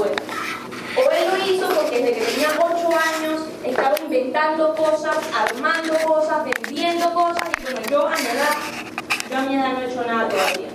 [0.00, 6.44] O él lo hizo porque desde que tenía 8 años estaba inventando cosas, armando cosas,
[6.44, 8.56] vendiendo cosas y bueno, yo a mi edad,
[9.30, 10.68] yo a mi edad no he hecho nada todavía.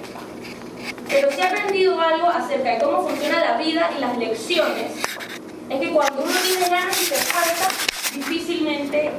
[1.09, 4.91] Pero si he aprendido algo acerca de cómo funciona la vida y las lecciones,
[5.69, 7.67] es que cuando uno tiene ganas y se falta,
[8.13, 9.11] difícilmente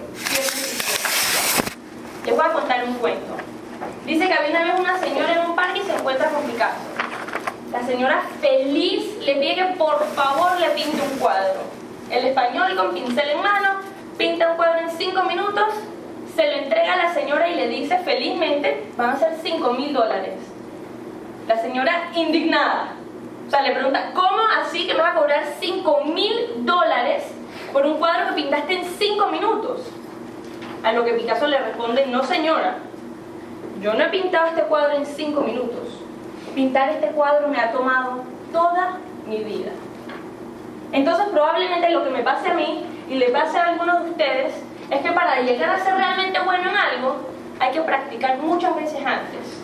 [2.25, 3.37] Les voy a contar un cuento.
[4.05, 6.98] Dice que había una vez una señora en un parque y se encuentra con Picasso.
[7.73, 11.61] La señora feliz le pide que por favor le pinte un cuadro.
[12.11, 13.81] El español con pincel en mano
[14.17, 15.67] pinta un cuadro en cinco minutos,
[16.35, 19.93] se lo entrega a la señora y le dice felizmente van a ser cinco mil
[19.93, 20.35] dólares.
[21.47, 22.95] La señora indignada.
[23.47, 27.25] O sea, le pregunta, ¿cómo así que me va a cobrar cinco mil dólares
[27.73, 29.83] por un cuadro que pintaste en cinco minutos?
[30.83, 32.79] A lo que Picasso le responde, no señora,
[33.83, 35.98] yo no he pintado este cuadro en cinco minutos.
[36.59, 39.71] Pintar este cuadro me ha tomado toda mi vida.
[40.91, 44.55] Entonces probablemente lo que me pase a mí y le pase a algunos de ustedes
[44.91, 47.15] es que para llegar a ser realmente bueno en algo
[47.61, 49.63] hay que practicar muchas veces antes.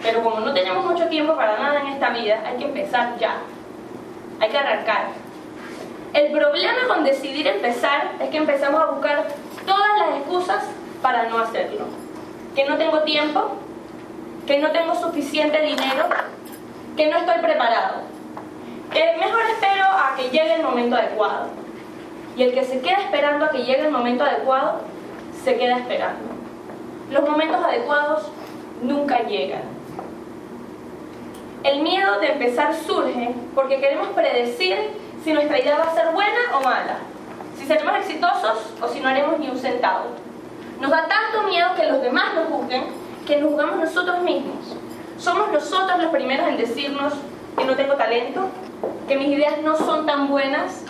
[0.00, 3.38] Pero como no tenemos mucho tiempo para nada en esta vida, hay que empezar ya.
[4.38, 5.08] Hay que arrancar.
[6.12, 9.26] El problema con decidir empezar es que empezamos a buscar
[9.66, 10.62] todas las excusas
[11.02, 11.86] para no hacerlo.
[12.54, 13.56] Que no tengo tiempo,
[14.50, 16.08] que no tengo suficiente dinero,
[16.96, 17.98] que no estoy preparado,
[18.92, 21.50] que mejor espero a que llegue el momento adecuado.
[22.36, 24.80] Y el que se queda esperando a que llegue el momento adecuado,
[25.44, 26.34] se queda esperando.
[27.12, 28.24] Los momentos adecuados
[28.82, 29.62] nunca llegan.
[31.62, 34.76] El miedo de empezar surge porque queremos predecir
[35.22, 36.96] si nuestra idea va a ser buena o mala,
[37.56, 40.06] si seremos exitosos o si no haremos ni un centavo.
[40.80, 44.76] Nos da tanto miedo que los demás nos juzguen que nos juzgamos nosotros mismos.
[45.16, 47.12] Somos nosotros los primeros en decirnos
[47.56, 48.48] que no tengo talento,
[49.06, 50.84] que mis ideas no son tan buenas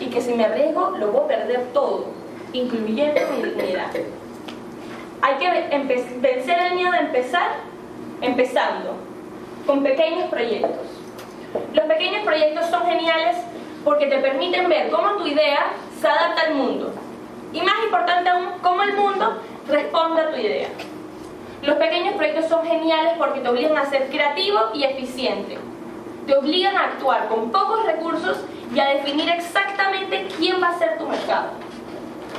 [0.00, 2.06] y que si me arriesgo lo voy a perder todo,
[2.54, 3.90] incluyendo mi dignidad.
[5.20, 5.50] Hay que
[6.20, 7.56] vencer el miedo de empezar
[8.22, 8.94] empezando
[9.66, 10.86] con pequeños proyectos.
[11.74, 13.36] Los pequeños proyectos son geniales
[13.84, 16.90] porque te permiten ver cómo tu idea se adapta al mundo.
[17.52, 20.68] Y más importante aún, cómo el mundo responde a tu idea.
[21.62, 25.58] Los pequeños proyectos son geniales porque te obligan a ser creativo y eficiente.
[26.26, 28.38] Te obligan a actuar con pocos recursos
[28.74, 31.50] y a definir exactamente quién va a ser tu mercado.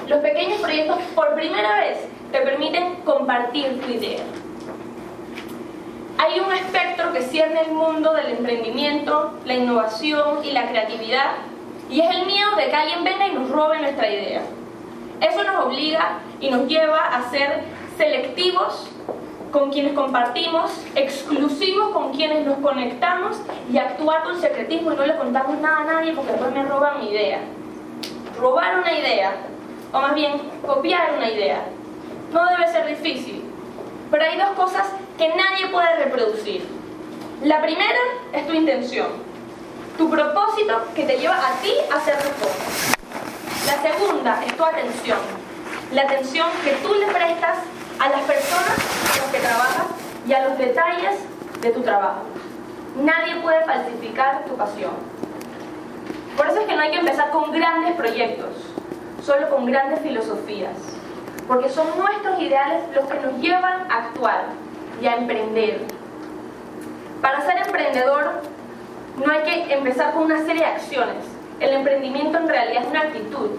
[0.07, 1.99] Los pequeños proyectos por primera vez
[2.33, 4.23] te permiten compartir tu idea.
[6.17, 11.31] Hay un espectro que cierne el mundo del emprendimiento, la innovación y la creatividad,
[11.89, 14.41] y es el miedo de que alguien venga y nos robe nuestra idea.
[15.21, 17.63] Eso nos obliga y nos lleva a ser
[17.97, 18.87] selectivos
[19.51, 23.37] con quienes compartimos, exclusivos con quienes nos conectamos
[23.71, 26.99] y actuar con secretismo y no le contamos nada a nadie porque después me roban
[26.99, 27.39] mi idea.
[28.39, 29.35] Robar una idea,
[29.91, 31.65] o más bien copiar una idea,
[32.31, 33.43] no debe ser difícil,
[34.09, 34.87] pero hay dos cosas
[35.19, 36.67] que nadie puede reproducir.
[37.43, 37.99] La primera
[38.33, 39.07] es tu intención,
[39.99, 42.95] tu propósito que te lleva a ti a hacer las cosas.
[43.67, 45.19] La segunda es tu atención,
[45.93, 47.59] la atención que tú le prestas
[47.99, 49.87] a las personas con las que trabajas
[50.27, 51.19] y a los detalles
[51.61, 52.21] de tu trabajo.
[53.01, 54.91] Nadie puede falsificar tu pasión.
[56.37, 58.49] Por eso es que no hay que empezar con grandes proyectos,
[59.23, 60.75] solo con grandes filosofías,
[61.47, 64.45] porque son nuestros ideales los que nos llevan a actuar
[65.01, 65.81] y a emprender.
[67.21, 68.41] Para ser emprendedor
[69.23, 71.23] no hay que empezar con una serie de acciones.
[71.59, 73.51] El emprendimiento en realidad es una actitud,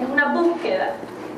[0.00, 0.90] es una búsqueda,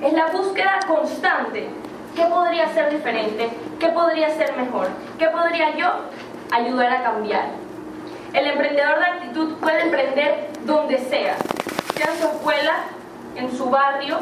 [0.03, 1.69] es la búsqueda constante.
[2.16, 3.50] ¿Qué podría ser diferente?
[3.78, 4.88] ¿Qué podría ser mejor?
[5.19, 5.87] ¿Qué podría yo
[6.50, 7.44] ayudar a cambiar?
[8.32, 11.37] El emprendedor de actitud puede emprender donde sea,
[11.94, 12.72] sea en su escuela,
[13.37, 14.16] en su barrio,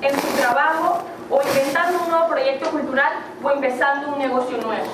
[0.00, 4.86] en su trabajo o inventando un nuevo proyecto cultural o empezando un negocio nuevo.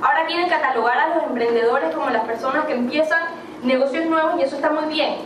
[0.00, 3.22] Ahora quieren catalogar a los emprendedores como las personas que empiezan
[3.64, 5.16] negocios nuevos y eso está muy bien.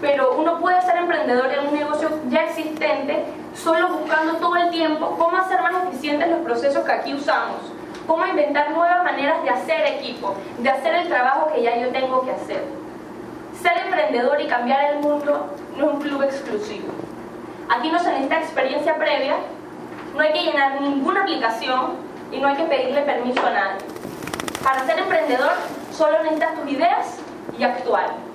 [0.00, 3.24] Pero uno puede ser emprendedor en un negocio ya existente
[3.54, 7.72] solo buscando todo el tiempo cómo hacer más eficientes los procesos que aquí usamos,
[8.06, 12.24] cómo inventar nuevas maneras de hacer equipo, de hacer el trabajo que ya yo tengo
[12.24, 12.62] que hacer.
[13.60, 16.92] Ser emprendedor y cambiar el mundo no es un club exclusivo.
[17.68, 19.36] Aquí no se necesita experiencia previa,
[20.14, 21.96] no hay que llenar ninguna aplicación
[22.30, 23.78] y no hay que pedirle permiso a nadie.
[24.62, 25.52] Para ser emprendedor
[25.92, 27.18] solo necesitas tus ideas
[27.58, 28.27] y actuar.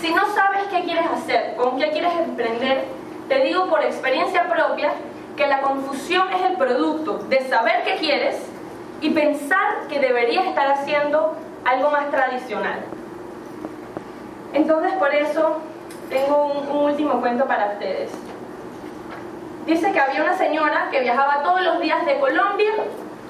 [0.00, 2.84] Si no sabes qué quieres hacer, con qué quieres emprender,
[3.28, 4.92] te digo por experiencia propia
[5.36, 8.40] que la confusión es el producto de saber qué quieres
[9.00, 11.34] y pensar que deberías estar haciendo
[11.64, 12.80] algo más tradicional.
[14.52, 15.58] Entonces por eso
[16.08, 18.10] tengo un, un último cuento para ustedes.
[19.66, 22.70] Dice que había una señora que viajaba todos los días de Colombia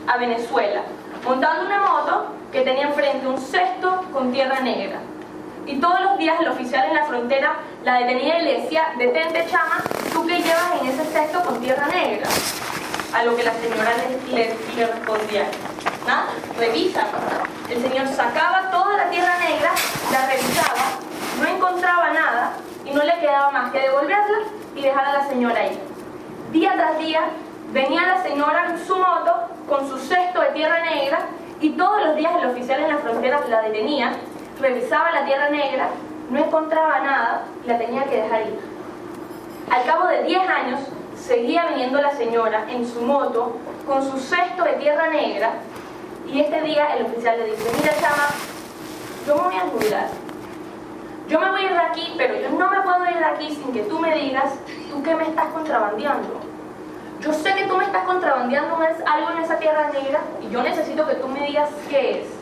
[0.06, 0.82] a Venezuela,
[1.24, 4.98] montando una moto que tenía enfrente un cesto con tierra negra.
[5.68, 9.46] Y todos los días el oficial en la frontera la detenía y le decía, detente
[9.50, 9.84] chama,
[10.14, 12.26] ¿tú qué llevas en ese cesto con tierra negra?
[13.12, 13.92] A lo que la señora
[14.30, 15.44] le respondía,
[16.06, 16.28] nada,
[16.58, 17.04] revisa.
[17.68, 19.72] El señor sacaba toda la tierra negra,
[20.10, 20.84] la revisaba,
[21.38, 22.52] no encontraba nada
[22.86, 24.38] y no le quedaba más que devolverla
[24.74, 25.78] y dejar a la señora ahí.
[26.50, 27.20] Día tras día
[27.72, 29.34] venía la señora en su moto
[29.68, 31.26] con su cesto de tierra negra
[31.60, 34.12] y todos los días el oficial en la frontera la detenía,
[34.60, 35.88] revisaba la tierra negra,
[36.30, 38.60] no encontraba nada y la tenía que dejar ir.
[39.70, 40.80] Al cabo de 10 años
[41.16, 43.56] seguía viniendo la señora en su moto
[43.86, 45.52] con su cesto de tierra negra
[46.26, 48.28] y este día el oficial le dice, mira chama,
[49.26, 50.06] yo me voy a jubilar.
[51.28, 53.54] Yo me voy a ir de aquí, pero yo no me puedo ir de aquí
[53.54, 54.54] sin que tú me digas,
[54.90, 56.40] ¿tú qué me estás contrabandeando?
[57.20, 61.06] Yo sé que tú me estás contrabandeando algo en esa tierra negra y yo necesito
[61.06, 62.37] que tú me digas qué es.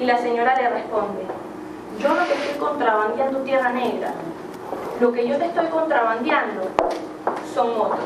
[0.00, 1.26] Y la señora le responde,
[1.98, 4.14] yo no te estoy contrabandeando tierra negra.
[4.98, 6.70] Lo que yo te estoy contrabandeando
[7.54, 8.00] son motos.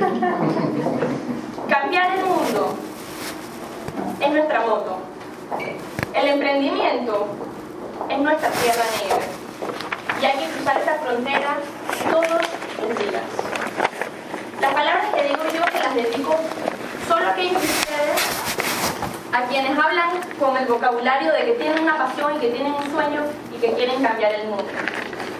[1.68, 2.74] Cambiar el mundo
[4.18, 4.96] es nuestra moto.
[6.14, 7.26] El emprendimiento
[8.08, 9.26] es nuestra tierra negra.
[10.22, 11.58] Y hay que cruzar esa frontera
[12.10, 12.30] todos
[12.80, 13.22] los días.
[14.62, 16.34] Las palabras que digo yo que las dedico
[17.06, 18.54] solo a aquellos de ustedes
[19.32, 22.90] a quienes hablan con el vocabulario de que tienen una pasión y que tienen un
[22.90, 23.22] sueño
[23.54, 24.64] y que quieren cambiar el mundo.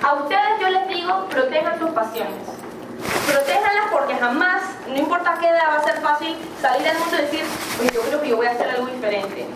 [0.02, 2.42] A ustedes yo les digo, protejan sus pasiones.
[3.30, 7.20] Protéjanlas porque jamás, no importa qué edad, va a ser fácil salir al mundo y
[7.22, 7.44] decir,
[7.80, 9.46] oye, yo creo que yo voy a hacer algo diferente.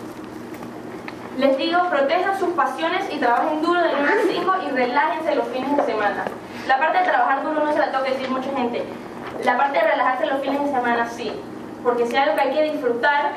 [1.37, 5.47] Les digo, protejan sus pasiones y trabajen duro de 9 a 5 y relájense los
[5.49, 6.25] fines de semana.
[6.67, 8.83] La parte de trabajar duro no se la tengo que decir mucha gente.
[9.43, 11.31] La parte de relajarse los fines de semana sí.
[11.83, 13.31] Porque si hay algo que hay que disfrutar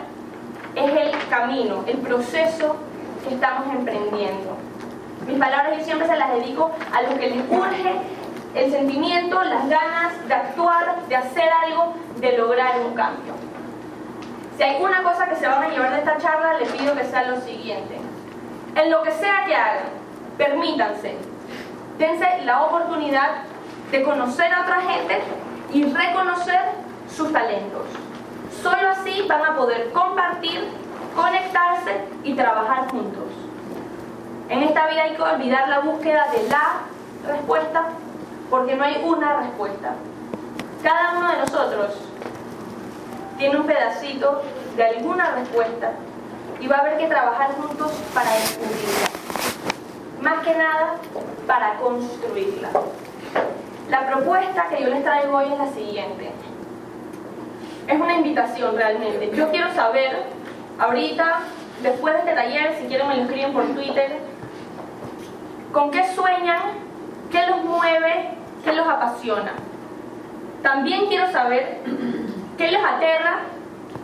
[0.75, 2.77] es el camino, el proceso
[3.27, 4.57] que estamos emprendiendo.
[5.27, 7.93] Mis palabras yo siempre se las dedico a los que les urge
[8.55, 13.35] el sentimiento, las ganas de actuar, de hacer algo, de lograr un cambio.
[14.57, 17.05] Si hay una cosa que se van a llevar de esta charla, les pido que
[17.05, 17.97] sea lo siguiente.
[18.75, 19.85] En lo que sea que hagan,
[20.37, 21.17] permítanse,
[21.99, 23.45] dense la oportunidad
[23.91, 25.21] de conocer a otra gente
[25.73, 26.61] y reconocer
[27.09, 27.87] sus talentos.
[28.63, 30.69] Solo así van a poder compartir,
[31.17, 33.25] conectarse y trabajar juntos.
[34.49, 36.83] En esta vida hay que olvidar la búsqueda de la
[37.27, 37.89] respuesta
[38.49, 39.95] porque no hay una respuesta.
[40.83, 41.91] Cada uno de nosotros
[43.37, 44.43] tiene un pedacito
[44.77, 45.93] de alguna respuesta
[46.61, 49.09] y va a haber que trabajar juntos para descubrirla.
[50.21, 50.95] Más que nada,
[51.49, 52.69] para construirla.
[53.89, 56.33] La propuesta que yo les traigo hoy es la siguiente.
[57.87, 59.31] Es una invitación realmente.
[59.35, 60.25] Yo quiero saber,
[60.79, 61.41] ahorita,
[61.83, 64.19] después de este taller, si quieren me lo escriben por Twitter,
[65.73, 66.61] con qué sueñan,
[67.31, 68.31] qué los mueve,
[68.65, 69.53] qué los apasiona.
[70.63, 71.81] También quiero saber
[72.57, 73.41] qué les aterra,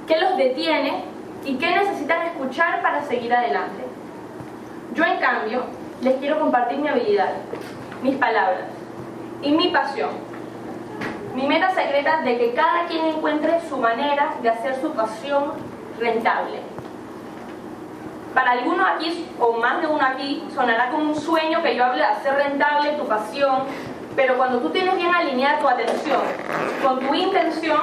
[0.07, 1.05] qué los detiene
[1.45, 3.85] y qué necesitan escuchar para seguir adelante.
[4.95, 5.63] Yo, en cambio,
[6.03, 7.31] les quiero compartir mi habilidad,
[8.03, 8.63] mis palabras
[9.43, 10.28] y mi pasión.
[11.35, 15.53] Mi meta secreta de que cada quien encuentre su manera de hacer su pasión
[15.99, 16.61] rentable.
[18.35, 21.99] Para algunos aquí, o más de uno aquí, sonará como un sueño que yo hable
[21.99, 23.65] de hacer rentable tu pasión,
[24.15, 26.21] pero cuando tú tienes bien alineada tu atención
[26.83, 27.81] con tu intención,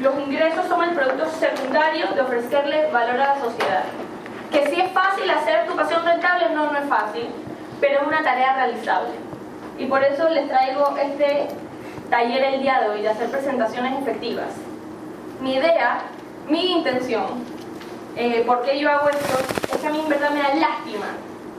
[0.00, 3.84] los ingresos son el producto secundario de ofrecerle valor a la sociedad.
[4.52, 7.28] Que si es fácil hacer tu pasión rentable, no, no es fácil,
[7.80, 9.14] pero es una tarea realizable.
[9.78, 11.48] Y por eso les traigo este
[12.10, 14.48] taller el día de hoy, de hacer presentaciones efectivas.
[15.40, 16.02] Mi idea,
[16.48, 17.44] mi intención,
[18.16, 19.38] eh, por qué yo hago esto,
[19.74, 21.06] es que a mí en verdad me da lástima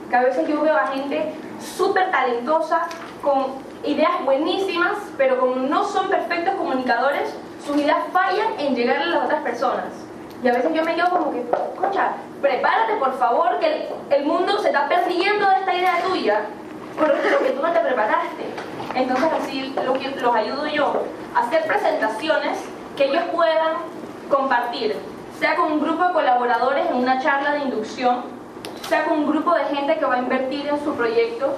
[0.09, 2.87] que a veces yo veo a gente súper talentosa,
[3.21, 7.33] con ideas buenísimas, pero como no son perfectos comunicadores,
[7.65, 9.85] sus ideas fallan en llegar a las otras personas.
[10.43, 11.43] Y a veces yo me quedo como que,
[11.79, 16.41] concha, prepárate por favor, que el, el mundo se está persiguiendo de esta idea tuya,
[16.97, 18.45] por lo que tú no te preparaste.
[18.95, 21.03] Entonces así lo que los ayudo yo
[21.35, 22.57] a hacer presentaciones
[22.95, 23.77] que ellos puedan
[24.29, 24.95] compartir,
[25.39, 28.23] sea con un grupo de colaboradores en una charla de inducción,
[28.87, 31.55] sea con un grupo de gente que va a invertir en su proyecto,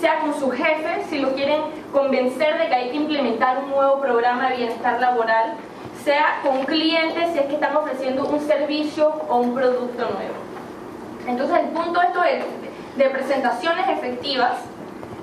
[0.00, 1.62] sea con su jefe si lo quieren
[1.92, 5.54] convencer de que hay que implementar un nuevo programa de bienestar laboral,
[6.04, 10.34] sea con clientes si es que están ofreciendo un servicio o un producto nuevo.
[11.26, 12.44] Entonces el punto de esto es,
[12.96, 14.52] de presentaciones efectivas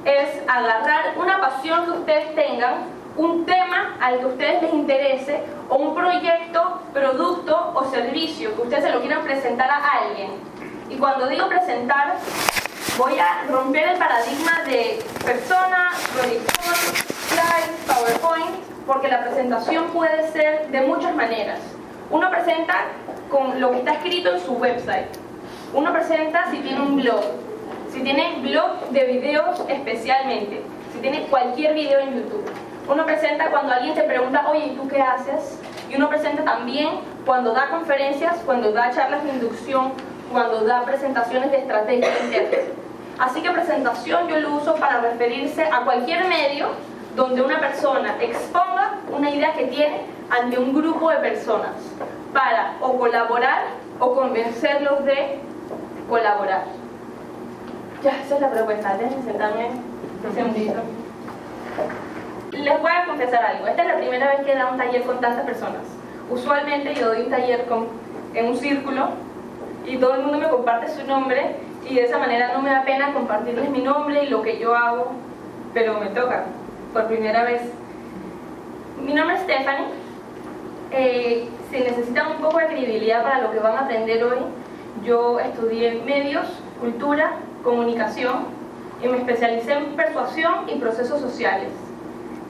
[0.05, 5.43] es agarrar una pasión que ustedes tengan, un tema al que a ustedes les interese
[5.69, 10.31] o un proyecto, producto o servicio que ustedes se lo quieran presentar a alguien.
[10.89, 12.15] Y cuando digo presentar,
[12.97, 16.75] voy a romper el paradigma de persona, proyector,
[17.29, 18.55] slide, PowerPoint,
[18.85, 21.59] porque la presentación puede ser de muchas maneras.
[22.09, 22.85] Uno presenta
[23.29, 25.07] con lo que está escrito en su website.
[25.73, 27.23] Uno presenta si tiene un blog,
[27.93, 32.43] si tiene blog de videos especialmente, si tiene cualquier video en YouTube.
[32.89, 35.59] Uno presenta cuando alguien te pregunta, oye, ¿y tú qué haces?
[35.89, 36.89] Y uno presenta también
[37.23, 39.93] cuando da conferencias, cuando da charlas de inducción,
[40.31, 42.57] cuando da presentaciones de estrategia interna.
[43.19, 46.69] Así que presentación yo lo uso para referirse a cualquier medio
[47.15, 51.73] donde una persona exponga una idea que tiene ante un grupo de personas
[52.33, 53.65] para o colaborar
[53.99, 55.37] o convencerlos de
[56.09, 56.82] colaborar.
[58.03, 58.97] Ya, esa es la propuesta.
[58.97, 59.69] Déjenme sentarme
[60.27, 60.73] un segundito.
[62.51, 63.67] Les voy a confesar algo.
[63.67, 65.83] Esta es la primera vez que da un taller con tantas personas.
[66.29, 67.87] Usualmente yo doy un taller con,
[68.33, 69.09] en un círculo
[69.85, 71.55] y todo el mundo me comparte su nombre
[71.87, 74.75] y de esa manera no me da pena compartirles mi nombre y lo que yo
[74.75, 75.11] hago,
[75.73, 76.43] pero me toca
[76.91, 77.61] por primera vez.
[79.01, 79.87] Mi nombre es Stephanie.
[80.91, 84.39] Eh, si necesitan un poco de credibilidad para lo que van a aprender hoy,
[85.03, 86.45] yo estudié medios,
[86.79, 87.31] cultura,
[87.63, 88.45] comunicación
[89.01, 91.69] y me especialicé en persuasión y procesos sociales.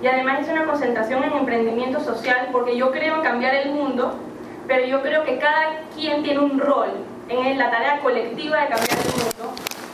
[0.02, 4.16] Y además hice una concentración en emprendimiento social porque yo creo en cambiar el mundo,
[4.68, 6.90] pero yo creo que cada quien tiene un rol
[7.30, 9.54] en la tarea colectiva de cambiar el mundo.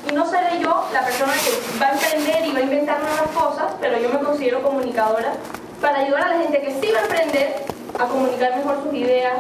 [0.09, 3.29] Y no seré yo la persona que va a emprender y va a inventar nuevas
[3.33, 5.33] cosas, pero yo me considero comunicadora
[5.81, 7.65] para ayudar a la gente que sí va a emprender
[7.99, 9.39] a comunicar mejor sus ideas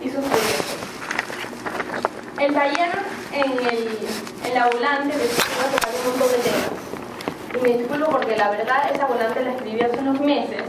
[0.00, 0.76] y sus proyectos.
[2.38, 2.90] El taller
[3.32, 3.98] en, el,
[4.44, 7.54] en la volante de tocar un montón de temas.
[7.54, 10.62] Y me disculpo porque la verdad esa volante la escribí hace unos meses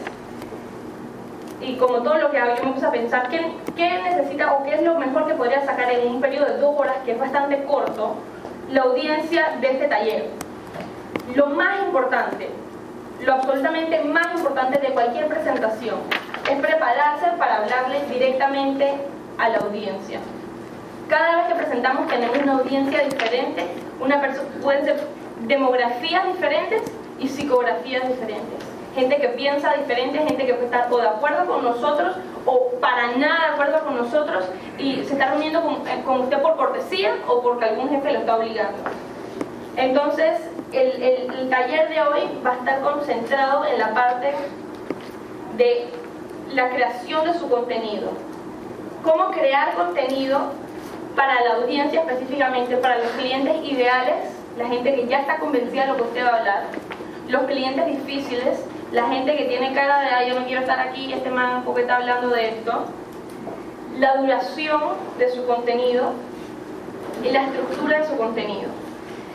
[1.61, 4.63] y como todo lo que hago, yo me puse a pensar ¿qué, qué, necesita o
[4.63, 7.19] qué es lo mejor que podría sacar en un periodo de dos horas, que es
[7.19, 8.15] bastante corto,
[8.71, 10.29] la audiencia de este taller.
[11.35, 12.49] Lo más importante,
[13.21, 15.99] lo absolutamente más importante de cualquier presentación,
[16.49, 18.93] es prepararse para hablarle directamente
[19.37, 20.19] a la audiencia.
[21.09, 23.65] Cada vez que presentamos tenemos una audiencia diferente,
[23.99, 24.21] una
[24.61, 25.07] pueden ser
[25.41, 26.83] demografías diferentes
[27.19, 32.15] y psicografías diferentes gente que piensa diferente, gente que estar o de acuerdo con nosotros
[32.45, 34.45] o para nada de acuerdo con nosotros
[34.77, 38.35] y se está reuniendo con, eh, usted por cortesía o porque algún jefe lo está
[38.35, 38.77] obligando.
[39.75, 40.41] Entonces,
[40.73, 44.33] el, el, taller de hoy va a estar concentrado en la parte
[45.57, 45.87] de
[46.53, 48.09] la creación de su contenido.
[49.03, 50.51] Cómo crear contenido
[51.19, 54.15] para la audiencia específicamente, para los clientes ideales,
[54.57, 56.63] la gente que ya está convencida de lo que usted va a hablar,
[57.27, 61.11] los clientes difíciles, la gente que tiene cara de, ay, yo no quiero estar aquí,
[61.11, 62.85] este man porque está hablando de esto,
[63.97, 64.81] la duración
[65.17, 66.13] de su contenido
[67.21, 68.69] y la estructura de su contenido.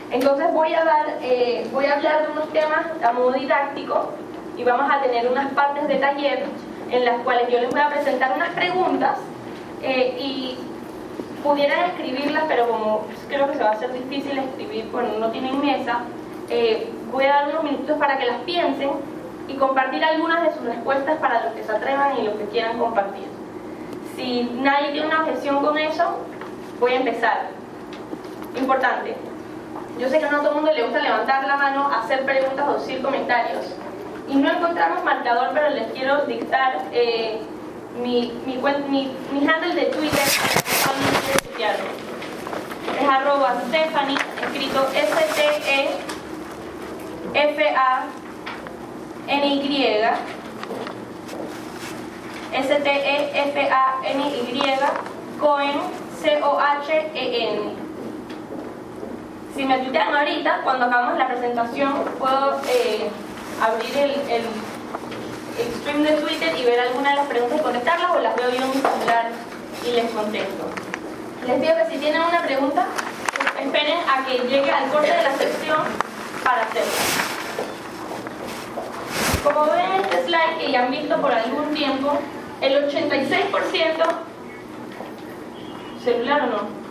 [0.09, 4.09] Entonces voy a, dar, eh, voy a hablar de unos temas a modo didáctico
[4.57, 6.45] y vamos a tener unas partes de taller
[6.89, 9.19] en las cuales yo les voy a presentar unas preguntas
[9.83, 10.57] eh, y
[11.45, 15.61] pudieran escribirlas, pero como creo que se va a hacer difícil escribir cuando no tienen
[15.61, 15.99] mesa,
[16.49, 18.89] eh, voy a dar unos minutos para que las piensen
[19.47, 22.79] y compartir algunas de sus respuestas para los que se atrevan y los que quieran
[22.79, 23.27] compartir.
[24.15, 26.17] Si nadie tiene una objeción con eso,
[26.79, 27.49] voy a empezar.
[28.57, 29.15] Importante.
[29.99, 32.67] Yo sé que no a todo el mundo le gusta levantar la mano, hacer preguntas
[32.67, 33.65] o decir comentarios.
[34.27, 37.39] Y no encontramos marcador, pero les quiero dictar eh,
[38.01, 38.57] mi, mi,
[39.31, 40.27] mi, handle de Twitter.
[42.99, 46.05] Es arroba Stephanie, escrito S-T-E-F-A
[49.27, 49.85] N-Y,
[52.53, 53.79] S-T-E-F-A-N-Y,
[55.39, 55.81] Cohen,
[56.21, 57.85] C-O-H-E-N.
[59.55, 63.09] Si me tuitean ahorita, cuando hagamos la presentación, puedo eh,
[63.61, 64.43] abrir el,
[65.63, 68.61] stream de Twitter y ver algunas de las preguntas y contestarlas o las veo yo
[68.61, 69.31] en mi celular
[69.85, 70.65] y les contesto.
[71.45, 72.87] Les pido que si tienen una pregunta,
[73.61, 75.77] esperen a que llegue al corte de la sección
[76.43, 76.91] para hacerla.
[79.43, 82.19] Como ven en este slide que ya han visto por algún tiempo,
[82.61, 83.51] el 86%,
[86.03, 86.84] celular o no,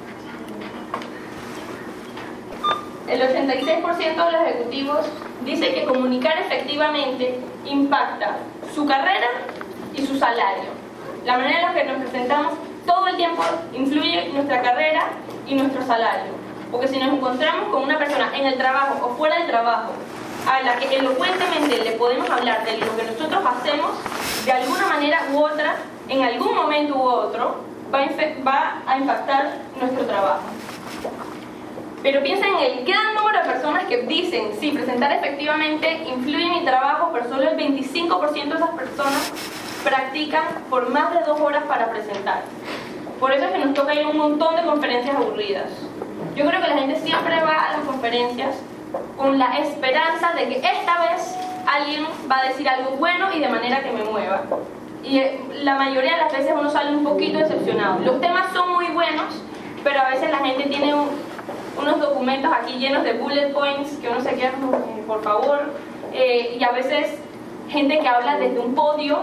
[3.08, 5.06] el 86% de los ejecutivos
[5.44, 8.36] dice que comunicar efectivamente impacta
[8.74, 9.28] su carrera
[9.94, 10.70] y su salario.
[11.24, 12.54] La manera en la que nos presentamos
[12.86, 13.42] todo el tiempo
[13.74, 15.08] influye nuestra carrera
[15.46, 16.32] y nuestro salario.
[16.70, 19.92] Porque si nos encontramos con una persona en el trabajo o fuera del trabajo
[20.50, 23.90] a la que elocuentemente le podemos hablar de lo que nosotros hacemos,
[24.44, 25.76] de alguna manera u otra,
[26.08, 27.56] en algún momento u otro,
[27.92, 28.08] va a,
[28.46, 30.42] va a impactar nuestro trabajo.
[32.04, 36.52] Pero piensa en el gran número de personas que dicen, sí, presentar efectivamente influye en
[36.52, 39.32] mi trabajo, pero solo el 25% de esas personas
[39.82, 42.42] practican por más de dos horas para presentar.
[43.18, 45.70] Por eso es que nos toca ir a un montón de conferencias aburridas.
[46.36, 48.54] Yo creo que la gente siempre va a las conferencias
[49.16, 51.34] con la esperanza de que esta vez
[51.66, 54.42] alguien va a decir algo bueno y de manera que me mueva.
[55.02, 58.00] Y eh, la mayoría de las veces uno sale un poquito decepcionado.
[58.00, 59.40] Los temas son muy buenos,
[59.82, 61.08] pero a veces la gente tiene un,
[61.76, 64.52] unos documentos aquí llenos de bullet points que uno se queda
[65.06, 65.60] por favor,
[66.12, 67.18] eh, y a veces
[67.68, 69.22] gente que habla desde un podio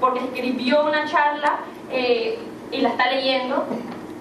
[0.00, 2.38] porque escribió una charla eh,
[2.70, 3.64] y la está leyendo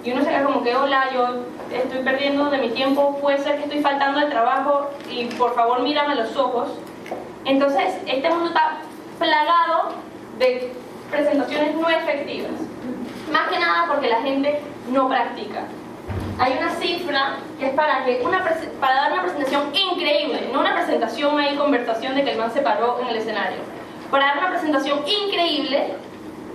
[0.04, 1.44] y uno se queda como que hola yo
[1.76, 5.82] estoy perdiendo de mi tiempo puede ser que estoy faltando al trabajo y por favor
[5.82, 6.70] mírame los ojos
[7.46, 8.78] entonces este mundo está
[9.18, 9.90] plagado
[10.38, 10.72] de
[11.12, 12.52] presentaciones no efectivas.
[13.32, 14.60] Más que nada porque la gente
[14.92, 15.66] no practica
[16.40, 22.16] hay una cifra que es para, dar una presentación increíble, no una presentación ahí conversación
[22.16, 23.60] de que el man se paró en el escenario.
[24.10, 25.96] Para dar una presentación increíble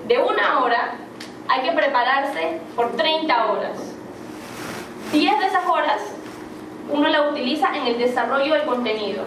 [0.07, 0.95] de una hora,
[1.49, 3.95] hay que prepararse por 30 horas.
[5.13, 6.01] 10 de esas horas
[6.91, 9.25] uno la utiliza en el desarrollo del contenido.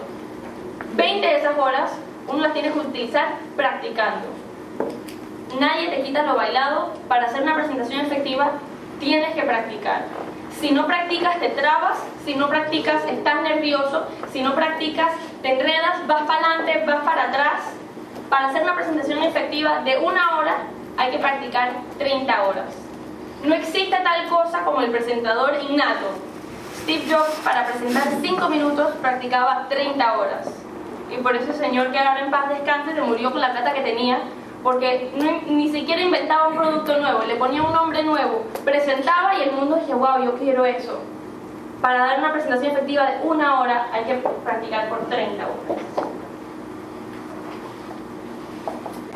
[0.94, 1.92] 20 de esas horas
[2.28, 4.28] uno las tiene que utilizar practicando.
[5.58, 6.92] Nadie te quita lo bailado.
[7.08, 8.52] Para hacer una presentación efectiva
[8.98, 10.04] tienes que practicar.
[10.60, 11.98] Si no practicas, te trabas.
[12.26, 14.06] Si no practicas, estás nervioso.
[14.30, 17.60] Si no practicas, te enredas, vas para adelante, vas para atrás.
[18.28, 20.58] Para hacer una presentación efectiva de una hora,
[20.98, 22.66] hay que practicar 30 horas.
[23.42, 26.08] No existe tal cosa como el presentador innato.
[26.82, 30.46] Steve Jobs, para presentar 5 minutos, practicaba 30 horas.
[31.10, 33.72] Y por eso el señor que ahora en paz descanse se murió con la plata
[33.72, 34.20] que tenía
[34.62, 35.10] porque
[35.48, 39.76] ni siquiera inventaba un producto nuevo, le ponía un nombre nuevo, presentaba y el mundo
[39.76, 41.00] decía, wow, yo quiero eso.
[41.80, 45.56] Para dar una presentación efectiva de una hora hay que practicar por 30 horas.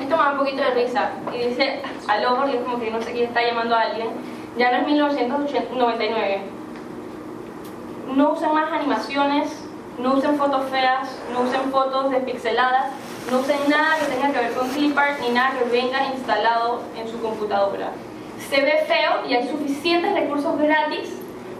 [0.00, 3.02] Esto me da un poquito de risa y dice aló porque es como que no
[3.02, 4.08] sé quién está llamando a alguien.
[4.56, 6.42] Ya no es 1999.
[8.14, 9.64] No usen más animaciones,
[9.98, 12.86] no usen fotos feas, no usen fotos despixeladas,
[13.30, 17.08] no usen nada que tenga que ver con clipart ni nada que venga instalado en
[17.08, 17.90] su computadora.
[18.50, 21.10] Se ve feo y hay suficientes recursos gratis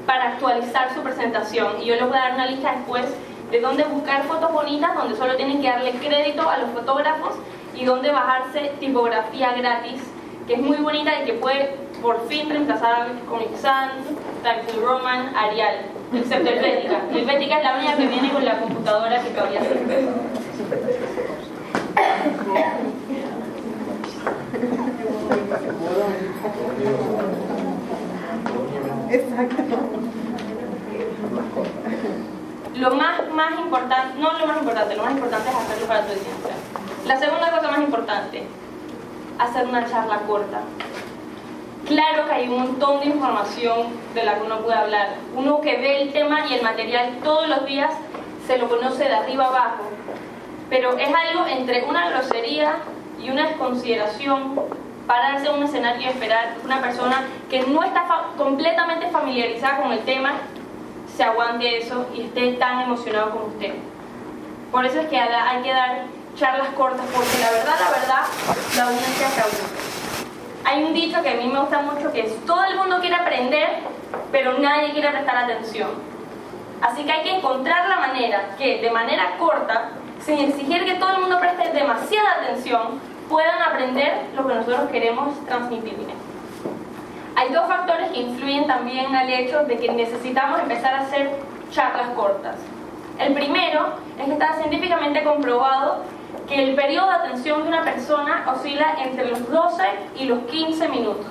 [0.07, 1.81] para actualizar su presentación.
[1.81, 3.07] Y yo les voy a dar una lista después
[3.50, 7.35] de dónde buscar fotos bonitas, donde solo tienen que darle crédito a los fotógrafos
[7.74, 10.03] y dónde bajarse tipografía gratis,
[10.46, 14.05] que es muy bonita y que puede por fin reemplazar a Comic Sans,
[14.42, 15.77] Times New Roman, Arial,
[16.12, 17.00] excepto Helvética.
[17.11, 19.68] Helvética es la única que viene con la computadora que todavía se
[29.11, 29.62] Exacto.
[32.74, 36.12] Lo más, más importante, no lo más importante, lo más importante es hacerlo para tu
[36.12, 36.54] audiencia.
[37.07, 38.46] La segunda cosa más importante,
[39.38, 40.61] hacer una charla corta.
[41.87, 45.14] Claro que hay un montón de información de la que uno puede hablar.
[45.37, 47.92] Uno que ve el tema y el material todos los días
[48.46, 49.85] se lo conoce de arriba abajo,
[50.70, 52.77] pero es algo entre una grosería
[53.20, 54.61] y una desconsideración
[55.07, 60.00] pararse en un escenario y esperar una persona que no está completamente familiarizada con el
[60.00, 60.33] tema
[61.16, 63.74] se aguante eso y esté tan emocionado como usted.
[64.72, 68.24] Por eso es que hay que dar charlas cortas, porque la verdad, la verdad,
[68.77, 69.85] la audiencia se aburre.
[70.64, 73.14] Hay un dicho que a mí me gusta mucho que es, todo el mundo quiere
[73.14, 73.81] aprender,
[74.33, 75.90] pero nadie quiere prestar atención.
[76.81, 81.12] Así que hay que encontrar la manera que de manera corta sin exigir que todo
[81.12, 85.94] el mundo preste demasiada atención, puedan aprender lo que nosotros queremos transmitir.
[87.37, 91.33] Hay dos factores que influyen también al hecho de que necesitamos empezar a hacer
[91.70, 92.57] charlas cortas.
[93.18, 96.03] El primero es que está científicamente comprobado
[96.48, 99.83] que el periodo de atención de una persona oscila entre los 12
[100.18, 101.27] y los 15 minutos.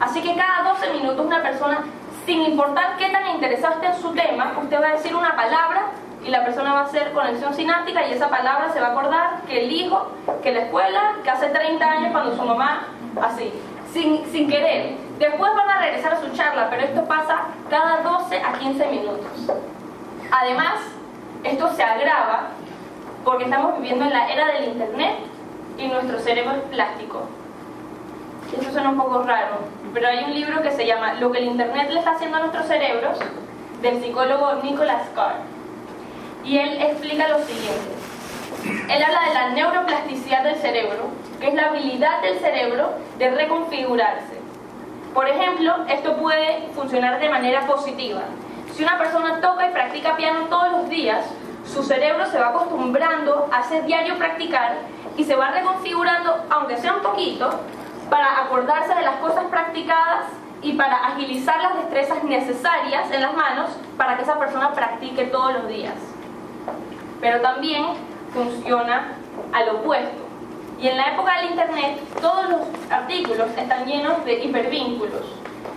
[0.00, 1.84] Así que cada 12 minutos una persona,
[2.26, 5.90] sin importar qué tan interesado esté en su tema, usted va a decir una palabra
[6.24, 9.42] y la persona va a hacer conexión sináptica y esa palabra se va a acordar
[9.46, 10.10] que el hijo,
[10.42, 12.86] que la escuela, que hace 30 años cuando su mamá,
[13.20, 13.52] así,
[13.92, 14.96] sin, sin querer.
[15.18, 19.56] Después van a regresar a su charla, pero esto pasa cada 12 a 15 minutos.
[20.30, 20.80] Además,
[21.44, 22.48] esto se agrava
[23.22, 25.16] porque estamos viviendo en la era del Internet
[25.76, 27.28] y nuestro cerebro es plástico.
[28.58, 29.58] Eso suena un poco raro,
[29.92, 32.40] pero hay un libro que se llama Lo que el Internet le está haciendo a
[32.40, 33.18] nuestros cerebros
[33.82, 35.53] del psicólogo Nicholas Carr.
[36.44, 37.94] Y él explica lo siguiente.
[38.88, 44.40] Él habla de la neuroplasticidad del cerebro, que es la habilidad del cerebro de reconfigurarse.
[45.12, 48.22] Por ejemplo, esto puede funcionar de manera positiva.
[48.74, 51.24] Si una persona toca y practica piano todos los días,
[51.64, 54.76] su cerebro se va acostumbrando a hacer diario practicar
[55.16, 57.60] y se va reconfigurando, aunque sea un poquito,
[58.10, 60.24] para acordarse de las cosas practicadas
[60.62, 65.52] y para agilizar las destrezas necesarias en las manos para que esa persona practique todos
[65.54, 65.94] los días.
[67.24, 67.82] Pero también
[68.34, 69.14] funciona
[69.50, 70.26] al opuesto.
[70.78, 72.60] Y en la época del Internet, todos los
[72.90, 75.22] artículos están llenos de hipervínculos.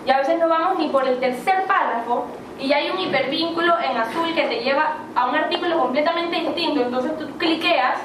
[0.06, 2.26] Y a veces no vamos ni por el tercer párrafo
[2.60, 6.82] y ya hay un hipervínculo en azul que te lleva a un artículo completamente distinto.
[6.82, 7.98] Entonces tú cliqueas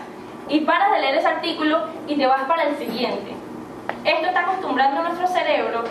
[0.49, 3.35] y paras de leer ese artículo y te vas para el siguiente.
[4.05, 5.83] Esto está acostumbrando a nuestro cerebro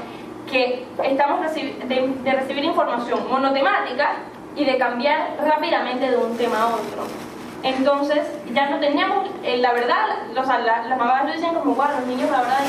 [0.50, 4.14] que estamos de, de recibir información monotemática
[4.56, 7.31] y de cambiar rápidamente de un tema a otro.
[7.63, 12.08] Entonces, ya no tenemos, eh, la verdad, los, las mamás lo dicen como, bueno, los
[12.08, 12.60] niños la verdad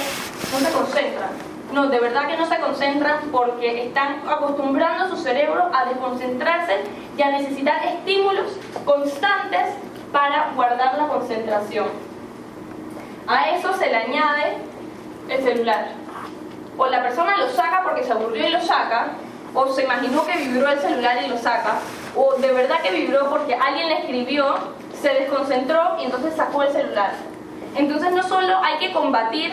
[0.52, 1.31] no se concentran.
[1.72, 6.83] No, de verdad que no se concentran porque están acostumbrando a su cerebro a desconcentrarse
[7.16, 9.68] y a necesitar estímulos constantes
[10.12, 11.87] para guardar la concentración.
[13.26, 14.59] A eso se le añade
[15.31, 15.92] el celular.
[16.76, 19.12] O la persona lo saca porque se aburrió y lo saca,
[19.55, 21.78] o se imaginó que vibró el celular y lo saca,
[22.16, 24.55] o de verdad que vibró porque alguien le escribió,
[25.02, 27.12] se desconcentró y entonces sacó el celular.
[27.74, 29.52] Entonces no solo hay que combatir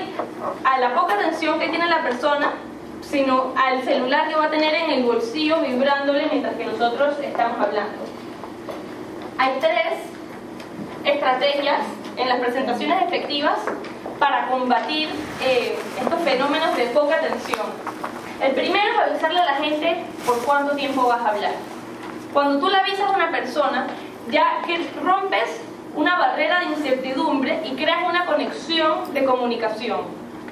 [0.63, 2.53] a la poca atención que tiene la persona,
[3.01, 7.59] sino al celular que va a tener en el bolsillo vibrándole mientras que nosotros estamos
[7.59, 7.97] hablando.
[9.39, 9.93] Hay tres
[11.03, 11.81] estrategias
[12.17, 13.57] en las presentaciones efectivas
[14.19, 15.09] para combatir
[15.41, 17.65] eh, estos fenómenos de poca atención.
[18.43, 21.53] El primero es avisarle a la gente por cuánto tiempo vas a hablar.
[22.33, 23.88] Cuando tú le avisas a una persona,
[24.32, 25.62] ya que rompes
[25.96, 30.02] una barrera de incertidumbre y creas una conexión de comunicación.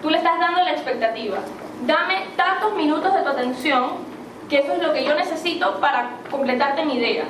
[0.01, 1.37] Tú le estás dando la expectativa.
[1.85, 3.91] Dame tantos minutos de tu atención,
[4.49, 7.25] que eso es lo que yo necesito para completarte mi idea.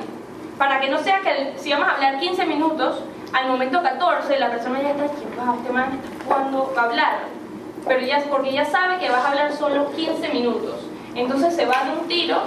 [0.58, 4.50] Para que no sea que si vamos a hablar 15 minutos, al momento 14 la
[4.50, 6.00] persona ya está diciendo, wow, este man
[6.76, 7.20] a hablar.
[7.86, 10.88] Pero ya, porque ya sabe que vas a hablar solo 15 minutos.
[11.16, 12.38] Entonces se va de un tiro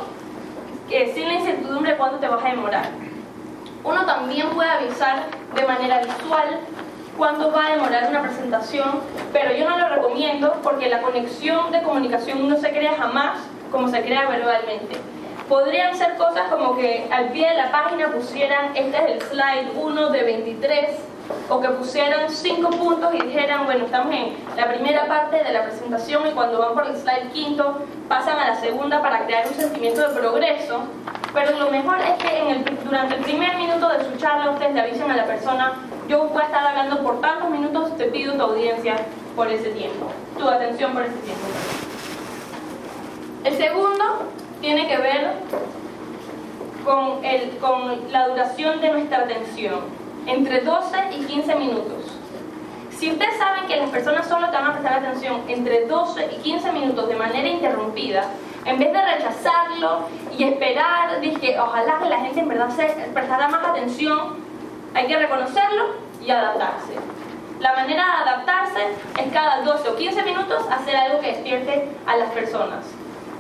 [0.88, 3.09] que sin la incertidumbre de cuándo te vas a demorar.
[3.82, 6.60] Uno también puede avisar de manera visual
[7.16, 9.00] cuándo va a demorar una presentación,
[9.32, 13.38] pero yo no lo recomiendo porque la conexión de comunicación no se crea jamás
[13.70, 14.96] como se crea verbalmente.
[15.48, 19.72] Podrían ser cosas como que al pie de la página pusieran, este es el slide
[19.74, 20.96] 1 de 23,
[21.48, 25.64] o que pusieran cinco puntos y dijeran, bueno, estamos en la primera parte de la
[25.64, 29.54] presentación y cuando van por el slide quinto pasan a la segunda para crear un
[29.54, 30.82] sentimiento de progreso.
[31.32, 34.74] Pero lo mejor es que en el, durante el primer minuto de su charla ustedes
[34.74, 35.74] le avisen a la persona,
[36.08, 38.96] yo voy a estar hablando por tantos minutos, te pido tu audiencia
[39.36, 41.46] por ese tiempo, tu atención por ese tiempo.
[43.44, 44.04] El segundo
[44.60, 45.34] tiene que ver
[46.84, 49.80] con, el, con la duración de nuestra atención
[50.26, 52.16] entre 12 y 15 minutos.
[52.90, 56.36] Si ustedes saben que las personas solo te van a prestar atención entre 12 y
[56.42, 58.24] 15 minutos de manera interrumpida,
[58.64, 63.48] en vez de rechazarlo y esperar, dije, ojalá que la gente en verdad se prestara
[63.48, 64.36] más atención,
[64.94, 65.84] hay que reconocerlo
[66.24, 66.94] y adaptarse.
[67.60, 68.80] La manera de adaptarse
[69.18, 72.86] es cada 12 o 15 minutos hacer algo que despierte a las personas.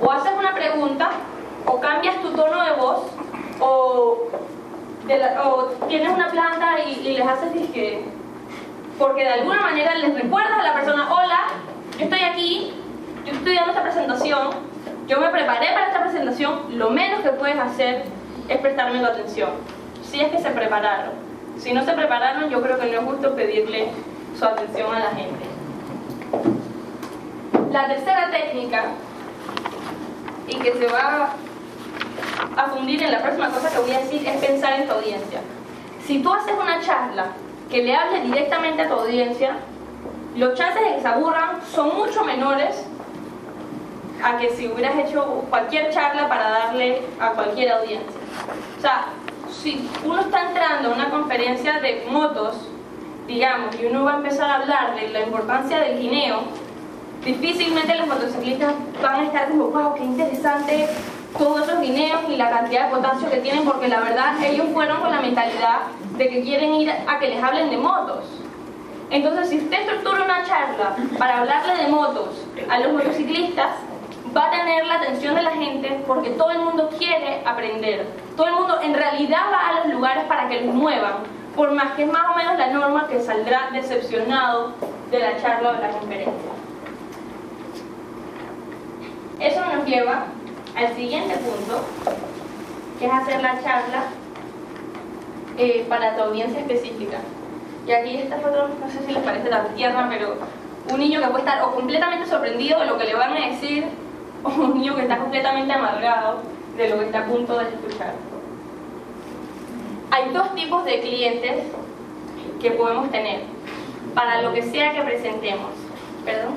[0.02, 1.10] O haces una pregunta,
[1.66, 3.06] o cambias tu tono de voz,
[3.60, 4.28] o
[5.44, 8.04] o tienes una planta y, les haces que
[8.98, 11.40] porque de alguna manera les recuerdas a la persona, hola,
[11.98, 12.74] yo estoy aquí,
[13.24, 14.50] yo estoy dando esta presentación,
[15.10, 18.04] yo me preparé para esta presentación, lo menos que puedes hacer
[18.48, 19.50] es prestarme tu atención,
[20.08, 21.14] si es que se prepararon.
[21.58, 23.88] Si no se prepararon, yo creo que no es justo pedirle
[24.38, 25.46] su atención a la gente.
[27.72, 28.84] La tercera técnica,
[30.46, 31.30] y que se va
[32.56, 35.40] a fundir en la próxima cosa que voy a decir es pensar en tu audiencia.
[36.06, 37.26] Si tú haces una charla
[37.68, 39.56] que le hable directamente a tu audiencia,
[40.36, 42.86] los chances de que se aburran son mucho menores
[44.22, 48.20] a que si hubieras hecho cualquier charla para darle a cualquier audiencia.
[48.78, 49.06] O sea,
[49.50, 52.68] si uno está entrando a una conferencia de motos,
[53.26, 56.40] digamos, y uno va a empezar a hablar de la importancia del guineo,
[57.24, 60.88] difícilmente los motociclistas van a estar como, wow, qué interesante
[61.38, 65.00] todos esos guineos y la cantidad de potasio que tienen, porque la verdad ellos fueron
[65.00, 65.80] con la mentalidad
[66.16, 68.24] de que quieren ir a que les hablen de motos.
[69.10, 73.70] Entonces, si usted estructura una charla para hablarle de motos a los motociclistas,
[74.36, 78.06] va a tener la atención de la gente porque todo el mundo quiere aprender.
[78.36, 81.14] Todo el mundo en realidad va a los lugares para que los muevan,
[81.56, 84.72] por más que es más o menos la norma que saldrá decepcionado
[85.10, 86.50] de la charla o de la conferencia.
[89.40, 90.26] Eso nos lleva
[90.76, 91.82] al siguiente punto,
[92.98, 94.04] que es hacer la charla
[95.56, 97.18] eh, para tu audiencia específica.
[97.86, 100.36] Y aquí esta foto, no sé si les parece tan tierna, pero
[100.92, 103.86] un niño que puede estar o completamente sorprendido de lo que le van a decir,
[104.42, 106.42] o un niño que está completamente amargado
[106.76, 108.14] de lo que está a punto de escuchar.
[110.10, 111.64] Hay dos tipos de clientes
[112.60, 113.42] que podemos tener
[114.14, 115.70] para lo que sea que presentemos.
[116.24, 116.54] ¿Perdón?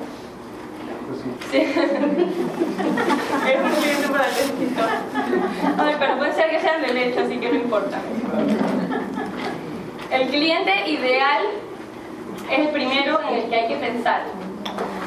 [1.50, 1.58] Sí.
[1.58, 4.34] es un cliente para el
[5.78, 7.98] Ay, pero puede ser que sean de leche, así que no importa.
[10.10, 11.44] El cliente ideal
[12.50, 14.22] es el primero en el que hay que pensar.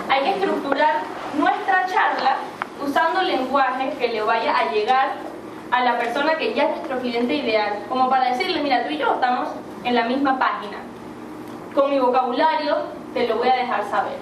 [0.09, 1.01] Hay que estructurar
[1.37, 2.37] nuestra charla
[2.85, 5.13] usando lenguaje que le vaya a llegar
[5.71, 8.97] a la persona que ya es nuestro cliente ideal, como para decirle, mira, tú y
[8.97, 9.49] yo estamos
[9.83, 10.77] en la misma página.
[11.73, 12.77] Con mi vocabulario
[13.13, 14.17] te lo voy a dejar saber.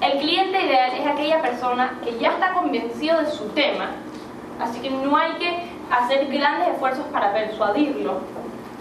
[0.00, 3.90] El cliente ideal es aquella persona que ya está convencido de su tema,
[4.60, 8.20] así que no hay que hacer grandes esfuerzos para persuadirlo,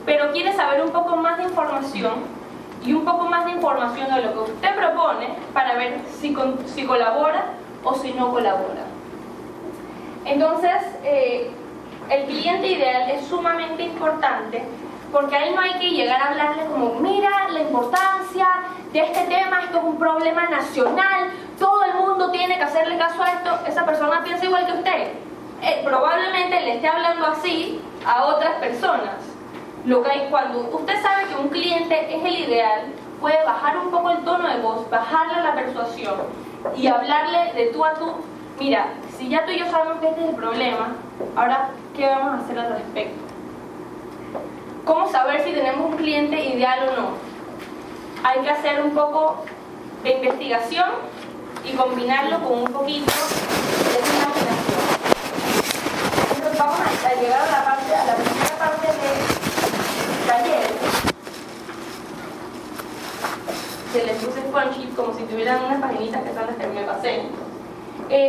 [0.06, 2.40] pero quiere saber un poco más de información
[2.86, 6.36] y un poco más de información de lo que usted propone para ver si,
[6.68, 7.46] si colabora
[7.84, 8.86] o si no colabora.
[10.26, 11.50] Entonces, eh,
[12.10, 14.64] el cliente ideal es sumamente importante
[15.12, 18.48] porque ahí no hay que llegar a hablarle como, mira la importancia
[18.94, 23.24] de este tema, esto es un problema nacional, todo el mundo tiene que hacerle caso
[23.24, 25.14] a esto, esa persona piensa igual que usted.
[25.62, 29.16] Eh, probablemente le esté hablando así a otras personas.
[29.86, 32.82] Lo que hay, cuando usted sabe que un cliente es el ideal,
[33.20, 36.16] puede bajar un poco el tono de voz, bajarle la persuasión
[36.76, 38.14] y hablarle de tú a tú.
[38.60, 40.96] Mira, si ya tú y yo sabemos que este es el problema,
[41.36, 43.20] ahora, ¿qué vamos a hacer al respecto?
[44.86, 47.10] ¿Cómo saber si tenemos un cliente ideal o no?
[48.24, 49.46] Hay que hacer un poco
[50.04, 50.90] de investigación
[51.64, 54.80] y combinarlo con un poquito de imaginación.
[56.36, 60.99] Entonces vamos a llegar a la, parte, a la primera parte del taller.
[63.92, 67.24] Se les puse punchy como si tuvieran unas paginitas que son las que me pasé.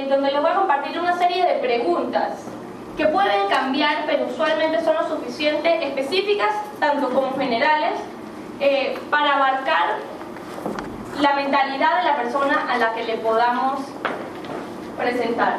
[0.09, 2.39] Donde les voy a compartir una serie de preguntas
[2.97, 7.93] que pueden cambiar, pero usualmente son lo suficiente específicas, tanto como generales,
[8.61, 9.97] eh, para abarcar
[11.19, 13.81] la mentalidad de la persona a la que le podamos
[14.99, 15.57] presentar.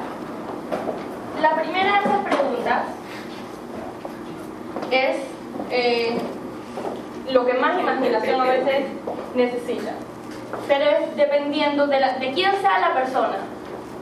[1.42, 2.84] La primera de esas preguntas
[4.92, 5.18] es
[5.72, 6.22] eh,
[7.32, 8.86] lo que más imaginación a veces
[9.36, 9.92] necesita,
[10.68, 12.00] pero es dependiendo de,
[12.34, 13.38] quién sea la persona.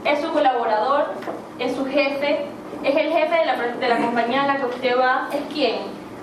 [0.04, 1.12] ¿Es su colaborador?
[1.58, 2.46] ¿Es su jefe?
[2.82, 5.76] es el jefe de la, de la compañía en la que usted va, es quién.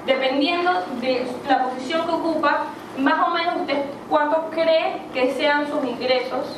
[0.06, 2.64] Dependiendo de la posición que ocupa,
[2.98, 3.78] más o menos usted
[4.10, 6.56] cuánto cree que sean sus ingresos,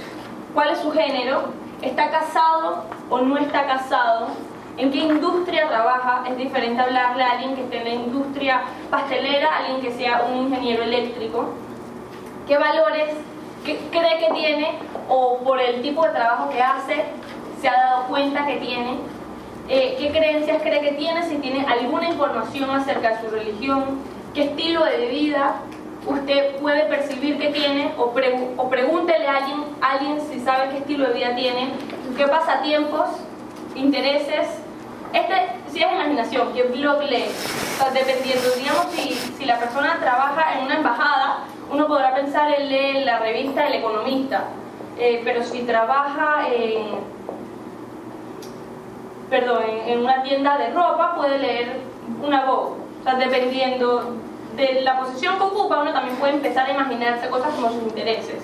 [0.54, 1.50] cuál es su género,
[1.82, 4.28] está casado o no está casado,
[4.80, 9.50] en qué industria trabaja, es diferente hablarle a alguien que esté en la industria pastelera,
[9.50, 11.50] a alguien que sea un ingeniero eléctrico,
[12.48, 13.10] qué valores
[13.64, 14.72] cree que tiene
[15.10, 17.04] o por el tipo de trabajo que hace
[17.60, 18.98] se ha dado cuenta que tiene.
[19.68, 24.00] Eh, qué creencias cree que tiene, si tiene alguna información acerca de su religión,
[24.34, 25.56] qué estilo de vida
[26.08, 28.14] usted puede percibir que tiene o,
[28.58, 31.70] o pregúntele a alguien, alguien si sabe qué estilo de vida tiene,
[32.18, 33.10] qué pasatiempos,
[33.76, 34.48] intereses.
[35.14, 35.34] Este
[35.72, 37.26] sí es imaginación, qué blog lee.
[37.94, 43.06] dependiendo, digamos, si, si la persona trabaja en una embajada, uno podrá pensar en leer
[43.06, 44.44] la revista El Economista,
[44.98, 47.20] eh, pero si trabaja en
[49.30, 51.80] perdón, en, una tienda de ropa puede leer
[52.24, 52.72] una voz.
[53.00, 54.16] O sea, dependiendo
[54.56, 58.44] de la posición que ocupa, uno también puede empezar a imaginarse cosas como sus intereses.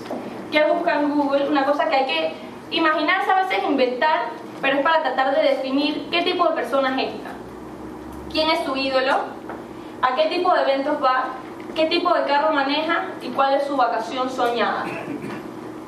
[0.52, 1.50] ¿Qué busca en Google?
[1.50, 2.34] Una cosa que hay que
[2.72, 4.30] imaginarse a veces, inventar,
[4.66, 7.30] pero es para tratar de definir qué tipo de persona es esta.
[8.32, 9.14] ¿Quién es su ídolo?
[10.02, 11.26] ¿A qué tipo de eventos va?
[11.76, 13.06] ¿Qué tipo de carro maneja?
[13.22, 14.86] ¿Y cuál es su vacación soñada?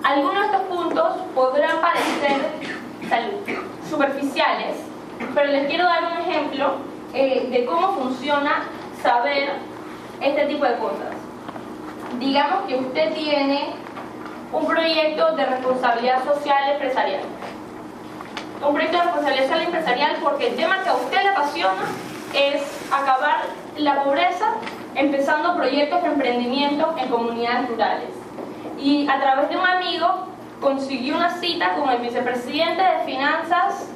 [0.03, 2.51] Algunos de estos puntos podrán parecer
[3.89, 4.75] superficiales,
[5.33, 6.73] pero les quiero dar un ejemplo
[7.15, 8.61] eh, de cómo funciona
[9.01, 9.53] saber
[10.21, 11.15] este tipo de cosas.
[12.19, 13.73] Digamos que usted tiene
[14.53, 17.23] un proyecto de responsabilidad social empresarial.
[18.65, 21.85] Un proyecto de responsabilidad social empresarial porque el tema que a usted le apasiona
[22.33, 23.45] es acabar
[23.77, 24.55] la pobreza
[24.95, 28.09] empezando proyectos de emprendimiento en comunidades rurales.
[28.79, 30.27] Y a través de un amigo
[30.59, 33.89] consiguió una cita con el vicepresidente de finanzas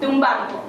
[0.00, 0.62] de un banco.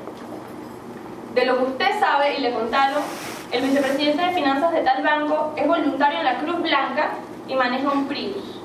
[1.36, 3.04] De lo que usted sabe y le contaron,
[3.52, 7.12] el vicepresidente de finanzas de tal banco es voluntario en la Cruz Blanca
[7.48, 8.60] y maneja un Prius.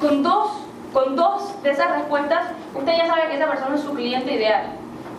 [0.00, 0.65] Con dos,
[0.96, 4.68] con dos de esas respuestas, usted ya sabe que esa persona es su cliente ideal.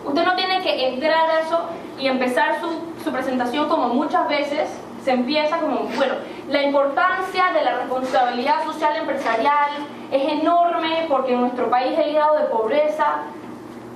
[0.04, 4.68] Usted no tiene que entrar a eso y empezar su, su presentación como muchas veces
[5.04, 6.14] se empieza como, bueno,
[6.48, 9.70] la importancia de la responsabilidad social empresarial
[10.10, 13.22] es enorme porque nuestro país el grado de pobreza,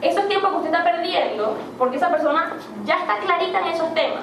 [0.03, 2.53] eso es tiempo que usted está perdiendo porque esa persona
[2.85, 4.23] ya está clarita en esos temas.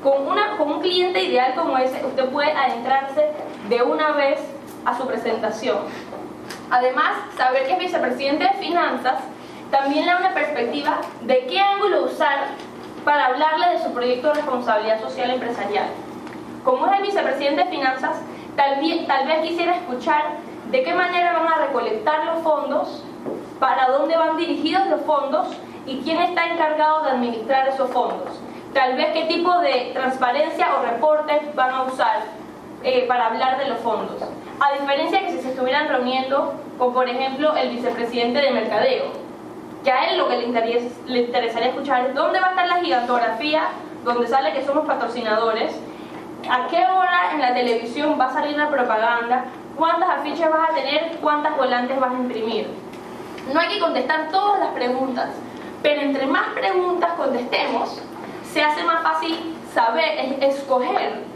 [0.00, 3.32] Con, una, con un cliente ideal como ese, usted puede adentrarse
[3.68, 4.38] de una vez
[4.84, 5.78] a su presentación.
[6.70, 9.20] Además, saber que es vicepresidente de finanzas
[9.70, 12.46] también le da una perspectiva de qué ángulo usar
[13.04, 15.86] para hablarle de su proyecto de responsabilidad social empresarial.
[16.64, 18.16] Como es el vicepresidente de finanzas,
[18.56, 18.80] tal
[19.26, 20.22] vez, quisiera escuchar
[20.70, 23.02] de qué manera van a recolectar los fondos,
[23.58, 25.48] para dónde van dirigidos los fondos
[25.86, 28.40] y quién está encargado de administrar esos fondos.
[28.72, 32.22] Tal vez qué tipo de transparencia o reportes van a usar
[32.82, 34.16] eh, para hablar de los fondos.
[34.60, 39.04] A diferencia de que si se estuvieran reuniendo con, por ejemplo, el vicepresidente de Mercadeo,
[39.82, 43.68] que a él lo que le, interesaría escuchar es dónde va a estar la gigantografía,
[44.04, 45.74] donde sale que somos patrocinadores,
[46.50, 49.44] a qué hora en la televisión va a salir la propaganda,
[49.76, 52.68] cuántas afiches vas a tener, cuántas volantes vas a imprimir.
[53.52, 55.30] No hay que contestar todas las preguntas,
[55.82, 58.00] pero entre más preguntas contestemos,
[58.52, 61.33] se hace más fácil saber, escoger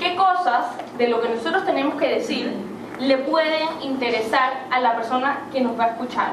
[0.00, 2.52] qué cosas de lo que nosotros tenemos que decir
[2.98, 6.32] le pueden interesar a la persona que nos va a escuchar.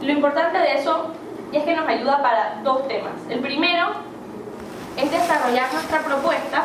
[0.00, 1.12] Lo importante de eso
[1.52, 3.12] es que nos ayuda para dos temas.
[3.28, 3.90] El primero
[4.96, 6.64] es desarrollar nuestra propuesta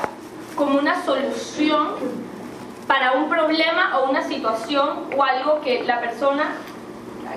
[0.55, 1.95] como una solución
[2.87, 6.51] para un problema o una situación o algo que la persona,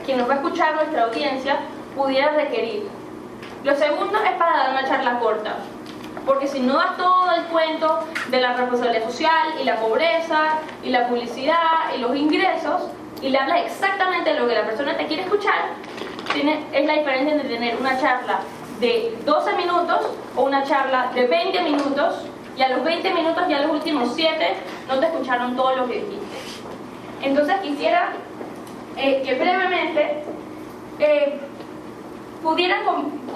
[0.05, 1.59] quien nos va a escuchar, nuestra audiencia,
[1.97, 2.89] pudiera requerir.
[3.65, 5.57] Lo segundo es para dar una charla corta,
[6.27, 10.91] porque si no das todo el cuento de la responsabilidad social y la pobreza y
[10.91, 12.83] la publicidad y los ingresos
[13.23, 15.75] y le hablas exactamente lo que la persona te quiere escuchar,
[16.33, 18.41] tiene, es la diferencia entre tener una charla
[18.81, 20.01] de 12 minutos
[20.37, 24.55] o una charla de 20 minutos y a los 20 minutos, ya los últimos 7,
[24.89, 26.39] no te escucharon todo lo que dijiste.
[27.23, 28.11] Entonces quisiera
[28.97, 30.25] eh, que brevemente
[30.99, 31.41] eh,
[32.43, 32.81] pudieran,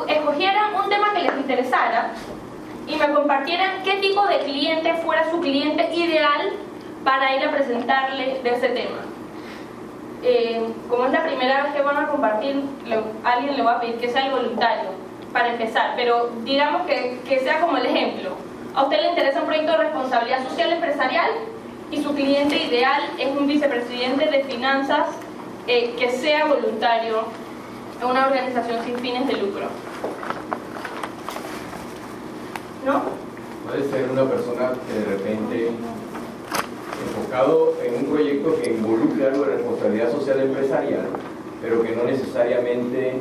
[0.08, 2.12] escogieran un tema que les interesara
[2.86, 6.50] y me compartieran qué tipo de cliente fuera su cliente ideal
[7.02, 8.98] para ir a presentarle de ese tema.
[10.22, 12.62] Eh, como es la primera vez que van a compartir,
[13.24, 14.90] alguien le va a pedir que sea el voluntario
[15.32, 18.30] para empezar, pero digamos que, que sea como el ejemplo.
[18.74, 21.30] A usted le interesa un proyecto de responsabilidad social empresarial
[21.90, 25.08] y su cliente ideal es un vicepresidente de finanzas
[25.66, 27.24] eh, que sea voluntario
[28.00, 29.68] en una organización sin fines de lucro.
[32.84, 33.02] ¿No?
[33.66, 35.70] Puede ser una persona que de repente
[37.04, 41.06] enfocado en un proyecto que involucre algo de responsabilidad social empresarial,
[41.62, 43.14] pero que no necesariamente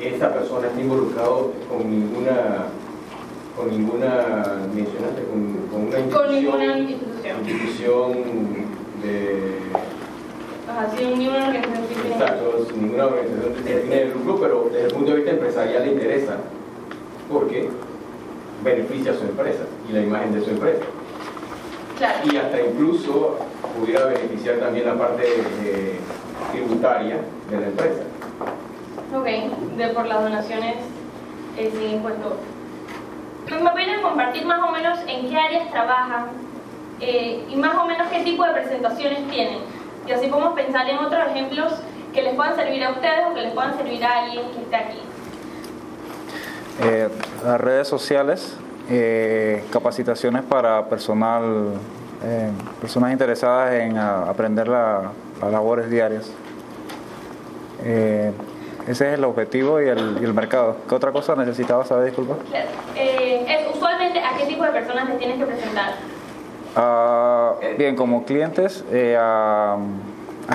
[0.00, 2.66] esa persona esté involucrado con ninguna
[3.56, 7.36] con ninguna, mencionaste, con, con una institución, con ninguna institución.
[7.46, 8.12] institución
[9.02, 9.58] de...
[10.68, 14.94] Ajá, sí, ninguna organización sin Exacto, ninguna organización sin fines de lucro, pero desde el
[14.94, 16.36] punto de vista empresarial le interesa,
[17.30, 17.68] porque
[18.62, 20.84] beneficia a su empresa y la imagen de su empresa.
[21.98, 22.18] Claro.
[22.32, 23.38] Y hasta incluso
[23.78, 25.24] pudiera beneficiar también la parte
[26.52, 27.16] tributaria
[27.50, 28.02] de la empresa.
[29.14, 29.26] Ok,
[29.76, 30.76] de por las donaciones
[31.58, 32.38] eh, sin impuesto
[33.50, 36.28] ¿Me pueden compartir más o menos en qué áreas trabajan
[37.00, 39.58] eh, y más o menos qué tipo de presentaciones tienen?
[40.06, 41.74] Y así podemos pensar en otros ejemplos
[42.14, 44.76] que les puedan servir a ustedes o que les puedan servir a alguien que esté
[44.76, 44.98] aquí.
[46.80, 47.08] Eh,
[47.44, 48.56] las redes sociales,
[48.90, 51.74] eh, capacitaciones para personal,
[52.80, 55.10] personas interesadas en aprender las
[55.50, 56.30] labores diarias.
[58.88, 60.76] Ese es el objetivo y el, mercado.
[60.88, 62.34] ¿Qué otra cosa necesitabas saber, disculpa?
[62.96, 65.94] Eh, es, usualmente, ¿a qué tipo de personas les tienes que presentar?
[66.74, 69.76] Ah, bien, como clientes, eh, a,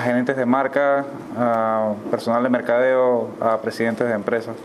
[0.02, 1.06] gerentes de marca,
[1.38, 4.56] a personal de mercadeo, a presidentes de empresas.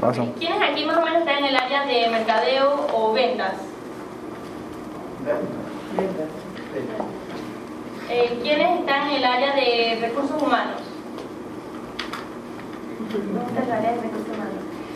[0.00, 3.52] ¿Quiénes aquí más o menos están en el área de mercadeo o ventas?
[8.08, 10.80] Eh, ¿Quiénes están en el área de recursos humanos?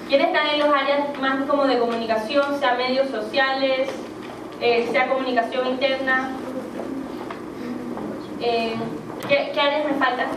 [0.09, 3.91] ¿Quiénes están en los áreas más como de comunicación, sea medios sociales,
[4.63, 6.31] eh, sea comunicación interna?
[8.41, 8.75] Eh,
[9.29, 10.29] ¿Qué, qué áreas me faltan?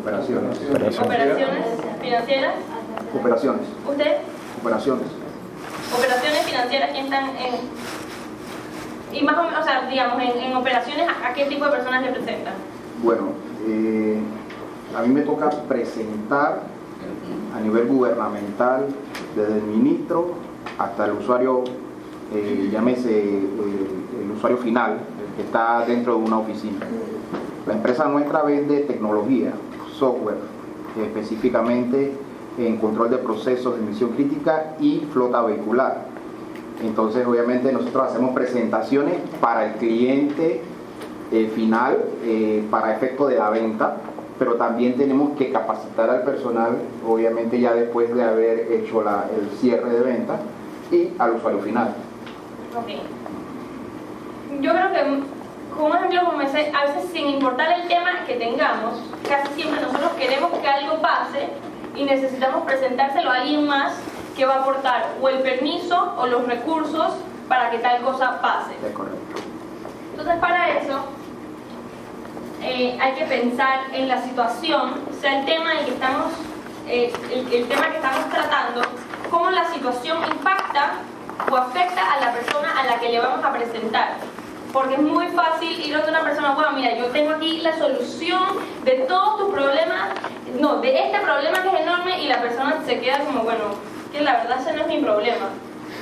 [0.00, 0.58] Operaciones.
[0.98, 1.66] Operaciones
[2.00, 2.54] financieras.
[3.14, 3.62] Operaciones.
[3.88, 4.16] ¿Usted?
[4.60, 5.06] Operaciones.
[5.96, 7.54] Operaciones financieras, ¿quién están en...?
[9.12, 11.70] Y más o menos, o sea, digamos, en, en operaciones, ¿a, a qué tipo de
[11.70, 12.54] personas le presentan?
[13.02, 13.28] Bueno,
[13.66, 14.18] eh,
[14.96, 16.60] a mí me toca presentar
[17.56, 18.86] a nivel gubernamental,
[19.34, 20.34] desde el ministro
[20.78, 21.64] hasta el usuario,
[22.34, 23.48] eh, llámese eh,
[24.24, 26.80] el usuario final, el que está dentro de una oficina.
[27.66, 29.52] La empresa nuestra vende tecnología,
[29.98, 30.38] software,
[31.00, 32.12] específicamente
[32.58, 36.06] en control de procesos de emisión crítica y flota vehicular.
[36.82, 40.62] Entonces, obviamente, nosotros hacemos presentaciones para el cliente
[41.30, 43.96] eh, final, eh, para efecto de la venta,
[44.38, 49.50] pero también tenemos que capacitar al personal, obviamente ya después de haber hecho la- el
[49.58, 50.38] cierre de venta,
[50.90, 51.88] y al usuario final.
[52.76, 52.88] Ok.
[54.62, 55.22] Yo creo que,
[55.74, 58.94] como un ejemplo a veces sin importar el tema que tengamos,
[59.28, 61.48] casi siempre nosotros queremos que algo pase
[61.98, 63.94] y necesitamos presentárselo a alguien más
[64.36, 67.14] que va a aportar o el permiso o los recursos
[67.48, 68.74] para que tal cosa pase.
[70.12, 71.04] Entonces para eso
[72.62, 76.32] eh, hay que pensar en la situación, sea el tema en el que estamos,
[76.86, 78.82] eh, el, el tema que estamos tratando,
[79.28, 80.92] cómo la situación impacta
[81.50, 84.37] o afecta a la persona a la que le vamos a presentar.
[84.72, 88.42] Porque es muy fácil ir a una persona, bueno, mira, yo tengo aquí la solución
[88.84, 90.10] de todos tus problemas,
[90.60, 93.64] no, de este problema que es enorme y la persona se queda como, bueno,
[94.12, 95.48] que la verdad ese no es mi problema.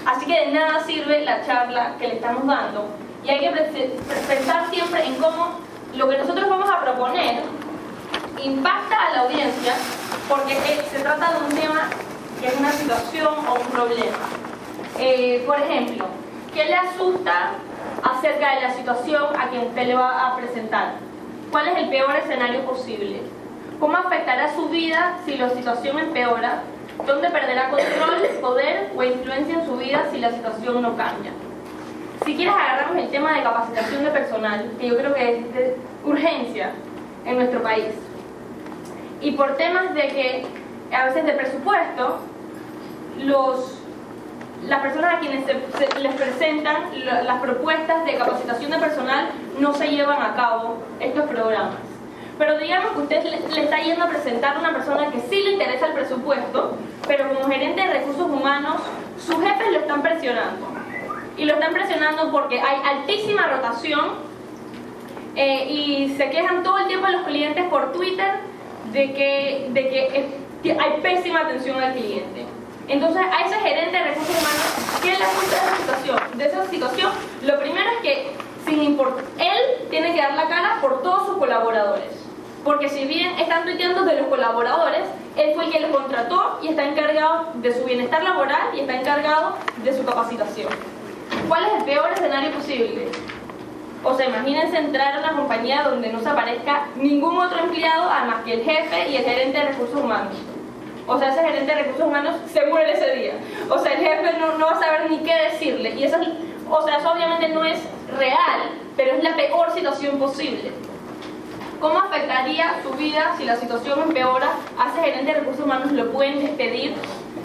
[0.04, 2.88] Así que de nada sirve la charla que le estamos dando
[3.24, 5.58] y hay que pensar siempre en cómo
[5.94, 7.42] lo que nosotros vamos a proponer
[8.42, 9.74] impacta a la audiencia
[10.28, 11.88] porque eh, se trata de un tema
[12.40, 14.18] que es una situación o un problema.
[14.98, 16.06] Eh, por ejemplo,
[16.54, 17.52] ¿qué le asusta
[18.02, 20.94] acerca de la situación a quien usted le va a presentar?
[21.50, 23.22] ¿Cuál es el peor escenario posible?
[23.78, 26.62] ¿Cómo afectará su vida si la situación empeora?
[27.06, 31.32] ¿Dónde perderá control, poder o influencia en su vida si la situación no cambia?
[32.24, 35.76] Si quieres agarramos el tema de capacitación de personal, que yo creo que es de
[36.04, 36.72] urgencia
[37.24, 37.92] en nuestro país.
[39.20, 40.46] Y por temas de que
[40.92, 42.20] a veces de presupuesto,
[43.18, 43.78] los,
[44.64, 49.28] las personas a quienes se, les presentan las propuestas de capacitación de personal
[49.58, 51.76] no se llevan a cabo estos programas.
[52.38, 55.52] Pero digamos que usted le, está yendo a presentar a una persona que sí le
[55.52, 56.76] interesa el presupuesto,
[57.06, 58.82] pero como gerente de recursos humanos,
[59.18, 60.66] sus jefes lo están presionando.
[61.38, 64.26] Y lo están presionando porque hay altísima rotación
[65.34, 68.32] eh, y se quejan todo el tiempo los clientes por Twitter
[68.92, 69.88] de que, de
[70.62, 72.55] que hay pésima atención al cliente.
[72.88, 76.38] Entonces, a ese gerente de recursos humanos, ¿qué le asusta de esa situación?
[76.38, 77.12] De esa situación,
[77.42, 78.32] lo primero es que,
[78.64, 82.10] sin import él tiene que dar la cara por todos sus colaboradores.
[82.62, 85.02] Porque si bien están tuiteando de los colaboradores,
[85.36, 89.00] él fue el que los contrató y está encargado de su bienestar laboral y está
[89.00, 90.68] encargado de su capacitación.
[91.48, 93.08] ¿Cuál es el peor escenario posible?
[94.04, 98.42] O sea, imagínense entrar a una compañía donde no se aparezca ningún otro empleado, además
[98.44, 100.34] que el jefe y el gerente de recursos humanos.
[101.06, 103.34] O sea, ese gerente de recursos humanos se muere ese día.
[103.70, 105.90] O sea, el jefe no, no va a saber ni qué decirle.
[105.90, 106.28] Y eso, es-
[106.68, 107.78] o sea, eso obviamente no es
[108.18, 110.72] real, pero es la peor situación posible.
[111.80, 114.48] ¿Cómo afectaría su vida si la situación empeora?
[114.78, 116.94] A gerente de recursos humanos lo pueden despedir,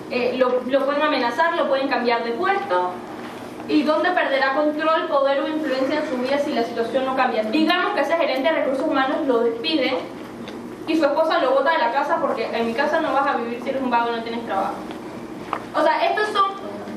[0.10, 2.92] eh, lo, lo pueden amenazar, lo pueden cambiar de puesto.
[3.68, 7.44] ¿Y dónde perderá control, poder o influencia en su vida si la situación no cambia?
[7.44, 9.96] Digamos que ese gerente de recursos humanos lo despiden
[10.92, 13.38] y su esposa lo bota de la casa porque en mi casa no vas a
[13.38, 14.76] vivir si eres un vago y no tienes trabajo.
[15.74, 16.52] O sea, estos son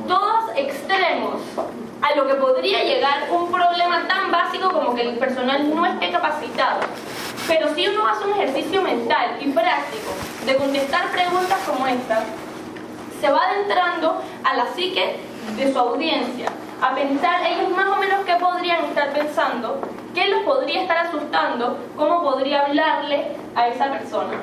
[0.09, 1.41] todos extremos
[2.03, 6.11] a lo que podría llegar un problema tan básico como que el personal no esté
[6.11, 6.81] capacitado.
[7.47, 10.13] Pero si uno hace un ejercicio mental y práctico
[10.45, 12.25] de contestar preguntas como esta,
[13.21, 15.21] se va adentrando a la psique
[15.57, 16.49] de su audiencia,
[16.83, 19.81] a pensar ellos más o menos qué podrían estar pensando,
[20.15, 24.39] qué los podría estar asustando, cómo podría hablarle a esa persona.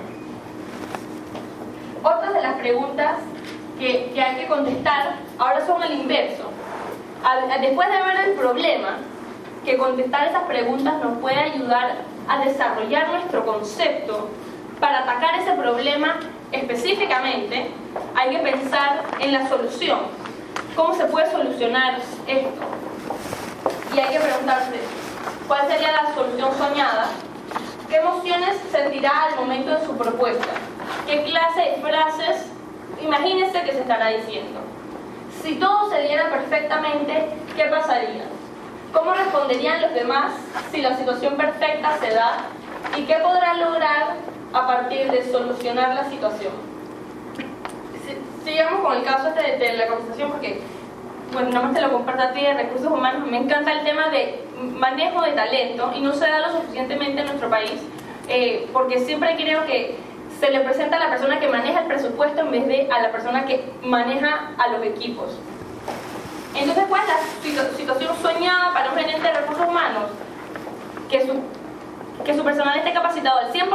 [2.03, 3.17] Otras de las preguntas
[3.79, 6.49] que, hay que contestar ahora son al inverso.
[7.61, 8.97] Después de ver el problema,
[9.63, 11.97] que contestar esas preguntas nos puede ayudar
[12.27, 14.29] a desarrollar nuestro concepto
[14.79, 16.15] para atacar ese problema
[16.51, 17.71] específicamente,
[18.15, 19.99] hay que pensar en la solución.
[20.75, 22.61] ¿Cómo se puede solucionar esto?
[23.95, 24.79] Y hay que preguntarse,
[25.47, 27.05] ¿cuál sería la solución soñada?
[27.89, 30.47] ¿Qué emociones sentirá al momento de su propuesta?
[31.05, 32.45] ¿Qué clase de frases,
[33.01, 34.61] imagínense que se estará diciendo?
[35.41, 38.25] Si todo se diera perfectamente, ¿qué pasaría?
[38.93, 40.33] ¿Cómo responderían los demás
[40.71, 42.37] si la situación perfecta se da?
[42.97, 44.15] ¿Y qué podrán lograr
[44.53, 46.71] a partir de solucionar la situación?
[48.43, 50.61] sigamos con el caso este de, la conversación porque,
[51.31, 53.29] bueno, nada más te lo comparto a ti de recursos humanos.
[53.29, 57.27] Me encanta el tema de manejo de talento y no se da lo suficientemente en
[57.27, 57.81] nuestro país
[58.27, 59.97] eh, porque siempre creo que
[60.39, 63.11] se le presenta a la persona que maneja el presupuesto en vez de a la
[63.11, 65.37] persona que maneja a los equipos.
[66.55, 70.03] Entonces, ¿cuál es la situación soñada para un gerente de recursos humanos?
[71.09, 71.33] Que su,
[72.23, 73.69] que su personal esté capacitado al 100%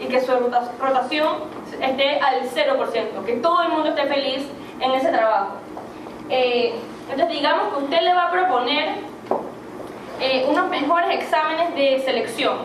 [0.00, 0.32] y que su
[0.80, 1.44] rotación
[1.80, 4.46] esté al 0%, que todo el mundo esté feliz
[4.80, 5.54] en ese trabajo.
[6.28, 6.74] Eh,
[7.10, 8.96] entonces, digamos que usted le va a proponer
[10.20, 12.58] eh, unos mejores exámenes de selección,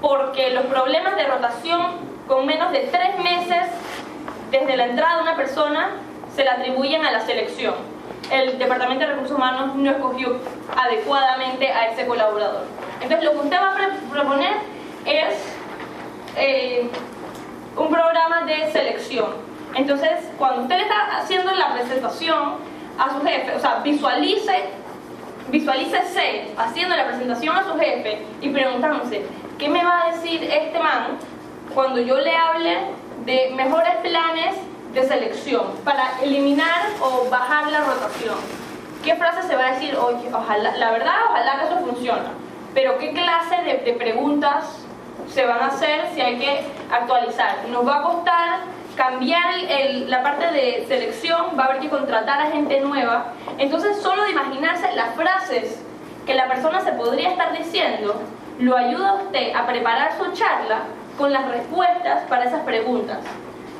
[0.00, 3.66] porque los problemas de rotación con menos de tres meses
[4.50, 5.90] desde la entrada de una persona
[6.34, 7.74] se le atribuyen a la selección.
[8.30, 10.36] El Departamento de Recursos Humanos no escogió
[10.76, 12.64] adecuadamente a ese colaborador.
[13.00, 14.56] Entonces lo que usted va a proponer
[15.06, 15.34] es
[16.36, 16.90] eh,
[17.76, 19.26] un programa de selección.
[19.74, 22.56] Entonces, cuando usted está haciendo la presentación
[22.98, 24.64] a su jefe, o sea, visualice,
[25.48, 29.24] visualícese haciendo la presentación a su jefe y preguntándose,
[29.58, 31.18] ¿qué me va a decir este man
[31.74, 32.76] cuando yo le hable
[33.24, 34.56] de mejores planes
[34.92, 38.36] de selección para eliminar o bajar la rotación.
[39.04, 39.96] ¿Qué frase se va a decir?
[39.96, 42.28] Oye, ojalá, la verdad, ojalá que eso funcione.
[42.74, 44.64] Pero ¿qué clase de, preguntas
[45.32, 47.68] se van a hacer si hay que actualizar?
[47.70, 48.60] Nos va a costar
[48.98, 49.54] cambiar
[50.08, 53.32] la parte de selección, va a haber que contratar a gente nueva.
[53.56, 55.80] Entonces, solo de imaginarse las frases
[56.26, 58.20] que la persona se podría estar diciendo,
[58.58, 60.80] lo ayuda a usted a preparar su charla
[61.16, 63.18] con las respuestas para esas preguntas.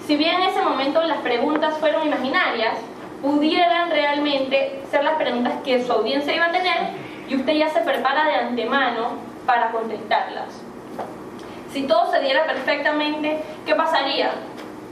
[0.06, 2.78] Si bien en ese momento las preguntas fueron imaginarias,
[3.20, 6.90] pudieran realmente ser las preguntas que su audiencia iba a tener
[7.28, 10.62] y usted ya se prepara de antemano para contestarlas.
[11.72, 14.30] Si todo se diera perfectamente, ¿qué pasaría?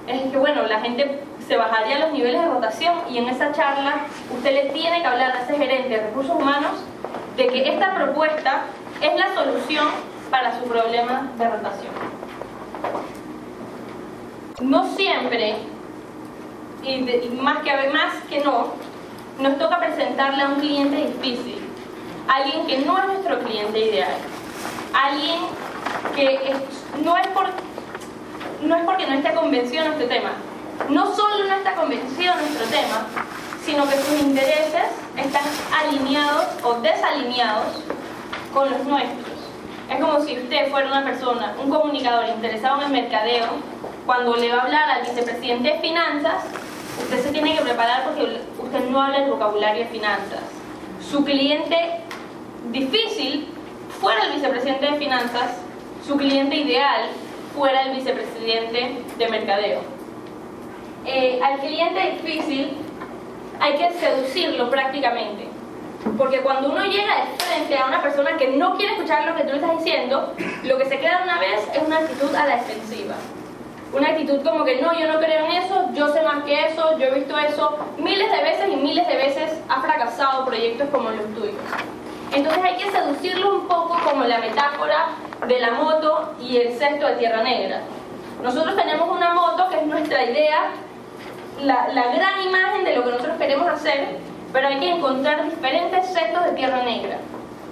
[0.07, 4.07] Es que, bueno, la gente se bajaría los niveles de rotación y en esa charla
[4.37, 6.73] usted le tiene que hablar a ese gerente de recursos humanos
[7.37, 8.63] de que esta propuesta
[9.01, 9.89] es la solución
[10.31, 11.93] para su problema de rotación.
[14.61, 15.57] No siempre,
[16.83, 17.01] y,
[17.41, 18.75] más, que, más que no,
[19.39, 21.59] nos toca presentarle a un cliente difícil,
[22.29, 24.15] alguien que no es nuestro cliente ideal,
[24.95, 25.41] alguien
[26.15, 26.55] que
[27.05, 27.47] no, es por,
[28.63, 30.31] no es porque no esté convencido en nuestro tema,
[30.89, 33.07] no solo no está convencido en nuestro tema,
[33.65, 34.85] sino que sus intereses
[35.17, 35.43] están
[35.75, 37.83] alineados o desalineados
[38.53, 39.37] con los nuestros.
[39.91, 43.47] Es como si usted fuera una persona, un comunicador interesado en el mercadeo,
[44.05, 46.45] cuando le va a hablar al vicepresidente de finanzas,
[47.03, 50.41] usted se tiene que preparar porque usted no habla el vocabulario de finanzas.
[51.11, 52.01] Su cliente
[52.71, 53.49] difícil
[54.01, 55.59] fuera el vicepresidente de finanzas,
[56.07, 57.11] su cliente ideal
[57.57, 59.81] fuera el vicepresidente de mercadeo.
[61.07, 62.77] Eh, al cliente difícil
[63.61, 65.49] hay que seducirlo prácticamente.
[66.19, 69.43] Porque cuando uno llega de frente a una persona que no quiere escuchar lo que
[69.43, 72.57] tú le estás diciendo, lo que se queda una vez es una actitud a la
[72.57, 73.15] defensiva.
[73.93, 76.99] Una actitud como que no, yo no creo en eso, yo sé más que eso,
[76.99, 81.11] yo he visto eso miles de veces y miles de veces ha fracasado proyectos como
[81.11, 81.55] los tuyos.
[82.33, 85.09] Entonces hay que seducirlo un poco como la metáfora
[85.47, 87.81] de la moto y el cesto de tierra negra.
[88.43, 90.71] Nosotros tenemos una moto que es nuestra idea,
[91.63, 94.19] la, la gran imagen de lo que nosotros queremos hacer,
[94.53, 97.19] pero hay que encontrar diferentes setos de tierra negra.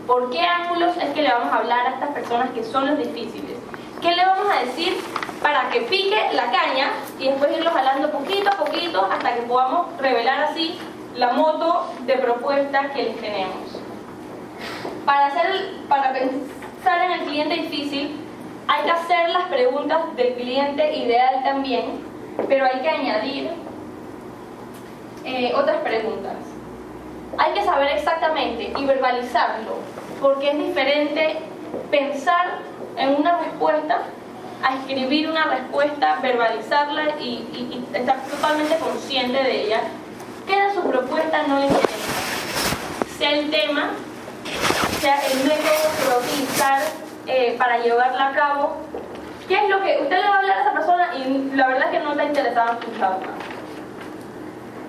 [0.07, 2.98] ¿Por qué ángulos es que le vamos a hablar a estas personas que son los
[2.98, 3.59] difíciles?
[4.00, 4.94] ¿Qué le vamos a decir
[5.42, 9.86] para que pique la caña y después irlo jalando poquito a poquito hasta que podamos
[9.98, 10.78] revelar así
[11.16, 13.84] la moto de propuestas que les tenemos?
[15.05, 18.20] Para, hacer, para pensar en el cliente difícil,
[18.66, 22.00] hay que hacer las preguntas del cliente ideal también,
[22.48, 23.50] pero hay que añadir
[25.24, 26.36] eh, otras preguntas
[27.38, 29.76] hay que saber exactamente y verbalizarlo,
[30.20, 31.38] porque es diferente
[31.90, 32.59] pensar
[32.96, 34.02] en una respuesta
[34.62, 39.80] a escribir una respuesta, verbalizarla y, estar totalmente consciente de ella,
[40.46, 41.88] que de su propuesta no le interesa.
[43.18, 43.90] Sea el tema,
[45.01, 46.82] sea el método que va a utilizar
[47.26, 48.76] eh, para llevarla a cabo,
[49.49, 51.84] qué es lo que usted le va a hablar a esa persona y la verdad
[51.92, 53.28] es que no está interesado en escucharla.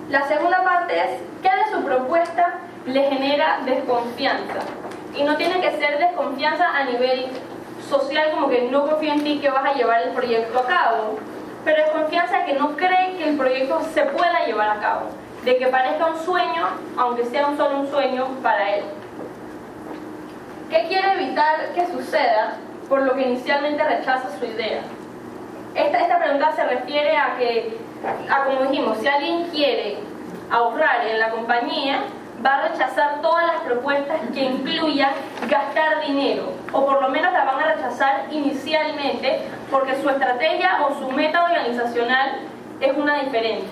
[0.08, 2.54] La segunda parte es qué de su propuesta
[2.86, 4.60] le genera desconfianza.
[5.16, 7.26] Y no tiene que ser desconfianza a nivel
[7.88, 11.18] social, como que no confío en ti que vas a llevar el proyecto a cabo,
[11.64, 15.06] pero desconfianza que no cree que el proyecto se pueda llevar a cabo,
[15.44, 18.84] de que parezca un sueño, aunque sea un solo un sueño para él.
[20.70, 22.56] ¿Qué quiere evitar que suceda
[22.88, 24.80] por lo que inicialmente rechaza su idea?
[25.74, 27.76] Esta, esta pregunta se refiere a que,
[28.28, 29.98] a como dijimos, si alguien quiere
[30.50, 32.00] ahorrar en la compañía,
[32.44, 35.12] va a rechazar todas las propuestas que incluyan
[35.48, 40.98] gastar dinero, o por lo menos la van a rechazar inicialmente porque su estrategia o
[40.98, 42.40] su meta organizacional
[42.80, 43.66] es una diferente.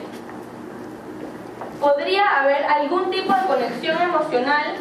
[1.80, 4.76] Podría haber algún tipo de conexión emocional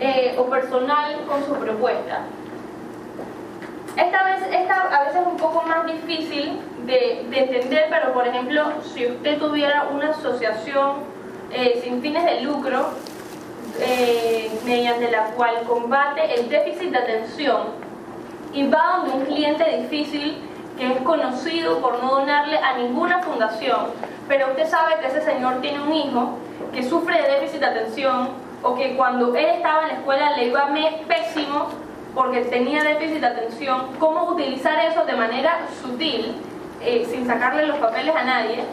[0.00, 2.20] eh, o personal con su propuesta.
[3.96, 8.64] Esta vez, a veces es un poco más difícil de, de entender, pero por ejemplo,
[8.94, 10.98] si usted tuviera una asociación
[11.52, 12.90] eh, sin fines de lucro,
[13.78, 17.68] eh, mediante la cual combate el déficit de atención
[18.52, 20.36] y va donde un cliente difícil
[20.76, 23.90] que es conocido por no donarle a ninguna fundación,
[24.28, 26.38] pero usted sabe que ese señor tiene un hijo
[26.72, 28.28] que sufre de déficit de atención
[28.62, 30.68] o que cuando él estaba en la escuela le iba
[31.08, 31.68] pésimo
[32.14, 36.34] porque tenía déficit de atención, cómo utilizar eso de manera sutil,
[36.82, 38.64] eh, sin sacarle los papeles a nadie,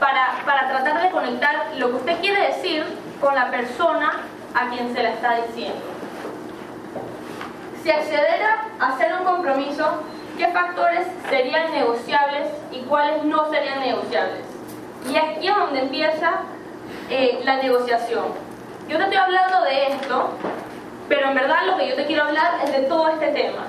[0.00, 2.84] para, para tratar de conectar lo que usted quiere decir
[3.20, 4.22] con la persona
[4.54, 5.80] a quien se la está diciendo.
[7.82, 10.02] Si accediera a hacer un compromiso,
[10.38, 14.44] ¿qué factores serían negociables y cuáles no serían negociables?
[15.08, 16.40] Y aquí es donde empieza
[17.10, 18.45] eh, la negociación.
[18.88, 20.30] Yo te estoy hablando de esto,
[21.08, 23.66] pero en verdad lo que yo te quiero hablar es de todo este tema.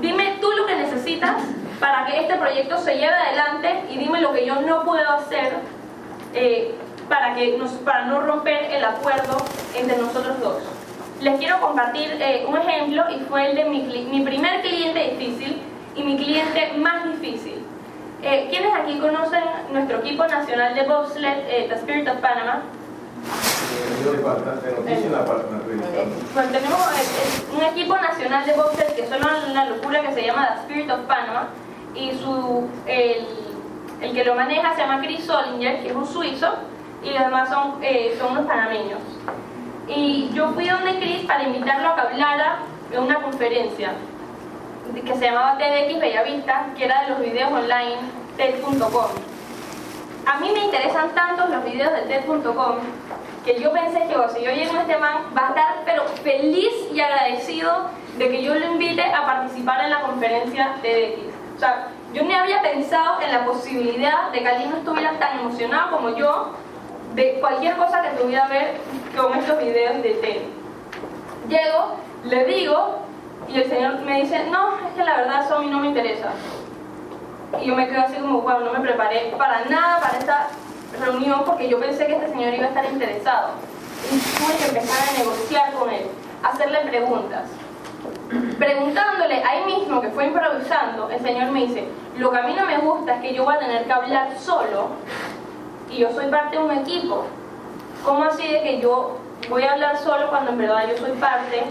[0.00, 1.42] Dime tú lo que necesitas
[1.80, 5.54] para que este proyecto se lleve adelante y dime lo que yo no puedo hacer
[6.34, 6.72] eh,
[7.08, 9.38] para, que nos, para no romper el acuerdo
[9.74, 10.62] entre nosotros dos.
[11.20, 15.62] Les quiero compartir eh, un ejemplo y fue el de mi, mi, primer cliente difícil
[15.96, 17.64] y mi cliente más difícil.
[18.22, 19.42] Eh, ¿Quiénes aquí conocen
[19.72, 22.62] nuestro equipo nacional de bobsled, The Spirit of Panama?
[26.34, 26.80] Pues tenemos
[27.52, 29.20] un equipo nacional de bobsled que son
[29.50, 31.48] una locura que se llama The Spirit of Panama
[31.94, 33.26] y su, el,
[34.00, 36.54] el, que lo maneja se llama Chris Solinger, que es un suizo,
[37.02, 39.00] y los demás son, eh, son unos panameños.
[39.88, 42.58] Y yo fui donde Chris para invitarlo a que hablara
[42.92, 43.92] en una conferencia
[45.04, 47.96] que se llamaba TEDx Bellavista, que era de los videos online
[48.36, 49.06] TED.com.
[50.26, 52.76] A mí me interesan tanto los videos de TED.com
[53.46, 56.72] que yo pensé que si yo llego a este man va a estar pero feliz
[56.92, 61.18] y agradecido de que yo lo invite a participar en la conferencia TEDx.
[61.54, 65.38] O sea, yo ni había pensado en la posibilidad de que alguien no estuviera tan
[65.38, 66.54] emocionado como yo
[67.14, 68.74] de cualquier cosa que tuviera que ver
[69.16, 70.42] con estos videos de TED.
[71.48, 71.94] Llego,
[72.24, 72.98] le digo,
[73.48, 75.86] y el señor me dice, no, es que la verdad eso a mí no me
[75.86, 76.30] interesa.
[77.62, 80.48] Y yo me quedo así como, wow, no me preparé para nada para esta
[81.00, 83.50] reunión porque yo pensé que este señor iba a estar interesado.
[84.10, 86.06] Y tuve que empezar a negociar con él,
[86.42, 87.48] hacerle preguntas
[88.58, 92.66] preguntándole ahí mismo que fue improvisando, el Señor me dice, lo que a mí no
[92.66, 94.88] me gusta es que yo voy a tener que hablar solo
[95.90, 97.24] y yo soy parte de un equipo.
[98.04, 99.18] ¿Cómo así de que yo
[99.48, 101.64] voy a hablar solo cuando en verdad yo soy parte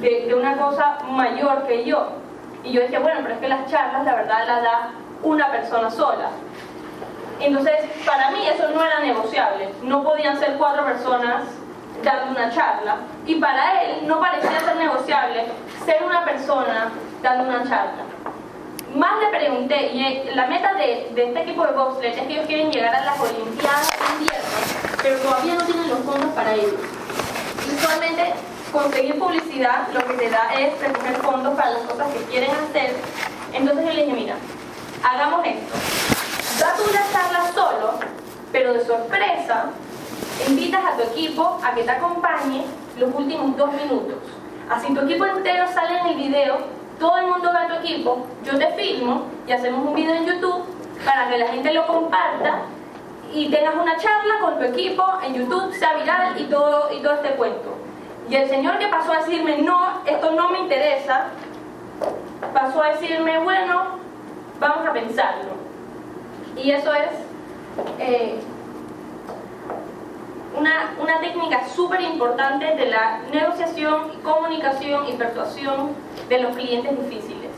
[0.00, 2.08] de, de una cosa mayor que yo?
[2.64, 4.90] Y yo dije, bueno, pero es que las charlas la verdad las da
[5.22, 6.30] una persona sola.
[7.42, 7.74] Entonces,
[8.06, 9.68] para mí eso no era negociable.
[9.82, 11.44] No podían ser cuatro personas
[12.02, 15.44] dando una charla y para él no parecía ser negociable
[15.84, 16.90] ser una persona
[17.22, 18.04] dando una charla.
[18.94, 22.70] Más le pregunté, y la meta de, este equipo de bobsled es que ellos quieren
[22.70, 24.48] llegar a las Olimpiadas de invierno,
[25.02, 26.76] pero todavía no tienen los fondos para ello.
[27.74, 28.34] Usualmente
[28.70, 32.94] conseguir publicidad lo que te da es recoger fondos para las cosas que quieren hacer.
[33.54, 34.34] Entonces yo le dije, mira,
[35.02, 35.74] hagamos esto.
[36.58, 37.94] Da tú la charla solo,
[38.50, 39.70] pero de sorpresa
[40.48, 42.64] invitas a tu equipo a que te acompañe
[42.98, 44.16] los últimos dos minutos.
[44.68, 46.58] Así tu equipo entero sale en el video,
[46.98, 50.26] todo el mundo ve a tu equipo, yo te filmo y hacemos un video en
[50.26, 50.64] YouTube
[51.04, 52.62] para que la gente lo comparta
[53.32, 57.14] y tengas una charla con tu equipo en YouTube, sea viral y todo, y todo
[57.14, 57.76] este cuento.
[58.28, 61.28] Y el señor que pasó a decirme, no, esto no me interesa,
[62.52, 63.98] pasó a decirme, bueno,
[64.60, 65.61] vamos a pensarlo.
[66.56, 67.10] Y eso es
[67.98, 68.34] eh,
[70.58, 75.90] una, una técnica súper importante de la negociación, comunicación y persuasión
[76.28, 77.50] de los clientes difíciles.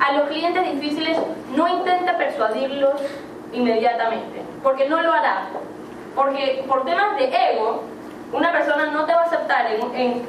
[0.00, 1.16] A los clientes difíciles
[1.54, 3.00] no intenta persuadirlos
[3.52, 5.46] inmediatamente, porque no lo hará.
[6.14, 7.84] Porque por temas de ego,
[8.32, 10.26] una persona no te va a aceptar en, en,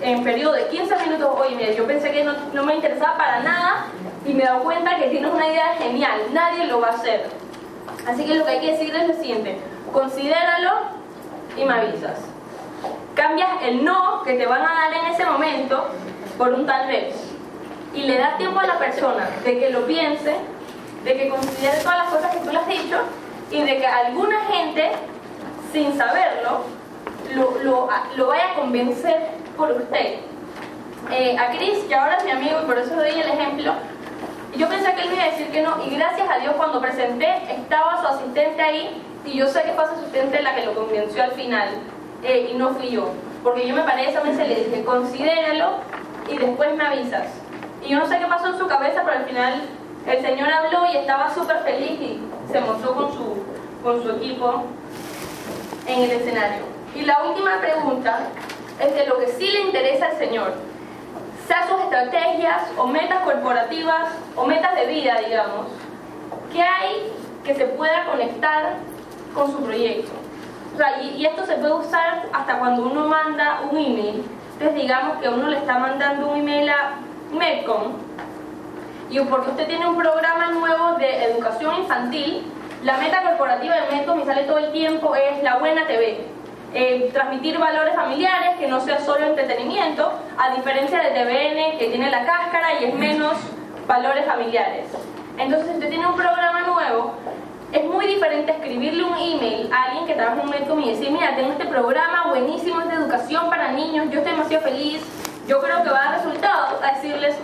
[0.00, 3.16] en, un periodo de 15 minutos, oye, mira, yo pensé que no, no me interesaba
[3.16, 3.86] para nada
[4.24, 7.28] y me he dado cuenta que tienes una idea genial, nadie lo va a hacer.
[8.06, 9.58] Así que lo que hay que decir es lo siguiente,
[9.92, 10.70] considéralo
[11.56, 12.18] y me avisas.
[13.14, 15.86] Cambias el no que te van a dar en ese momento
[16.36, 17.14] por un tal vez
[17.94, 20.34] y le da tiempo a la persona de que lo piense,
[21.04, 22.98] de que considere todas las cosas que tú le has dicho
[23.50, 24.90] y de que alguna gente,
[25.72, 26.62] sin saberlo,
[27.34, 30.16] lo, lo, lo vaya a convencer por usted.
[31.10, 33.74] Eh, a Chris, que ahora es mi amigo y por eso doy el ejemplo,
[34.56, 36.80] yo pensé que él me iba a decir que no y gracias a Dios cuando
[36.80, 40.74] presenté estaba su asistente ahí y yo sé que fue su asistente la que lo
[40.74, 41.68] convenció al final
[42.22, 43.10] eh, y no fui yo.
[43.42, 45.78] Porque yo me paré esa mesa y le dije, considéralo
[46.28, 47.26] y después me avisas.
[47.82, 49.62] Y yo no sé qué pasó en su cabeza, pero al final
[50.06, 53.36] el señor habló y estaba súper feliz y se mostró con su,
[53.82, 54.64] con su equipo
[55.86, 56.64] en el escenario.
[56.94, 58.28] Y la última pregunta
[58.78, 60.54] es de lo que sí le interesa al señor,
[61.46, 65.66] sea sus estrategias o metas corporativas o metas de vida, digamos.
[66.52, 67.12] ¿Qué hay
[67.44, 68.76] que se pueda conectar
[69.34, 70.12] con su proyecto?
[70.74, 74.24] O sea, y, y, esto se puede usar hasta cuando uno manda un email.
[74.54, 76.94] Entonces digamos que uno le está mandando un email a
[77.32, 77.92] Medcom
[79.10, 82.42] y porque usted tiene un programa nuevo de educación infantil,
[82.82, 86.33] la meta corporativa de Medcom y sale todo el tiempo es la buena TV.
[86.76, 92.10] Eh, transmitir valores familiares, que no sea solo entretenimiento, a diferencia de TVN que tiene
[92.10, 93.34] la cáscara y es menos
[93.86, 94.86] valores familiares.
[95.38, 97.14] Entonces, si usted tiene un programa nuevo,
[97.70, 101.12] es muy diferente escribirle un email a alguien que trabaja en un Medcom y decir,
[101.12, 105.00] mira, tengo este programa buenísimo, es de educación para niños, yo estoy demasiado feliz,
[105.46, 107.36] yo creo que va a dar resultados, a decirles,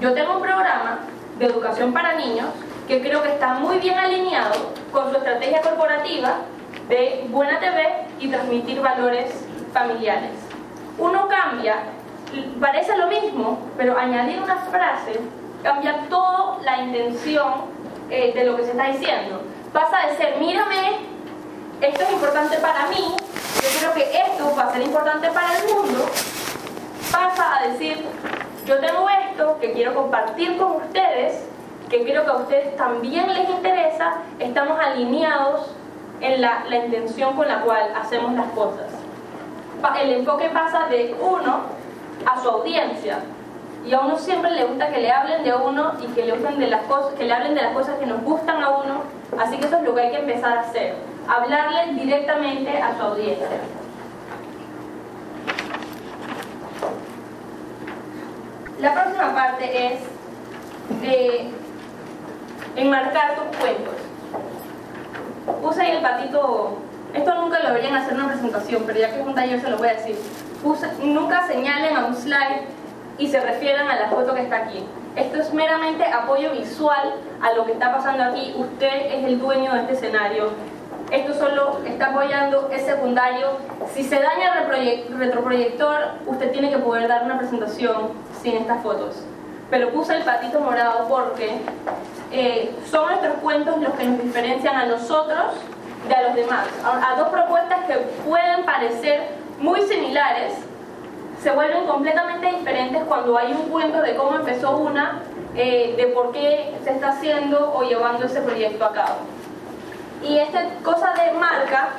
[0.00, 0.98] yo tengo un programa
[1.38, 2.46] de educación para niños
[2.88, 6.38] que creo que está muy bien alineado con su estrategia corporativa
[6.88, 10.32] de buena TV y transmitir valores familiares.
[10.98, 11.76] Uno cambia,
[12.60, 15.20] parece lo mismo, pero añadir una frase
[15.62, 17.76] cambia toda la intención
[18.10, 19.42] eh, de lo que se está diciendo.
[19.72, 20.98] Pasa de ser, mírame,
[21.80, 23.16] esto es importante para mí,
[23.56, 26.06] yo creo que esto va a ser importante para el mundo,
[27.12, 28.02] pasa a decir,
[28.64, 31.46] yo tengo esto que quiero compartir con ustedes,
[31.90, 35.70] que creo que a ustedes también les interesa, estamos alineados
[36.20, 38.86] en la, la intención con la cual hacemos las cosas.
[40.00, 41.60] El enfoque pasa de uno
[42.24, 43.18] a su audiencia.
[43.86, 46.58] Y a uno siempre le gusta que le hablen de uno y que le, hablen
[46.58, 49.02] de las cosas, que le hablen de las cosas que nos gustan a uno.
[49.38, 50.96] Así que eso es lo que hay que empezar a hacer.
[51.28, 53.46] Hablarle directamente a su audiencia.
[58.80, 60.00] La próxima parte es
[61.02, 61.50] eh,
[62.74, 63.94] enmarcar tus cuentos.
[65.46, 66.76] Puse el patito,
[67.14, 69.70] esto nunca lo deberían hacer en una presentación, pero ya que es un taller se
[69.70, 70.16] lo voy a decir.
[71.02, 72.62] Nunca señalen a un slide
[73.18, 74.84] y se refieran a la foto que está aquí.
[75.14, 78.54] Esto es meramente apoyo visual a lo que está pasando aquí.
[78.58, 80.50] Usted es el dueño de este escenario.
[81.10, 83.52] Esto solo está apoyando, es secundario.
[83.94, 88.08] Si se daña el retroproyector, usted tiene que poder dar una presentación
[88.42, 89.22] sin estas fotos.
[89.70, 91.60] Pero puse el patito morado porque
[92.32, 95.54] eh, son nuestros cuentos los que nos diferencian a nosotros
[96.08, 96.66] de a los demás.
[96.84, 97.94] A, a dos propuestas que
[98.24, 100.54] pueden parecer muy similares,
[101.42, 105.20] se vuelven completamente diferentes cuando hay un cuento de cómo empezó una,
[105.54, 109.16] eh, de por qué se está haciendo o llevando ese proyecto a cabo.
[110.22, 111.90] Y esta cosa de marca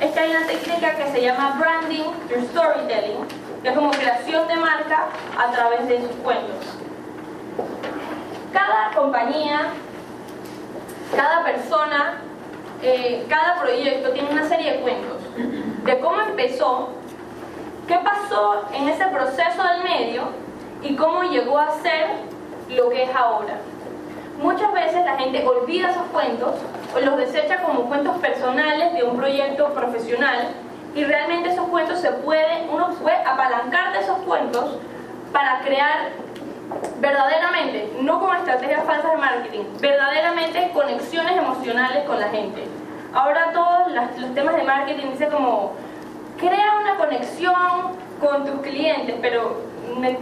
[0.00, 3.26] es que hay una técnica que se llama branding through storytelling,
[3.62, 5.06] que es como creación de marca
[5.36, 6.83] a través de sus cuentos.
[8.54, 9.66] Cada compañía,
[11.14, 12.20] cada persona,
[12.82, 15.18] eh, cada proyecto tiene una serie de cuentos
[15.84, 16.90] de cómo empezó,
[17.88, 20.22] qué pasó en ese proceso del medio
[20.82, 22.06] y cómo llegó a ser
[22.70, 23.58] lo que es ahora.
[24.40, 26.54] Muchas veces la gente olvida esos cuentos
[26.94, 30.48] o los desecha como cuentos personales de un proyecto profesional
[30.94, 34.78] y realmente esos cuentos se pueden, uno puede apalancar de esos cuentos
[35.32, 36.10] para crear
[37.00, 42.64] verdaderamente, no como estrategias falsas de marketing, verdaderamente conexiones emocionales con la gente.
[43.12, 45.72] Ahora todos los temas de marketing dicen como,
[46.38, 49.62] crea una conexión con tus clientes, pero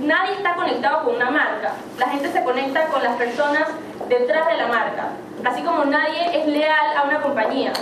[0.01, 1.75] nadie está conectado con una marca.
[1.99, 3.69] La gente se conecta con las personas
[4.09, 5.09] detrás de la marca.
[5.45, 7.73] Así como nadie es leal a una compañía.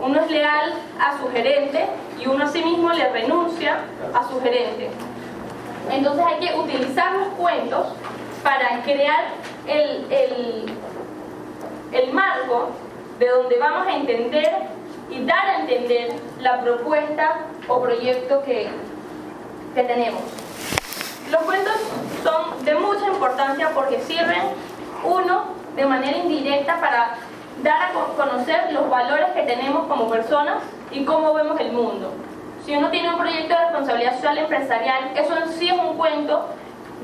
[0.00, 1.86] Uno es leal a su gerente
[2.20, 3.78] y uno a sí mismo le renuncia
[4.14, 4.90] a su gerente.
[5.90, 7.86] Entonces hay que utilizar los cuentos
[8.42, 9.24] para crear
[9.66, 10.72] el, el,
[11.92, 12.70] el marco
[13.18, 14.50] de donde vamos a entender
[15.10, 18.68] y dar a entender la propuesta o proyecto que,
[19.74, 20.22] que tenemos.
[21.30, 21.74] Los cuentos
[22.22, 24.42] son de mucha importancia porque sirven,
[25.04, 25.44] uno,
[25.76, 27.16] de manera indirecta para
[27.62, 30.56] dar a conocer los valores que tenemos como personas
[30.90, 32.12] y cómo vemos el mundo.
[32.64, 36.46] Si uno tiene un proyecto de responsabilidad social empresarial, eso sí es un cuento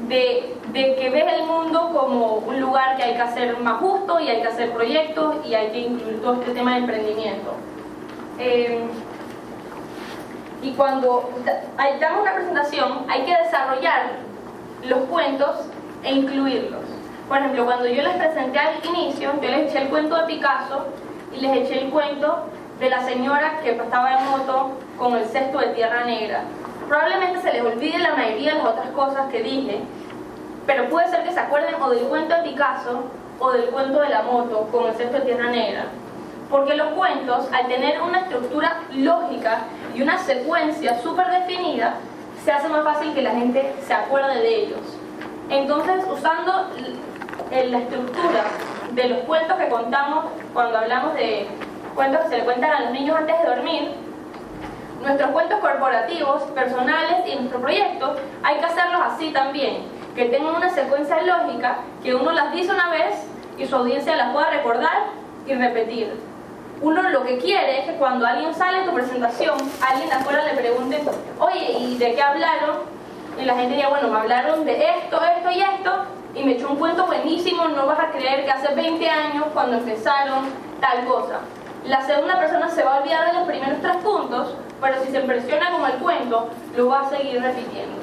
[0.09, 4.19] de, de, que ves el mundo como un lugar que hay que hacer más justo
[4.21, 7.53] y hay que hacer proyectos y hay que incluir todo este tema de emprendimiento.
[8.39, 8.87] Eh,
[10.63, 11.31] y cuando
[12.01, 14.13] damos una presentación hay que desarrollar
[14.89, 15.67] los cuentos
[16.03, 16.81] e incluirlos.
[17.29, 20.87] Por ejemplo, cuando yo les presenté al inicio, yo les eché el cuento de Picasso
[21.37, 22.47] y les eché el cuento
[22.79, 24.71] de la señora que estaba en moto
[25.01, 26.43] con el cesto de tierra negra.
[26.87, 29.81] Probablemente se les olvide la mayoría de las otras cosas que dije,
[30.67, 33.05] pero puede ser que se acuerden o del cuento de Picasso
[33.39, 35.87] o del cuento de la moto con el cesto de tierra negra.
[36.51, 39.61] Porque los cuentos, al tener una estructura lógica
[39.95, 41.95] y una secuencia súper definida,
[42.45, 44.81] se hace más fácil que la gente se acuerde de ellos.
[45.49, 46.67] Entonces, usando
[47.51, 48.45] la estructura
[48.93, 51.47] de los cuentos que contamos cuando hablamos de
[51.95, 54.10] cuentos que se le cuentan a los niños antes de dormir,
[55.01, 59.85] nuestros cuentos corporativos, personales y nuestros proyectos, hay que hacerlos así también,
[60.15, 63.15] que tengan una secuencia lógica, que uno las dice una vez
[63.57, 65.07] y su audiencia las pueda recordar
[65.47, 66.21] y repetir.
[66.83, 70.45] Uno lo que quiere es que cuando alguien sale en tu presentación, alguien de afuera
[70.45, 71.03] le pregunte,
[71.39, 72.79] oye, ¿y de qué hablaron?
[73.39, 76.71] Y la gente diga, bueno, me hablaron de esto, esto y esto, y me echó
[76.71, 80.47] un cuento buenísimo, no vas a creer que hace 20 años, cuando empezaron,
[80.81, 81.41] tal cosa.
[81.85, 85.21] La segunda persona se va a olvidar de los primeros tres puntos, pero si se
[85.21, 87.97] impresiona con el cuento, lo va a seguir repitiendo.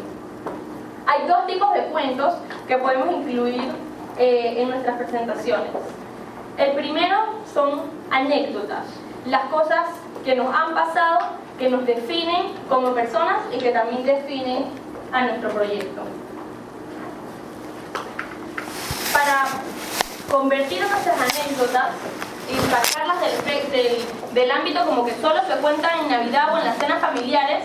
[1.07, 2.33] Hay dos tipos de cuentos
[2.67, 3.61] que podemos incluir
[4.17, 5.69] eh, en nuestras presentaciones.
[6.57, 7.17] El primero
[7.53, 8.85] son anécdotas,
[9.25, 9.87] las cosas
[10.25, 11.19] que nos han pasado,
[11.57, 14.65] que nos definen como personas y que también definen
[15.11, 16.01] a nuestro proyecto.
[19.13, 19.45] Para
[20.29, 21.91] convertir nuestras anécdotas
[22.49, 26.77] y sacarlas del, del, ámbito como que solo se cuentan en Navidad o en las
[26.77, 27.63] cenas familiares,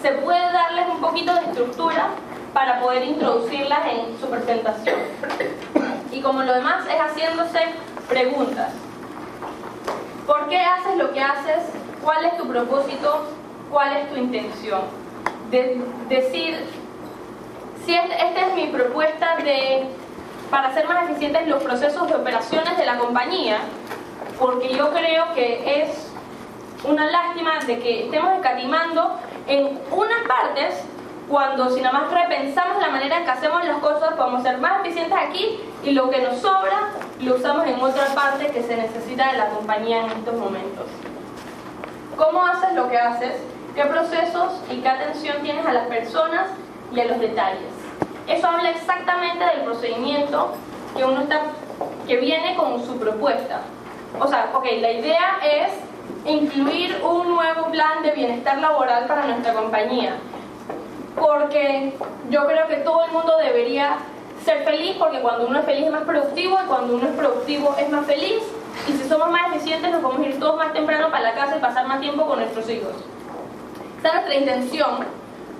[0.00, 2.10] se puede darles un poquito de estructura
[2.52, 4.96] para poder introducirlas en su presentación.
[6.10, 7.60] Y como lo demás es haciéndose
[8.08, 8.72] preguntas.
[10.26, 11.64] ¿Por qué haces lo que haces?
[12.02, 13.28] ¿Cuál es tu propósito?
[13.70, 14.82] ¿Cuál es tu intención?
[15.50, 16.64] De, decir,
[17.84, 19.86] si esta es mi propuesta de,
[20.50, 23.58] para hacer más eficientes los procesos de operaciones de la compañía,
[24.42, 26.10] porque yo creo que es
[26.82, 29.14] una lástima de que estemos escatimando
[29.46, 30.82] en unas partes
[31.28, 34.80] cuando si nada más repensamos la manera en que hacemos las cosas podemos ser más
[34.80, 36.90] eficientes aquí y lo que nos sobra
[37.20, 40.86] lo usamos en otra parte que se necesita de la compañía en estos momentos.
[42.16, 43.34] ¿Cómo haces lo que haces?
[43.76, 46.48] ¿Qué procesos y qué atención tienes a las personas
[46.92, 47.70] y a los detalles?
[48.26, 50.54] Eso habla exactamente del procedimiento
[50.96, 51.42] que uno está
[52.08, 53.60] que viene con su propuesta.
[54.18, 55.72] O sea, ok, la idea es
[56.24, 60.16] incluir un nuevo plan de bienestar laboral para nuestra compañía.
[61.18, 61.94] Porque
[62.30, 63.98] yo creo que todo el mundo debería
[64.44, 67.76] ser feliz porque cuando uno es feliz es más productivo y cuando uno es productivo
[67.78, 68.42] es más feliz
[68.88, 71.60] y si somos más eficientes nos podemos ir todos más temprano para la casa y
[71.60, 72.92] pasar más tiempo con nuestros hijos.
[73.98, 74.90] Esa es nuestra intención,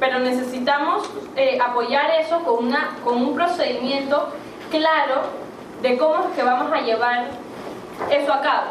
[0.01, 4.31] pero necesitamos eh, apoyar eso con, una, con un procedimiento
[4.71, 5.23] claro
[5.81, 7.27] de cómo es que vamos a llevar
[8.11, 8.71] eso a cabo.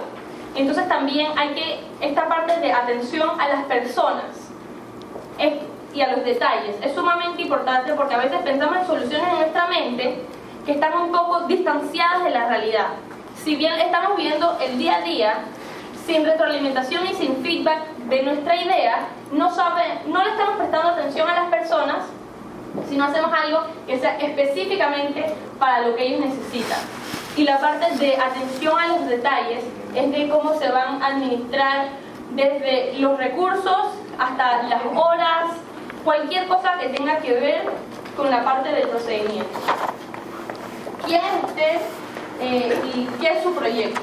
[0.56, 4.26] Entonces también hay que, esta parte de atención a las personas
[5.94, 9.68] y a los detalles es sumamente importante porque a veces pensamos en soluciones en nuestra
[9.68, 10.22] mente
[10.66, 12.88] que están un poco distanciadas de la realidad.
[13.44, 15.34] Si bien estamos viendo el día a día,
[16.06, 21.30] sin retroalimentación y sin feedback de nuestra idea, no, sabe, no le estamos prestando atención
[21.30, 22.06] a las personas,
[22.88, 26.80] sino hacemos algo que sea específicamente para lo que ellos necesitan
[27.38, 29.64] y la parte de atención a los detalles
[29.96, 31.90] es de cómo se van a administrar
[32.32, 35.52] desde los recursos hasta las horas,
[36.04, 37.64] cualquier cosa que tenga que ver
[38.16, 39.60] con la parte del procedimiento.
[41.06, 41.78] ¿Quién es usted
[42.42, 44.02] eh, y qué es su proyecto?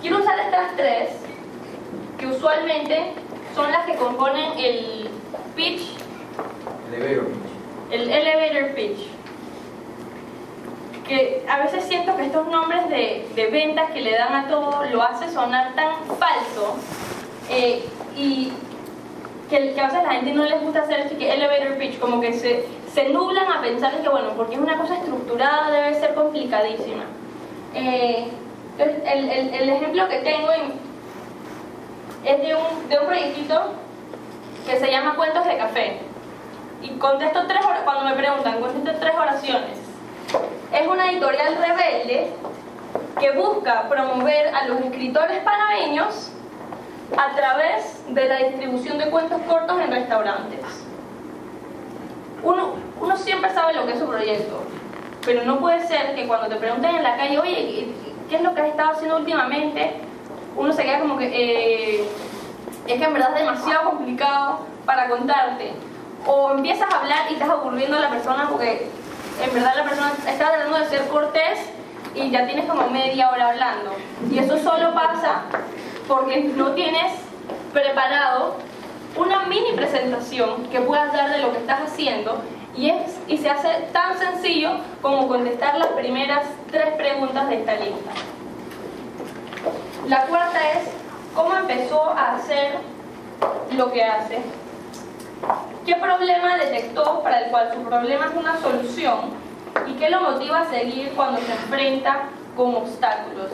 [0.00, 1.10] Quiero usar estas tres,
[2.18, 3.12] que usualmente
[3.54, 5.08] son las que componen el
[5.54, 5.82] pitch.
[6.92, 7.90] Elevator pitch.
[7.90, 9.15] El elevator pitch
[11.06, 14.84] que a veces siento que estos nombres de, de ventas que le dan a todo
[14.90, 16.76] lo hace sonar tan falso
[17.48, 17.84] eh,
[18.16, 18.52] y
[19.48, 22.32] que, que, a veces la gente no les gusta hacer este elevator pitch, como que
[22.32, 27.04] se, se nublan a pensar que bueno, porque es una cosa estructurada debe ser complicadísima.
[27.74, 28.26] Eh,
[28.78, 30.48] el, el, el, ejemplo que tengo
[32.24, 33.72] es de un, de un proyectito
[34.66, 35.98] que se llama Cuentos de Café.
[36.82, 39.85] Y contesto tres cuando me preguntan, contesto tres oraciones
[40.72, 42.32] es una editorial rebelde
[43.20, 46.32] que busca promover a los escritores panameños
[47.16, 50.60] a través de la distribución de cuentos cortos en restaurantes.
[52.42, 54.64] uno, uno siempre sabe lo que es su proyecto,
[55.24, 57.88] pero no puede ser que cuando te pregunten en la calle, oye,
[58.28, 59.94] ¿qué es lo que has estado haciendo últimamente?
[60.56, 62.04] Uno se queda como que, eh,
[62.86, 65.72] es que en verdad es demasiado complicado para contarte.
[66.26, 68.88] O empiezas a hablar y estás aburriendo a la persona porque
[69.42, 71.58] en verdad la persona está tratando de ser cortés
[72.14, 73.94] y ya tienes como media hora hablando.
[74.30, 75.42] Y eso solo pasa
[76.08, 77.12] porque no tienes
[77.72, 78.56] preparado
[79.16, 82.42] una mini presentación que puedas dar de lo que estás haciendo
[82.76, 87.74] y, es, y se hace tan sencillo como contestar las primeras tres preguntas de esta
[87.76, 88.10] lista.
[90.08, 90.88] La cuarta es,
[91.34, 92.76] ¿cómo empezó a hacer
[93.72, 94.38] lo que hace?
[95.84, 99.30] ¿Qué problema detectó para el cual su problema es una solución?
[99.86, 102.24] ¿Y qué lo motiva a seguir cuando se enfrenta
[102.56, 103.50] con obstáculos?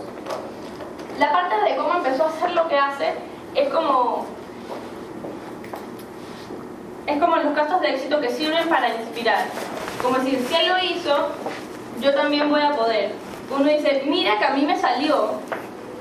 [1.19, 3.13] La parte de cómo empezó a hacer lo que hace
[3.55, 4.27] es como
[7.07, 9.45] es como los casos de éxito que sirven para inspirar.
[10.01, 11.29] Como decir, si él lo hizo,
[12.01, 13.13] yo también voy a poder.
[13.51, 15.33] Uno dice, mira que a mí me salió,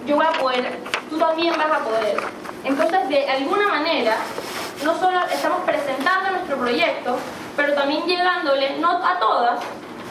[0.05, 0.79] yo voy a poder,
[1.09, 2.17] tú también vas a poder.
[2.63, 4.15] Entonces, de alguna manera,
[4.83, 7.17] no solo estamos presentando nuestro proyecto,
[7.55, 9.59] pero también llegándole, no a todas,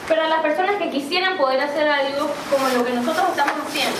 [0.08, 3.98] pero a las personas que quisieran poder hacer algo como lo que nosotros estamos haciendo.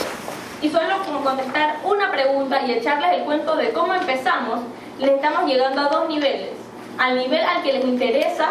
[0.63, 4.61] Y solo como contestar una pregunta y echarles el cuento de cómo empezamos,
[4.99, 6.51] les estamos llegando a dos niveles
[7.01, 8.51] al nivel al que les interesa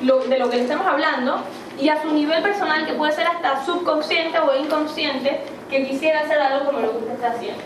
[0.00, 1.40] de lo que les estamos hablando
[1.78, 5.40] y a su nivel personal que puede ser hasta subconsciente o inconsciente
[5.70, 7.62] que quisiera hacer algo como lo que usted está haciendo.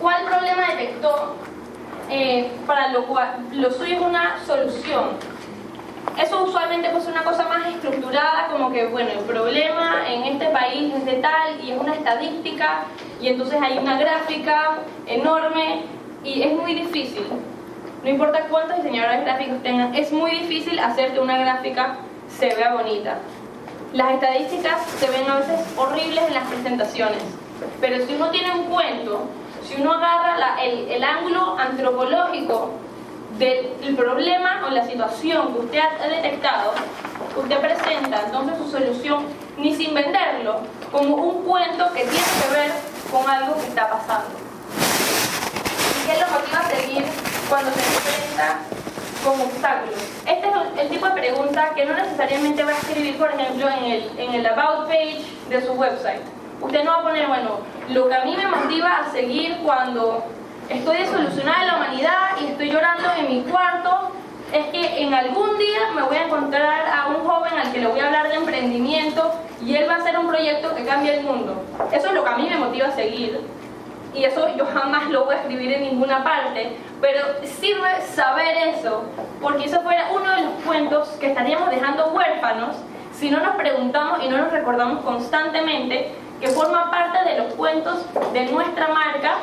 [0.00, 1.36] ¿Cuál problema detectó
[2.12, 5.16] eh, para lo cual lo suyo es una solución?
[6.20, 10.46] Eso usualmente puede ser una cosa más estructurada, como que, bueno, el problema en este
[10.48, 12.84] país es de tal y es una estadística
[13.18, 15.84] y entonces hay una gráfica enorme
[16.22, 17.24] y es muy difícil.
[18.04, 21.96] No importa cuántos diseñadores gráficos tengan, es muy difícil hacer que una gráfica
[22.28, 23.18] se vea bonita.
[23.94, 27.22] Las estadísticas se ven a veces horribles en las presentaciones,
[27.80, 29.28] pero si uno tiene un cuento,
[29.74, 32.72] si uno agarra el, ángulo antropológico
[33.38, 36.72] del problema o la situación que usted ha detectado,
[37.36, 40.60] usted presenta entonces su solución ni sin venderlo,
[40.90, 42.72] como un cuento que tiene que ver
[43.10, 44.30] con algo que está pasando.
[45.98, 47.04] ¿Y qué lo motiva a seguir
[47.48, 48.58] cuando se enfrenta
[49.22, 49.94] con obstáculos.
[50.26, 53.84] Este es el tipo de pregunta que no necesariamente va a escribir, por ejemplo, en
[53.84, 56.41] el, en el About page de su website.
[56.62, 57.58] Usted no va a poner, bueno,
[57.90, 60.24] lo que a mí me motiva a seguir cuando
[60.68, 64.12] estoy desolucionada de la humanidad y estoy llorando en mi cuarto,
[64.52, 67.88] es que en algún día me voy a encontrar a un joven al que le
[67.88, 69.32] voy a hablar de emprendimiento
[69.64, 71.64] y él va a hacer un proyecto que cambie el mundo.
[71.90, 73.40] Eso es lo que a mí me motiva a seguir
[74.14, 79.04] y eso yo jamás lo voy a escribir en ninguna parte, pero sirve saber eso,
[79.40, 82.76] porque eso fuera uno de los cuentos que estaríamos dejando huérfanos
[83.12, 88.04] si no nos preguntamos y no nos recordamos constantemente que forma parte de los cuentos
[88.32, 89.34] de nuestra marca,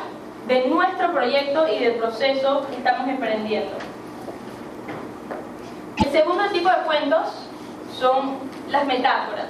[0.46, 3.72] de nuestro proyecto y del proceso que estamos emprendiendo.
[5.96, 7.48] El segundo tipo de cuentos
[7.98, 8.36] son
[8.68, 9.46] las metáforas.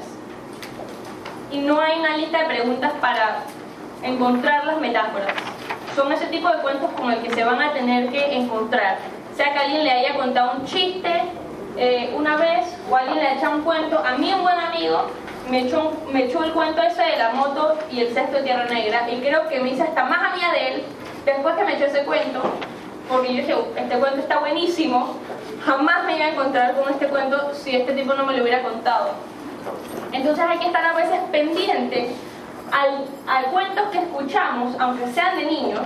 [1.50, 3.38] Y no hay una lista de preguntas para
[4.04, 5.32] encontrar las metáforas.
[5.96, 8.98] Son ese tipo de cuentos con el que se van a tener que encontrar.
[9.34, 11.10] Sea que alguien le haya contado un chiste
[11.76, 13.98] eh, una vez o alguien le ha echado un cuento.
[13.98, 15.08] A mí un buen amigo
[15.50, 18.66] me echó, me echó el cuento ese de la moto y el cesto de Tierra
[18.66, 20.82] Negra y creo que me hice hasta más amiga de él
[21.24, 22.40] después que me echó ese cuento
[23.08, 25.16] porque yo dije, este cuento está buenísimo,
[25.64, 28.62] jamás me iba a encontrar con este cuento si este tipo no me lo hubiera
[28.62, 29.14] contado.
[30.12, 32.14] Entonces hay que estar a veces pendiente
[32.70, 35.80] al, cuentos que escuchamos, aunque sean de niños,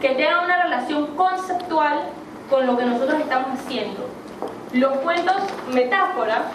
[0.00, 2.00] que tengan una relación conceptual
[2.50, 4.08] con lo que nosotros estamos haciendo.
[4.72, 5.36] Los cuentos
[5.72, 6.46] metáfora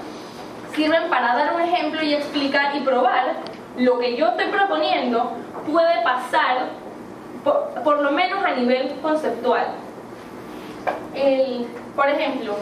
[0.74, 3.36] sirven para dar un ejemplo y explicar y probar
[3.78, 5.32] lo que yo estoy proponiendo
[5.70, 6.70] puede pasar
[7.84, 9.68] por, lo menos a nivel conceptual.
[11.96, 12.56] por ejemplo,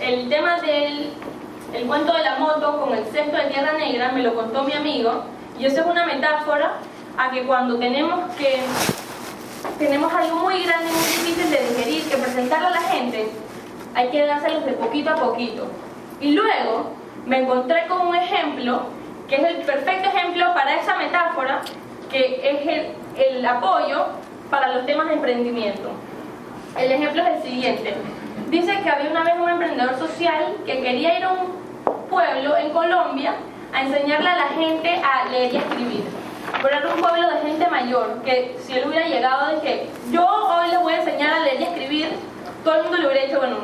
[0.00, 1.10] el tema del
[1.74, 4.74] el cuento de la moto con el cesto de tierra negra me lo contó mi
[4.74, 5.24] amigo
[5.58, 6.74] y eso es una metáfora
[7.16, 8.60] a que cuando tenemos que
[9.78, 13.30] tenemos algo muy grande muy difícil de digerir, que presentarle a la gente,
[13.94, 15.66] hay que dárselos de poquito a poquito.
[16.20, 16.92] Y luego
[17.26, 18.82] me encontré con un ejemplo,
[19.28, 21.60] que es el perfecto ejemplo para esa metáfora,
[22.10, 24.06] que es el, el apoyo
[24.50, 25.90] para los temas de emprendimiento.
[26.76, 27.94] El ejemplo es el siguiente.
[28.48, 31.62] Dice que había una vez un emprendedor social que quería ir a un
[32.10, 33.34] pueblo en Colombia
[33.72, 36.04] a enseñarle a la gente a leer y escribir.
[36.60, 40.26] Pero era un pueblo de gente mayor, que si él hubiera llegado de que yo
[40.26, 42.08] hoy les voy a enseñar a leer y escribir,
[42.62, 43.56] todo el mundo le hubiera dicho, bueno,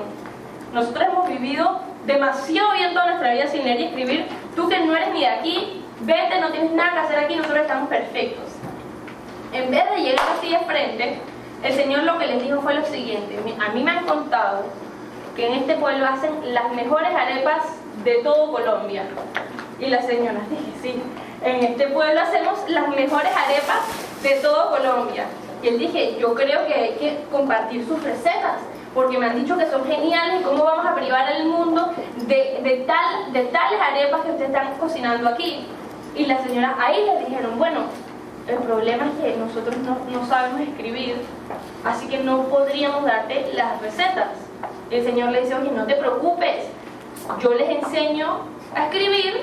[0.73, 4.27] Nosotros hemos vivido demasiado bien toda nuestra vida sin leer y escribir.
[4.57, 7.61] Tú que no eres ni de aquí, vete, no tienes nada que hacer aquí, nosotros
[7.61, 8.47] estamos perfectos.
[9.53, 11.19] En vez de llegar así de frente,
[11.63, 13.39] el Señor lo que les dijo fue lo siguiente.
[13.61, 14.65] A mí me han contado
[15.37, 17.65] que en este pueblo hacen las mejores arepas
[18.03, 19.05] de todo Colombia.
[19.79, 21.03] Y la señora dije, sí,
[21.45, 23.83] en este pueblo hacemos las mejores arepas
[24.23, 25.27] de todo Colombia.
[25.63, 28.61] Y él dije, yo creo que hay que compartir sus recetas,
[28.95, 31.93] porque me han dicho que son geniales, ¿cómo vamos a privar al mundo
[32.27, 35.67] de, de, tal, de tales arepas que ustedes están cocinando aquí?
[36.15, 37.81] Y la señora ahí le dijeron, bueno,
[38.49, 41.17] el problema es que nosotros no, no sabemos escribir,
[41.85, 44.29] así que no podríamos darte las recetas.
[44.91, 46.65] Y el Señor le dice, oye, no te preocupes,
[47.41, 48.41] yo les enseño
[48.75, 49.43] a escribir,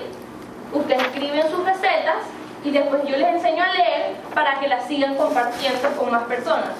[0.74, 2.18] ustedes escriben sus recetas
[2.64, 6.72] y después yo les enseño a leer para que las sigan compartiendo con más personas.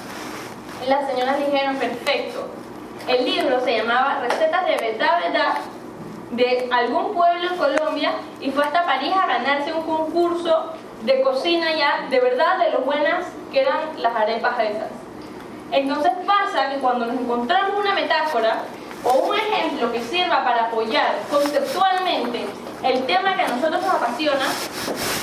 [0.88, 2.48] Las señoras dijeron, perfecto.
[3.08, 5.54] El libro se llamaba Recetas de Verdad, Verdad,
[6.32, 8.12] de algún pueblo en Colombia
[8.42, 10.74] y fue hasta París a ganarse un concurso
[11.04, 14.90] de cocina ya, de verdad, de lo buenas que eran las arepas esas.
[15.72, 18.64] Entonces pasa que cuando nos encontramos una metáfora
[19.04, 22.46] o un ejemplo que sirva para apoyar conceptualmente
[22.84, 24.46] el tema que a nosotros nos apasiona,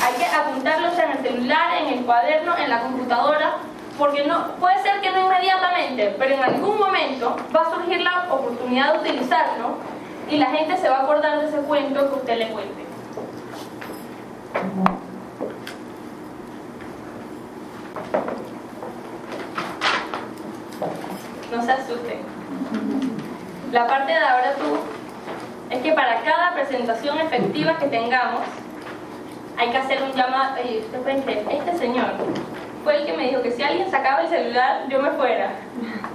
[0.05, 3.55] hay que apuntarlo en el celular, en el cuaderno, en la computadora,
[4.03, 8.27] porque no puede ser que no inmediatamente, pero en algún momento va a surgir la
[8.33, 9.77] oportunidad de utilizarlo
[10.29, 12.85] y la gente se va a acordar de ese cuento que usted le cuente.
[21.53, 22.23] No se asusten.
[23.71, 24.79] La parte de ahora tú
[25.71, 28.41] es que para cada presentación efectiva que tengamos,
[29.57, 30.57] hay que hacer un llamado.
[30.57, 32.15] este señor
[32.83, 35.51] fue el que me dijo que si alguien sacaba el celular, yo me fuera.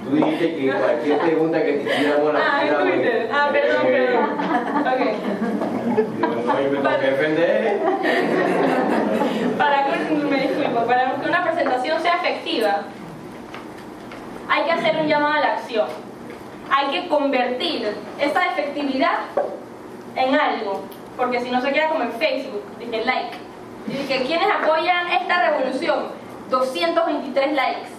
[0.03, 3.29] Tú dijiste que cualquier pregunta que te hiciéramos la Ah, en Twitter.
[3.33, 4.29] Ah, perdón, perdón.
[4.87, 5.01] Ok.
[6.45, 7.79] No, yo me tengo que defender.
[9.57, 12.81] Para que, me disculpo, para que una presentación sea efectiva,
[14.47, 15.87] hay que hacer un llamado a la acción.
[16.69, 17.87] Hay que convertir
[18.19, 19.17] esa efectividad
[20.15, 20.83] en algo.
[21.17, 23.35] Porque si no se queda como en Facebook, dije like.
[23.87, 26.05] Dije, ¿quiénes apoyan esta revolución?
[26.49, 27.89] 223 likes.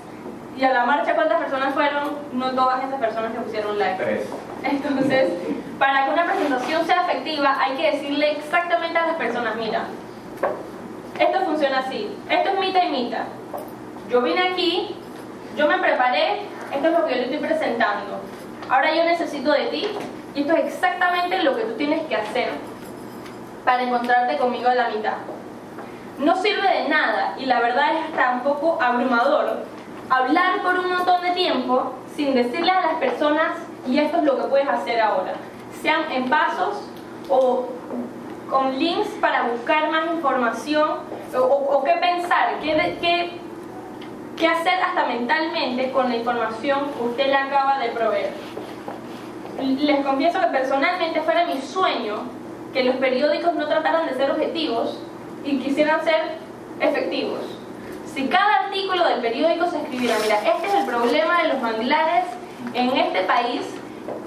[0.56, 2.18] Y a la marcha, ¿cuántas personas fueron?
[2.32, 4.02] No todas esas personas que pusieron like.
[4.02, 4.28] Tres.
[4.64, 5.30] Entonces,
[5.78, 9.84] para que una presentación sea efectiva, hay que decirle exactamente a las personas, mira,
[11.18, 13.24] esto funciona así, esto es mitad y mitad.
[14.10, 14.96] Yo vine aquí,
[15.56, 16.42] yo me preparé,
[16.74, 18.20] esto es lo que yo le estoy presentando.
[18.68, 19.88] Ahora yo necesito de ti
[20.34, 22.50] y esto es exactamente lo que tú tienes que hacer
[23.64, 25.14] para encontrarte conmigo a la mitad.
[26.18, 29.64] No sirve de nada y la verdad es hasta un poco abrumador
[30.10, 33.52] hablar por un montón de tiempo sin decirle a las personas
[33.86, 35.34] y esto es lo que puedes hacer ahora.
[35.80, 36.82] Sean en pasos
[37.28, 37.68] o
[38.50, 40.88] con links para buscar más información
[41.36, 43.38] o, qué pensar, qué, qué,
[44.36, 48.32] qué hacer hasta mentalmente con la información que usted le acaba de proveer.
[49.60, 52.22] Les confieso que personalmente fuera mi sueño
[52.72, 54.98] que los periódicos no trataran de ser objetivos
[55.44, 56.38] y quisieran ser
[56.80, 57.40] efectivos.
[58.14, 62.24] Si cada artículo del periódico se escribiera, mira, este es el problema de los manglares
[62.74, 63.62] en este país,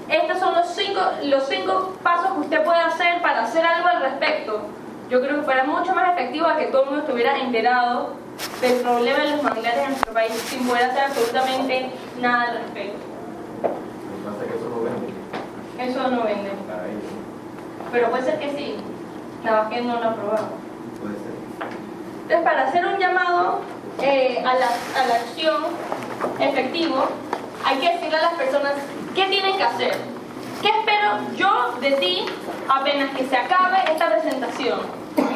[0.08, 4.02] estos son los cinco, los cinco pasos que usted puede hacer para hacer algo al
[4.02, 4.62] respecto.
[5.10, 8.14] Yo creo que fuera mucho más efectivo a que todo el mundo estuviera enterado
[8.60, 12.98] del problema de los manglares en nuestro país sin poder hacer absolutamente nada al respecto.
[15.78, 16.50] Eso no vende.
[17.90, 18.76] Pero puede ser que sí.
[19.44, 20.61] Nada más que no lo aprobamos.
[22.22, 23.60] Entonces, para hacer un llamado
[24.00, 24.66] eh, a, la,
[25.02, 25.64] a la acción
[26.38, 27.04] efectivo,
[27.64, 28.72] hay que decirle a las personas
[29.14, 29.96] qué tienen que hacer.
[30.60, 32.24] ¿Qué espero yo de ti
[32.68, 34.80] apenas que se acabe esta presentación?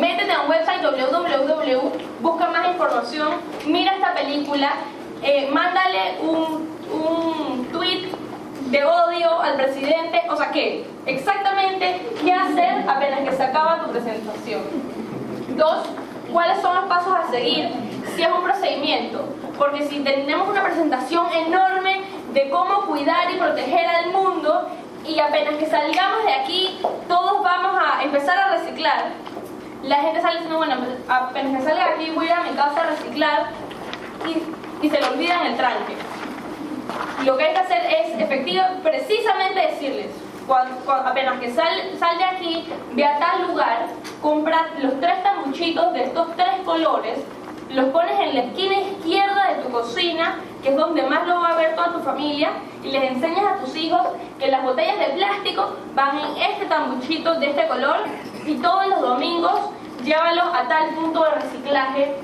[0.00, 3.28] Métete a un website www, busca más información,
[3.66, 4.70] mira esta película,
[5.22, 8.08] eh, mándale un, un tweet
[8.70, 10.86] de odio al presidente, o sea, ¿qué?
[11.06, 14.62] Exactamente qué hacer apenas que se acaba tu presentación.
[15.56, 15.88] Dos,
[16.32, 17.70] ¿cuáles son los pasos a seguir
[18.14, 19.24] si es un procedimiento?
[19.58, 24.68] Porque si tenemos una presentación enorme de cómo cuidar y proteger al mundo
[25.06, 29.12] y apenas que salgamos de aquí, todos vamos a empezar a reciclar.
[29.82, 30.76] La gente sale diciendo, bueno,
[31.08, 33.46] apenas que salga de aquí voy a ir a mi casa a reciclar
[34.82, 35.96] y, se le olvidan el tranque.
[37.24, 40.10] Lo que hay que hacer es efectivo, precisamente decirles,
[41.05, 43.86] apenas que sal, sal de aquí, ve a tal lugar,
[44.23, 47.18] compra los tres tambuchitos de estos tres colores,
[47.70, 51.48] los pones en la esquina izquierda de tu cocina, que es donde más lo va
[51.51, 52.51] a ver toda tu familia,
[52.82, 54.02] y les enseñas a tus hijos
[54.39, 57.97] que las botellas de plástico van en este tambuchito de este color
[58.44, 59.70] y todos los domingos
[60.05, 62.14] llévalos a tal punto de reciclaje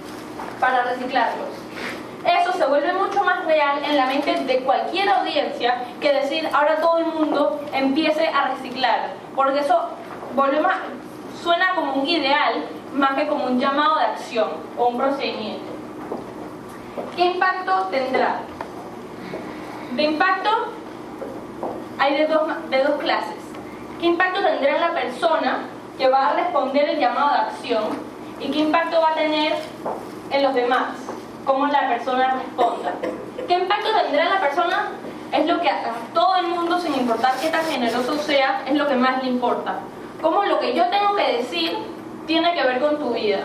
[0.60, 1.61] para reciclarlos.
[2.24, 6.76] Eso se vuelve mucho más real en la mente de cualquier audiencia que decir ahora
[6.76, 9.88] todo el mundo empiece a reciclar, porque eso
[11.42, 15.72] suena como un ideal más que como un llamado de acción o un procedimiento.
[17.16, 18.40] ¿Qué impacto tendrá?
[19.92, 20.50] De impacto
[21.98, 23.36] hay de dos, de dos clases.
[24.00, 25.58] ¿Qué impacto tendrá en la persona
[25.98, 27.82] que va a responder el llamado de acción?
[28.40, 29.54] ¿Y qué impacto va a tener
[30.30, 30.88] en los demás?
[31.44, 32.92] ¿Cómo la persona responda?
[33.48, 34.88] ¿Qué impacto tendrá en la persona?
[35.32, 38.86] Es lo que a todo el mundo, sin importar qué tan generoso sea, es lo
[38.86, 39.80] que más le importa.
[40.20, 41.76] ¿Cómo lo que yo tengo que decir
[42.26, 43.40] tiene que ver con tu vida?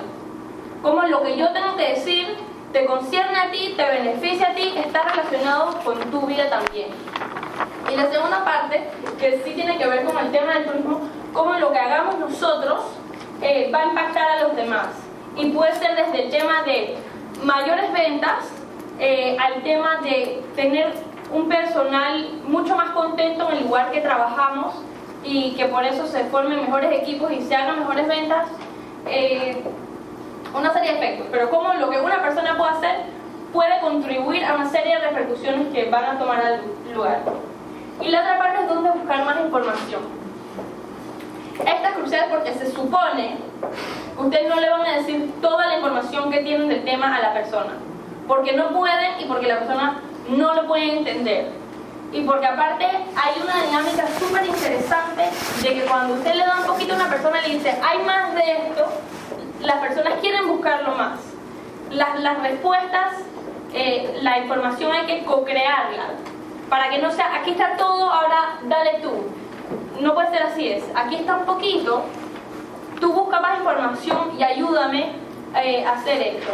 [0.82, 2.38] ¿Cómo lo que yo tengo que decir
[2.72, 6.90] te concierne a ti, te beneficia a ti, está relacionado con tu vida también.
[7.92, 11.02] Y la segunda parte, que sí tiene que ver con el tema del turismo,
[11.34, 12.82] cómo lo que hagamos nosotros
[13.42, 14.88] eh, va a impactar a los demás.
[15.36, 16.98] Y puede ser desde el tema de
[17.44, 18.46] mayores ventas
[19.00, 20.94] eh, al tema de tener
[21.32, 24.76] un personal mucho más contento en el lugar que trabajamos
[25.24, 28.48] y que por eso se formen mejores equipos y se hagan mejores ventas.
[29.08, 29.64] Eh,
[30.54, 32.96] una serie de efectos, pero cómo lo que una persona puede hacer
[33.54, 36.62] puede contribuir a una serie de repercusiones que van a tomar
[36.94, 37.22] lugar.
[38.02, 40.17] Y la otra parte es dónde buscar más información.
[41.60, 43.38] Esta es crucial porque se supone
[44.16, 47.20] que ustedes no le van a decir toda la información que tienen del tema a
[47.20, 47.74] la persona,
[48.28, 51.50] porque no pueden y porque la persona no lo puede entender.
[52.14, 55.24] Y porque aparte hay una dinámica súper interesante
[55.62, 58.04] de que cuando usted le da un poquito a una persona y le dice, hay
[58.06, 58.86] más de esto,
[59.62, 61.20] las personas quieren buscarlo más.
[61.90, 63.14] Las, las respuestas,
[63.74, 66.12] eh, la información hay que co-crearla.
[66.70, 69.26] Para que no sea, aquí está todo, ahora dale tú.
[70.02, 72.04] No puede ser así, es, aquí está un poquito,
[73.00, 75.14] tú busca más información y ayúdame
[75.56, 76.52] eh, a hacer esto.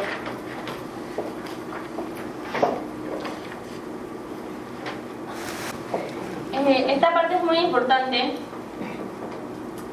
[6.53, 8.35] Eh, esta parte es muy importante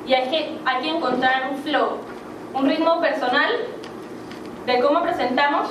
[0.06, 2.10] y hay que, hay que encontrar un flow
[2.54, 3.50] un ritmo personal
[4.66, 5.68] de cómo presentamos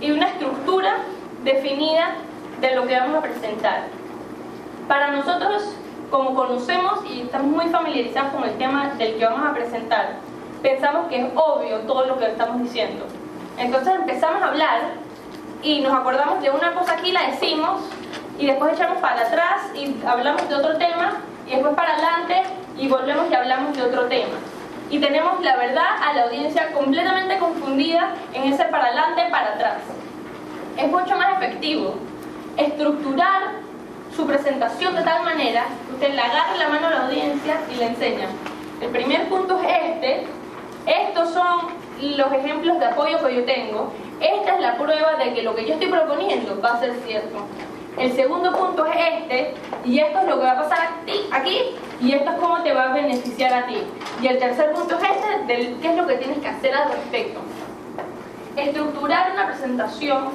[0.00, 0.98] y una estructura
[1.44, 2.14] definida
[2.60, 3.84] de lo que vamos a presentar.
[4.86, 5.74] Para nosotros,
[6.10, 10.16] como conocemos y estamos muy familiarizados con el tema del que vamos a presentar,
[10.62, 13.06] pensamos que es obvio todo lo que estamos diciendo.
[13.56, 14.80] Entonces empezamos a hablar
[15.62, 17.82] y nos acordamos de una cosa aquí, la decimos,
[18.38, 22.42] y después echamos para atrás y hablamos de otro tema, y después para adelante
[22.76, 24.36] y volvemos y hablamos de otro tema
[24.90, 29.78] y tenemos la verdad a la audiencia completamente confundida en ese para adelante, para atrás.
[30.76, 31.94] Es mucho más efectivo
[32.56, 33.59] estructurar
[34.14, 37.76] su presentación de tal manera que usted le agarre la mano a la audiencia y
[37.76, 38.28] le enseña.
[38.80, 40.26] El primer punto es este,
[40.86, 41.68] estos son
[42.00, 45.66] los ejemplos de apoyo que yo tengo, esta es la prueba de que lo que
[45.66, 47.46] yo estoy proponiendo va a ser cierto.
[47.98, 49.54] El segundo punto es este,
[49.84, 50.88] y esto es lo que va a pasar
[51.32, 51.60] aquí,
[52.00, 53.78] y esto es cómo te va a beneficiar a ti.
[54.22, 56.90] Y el tercer punto es este, del qué es lo que tienes que hacer al
[56.90, 57.40] respecto.
[58.56, 60.30] Estructurar una presentación,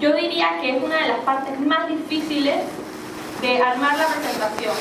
[0.00, 2.56] yo diría que es una de las partes más difíciles
[3.40, 4.74] de armar la presentación.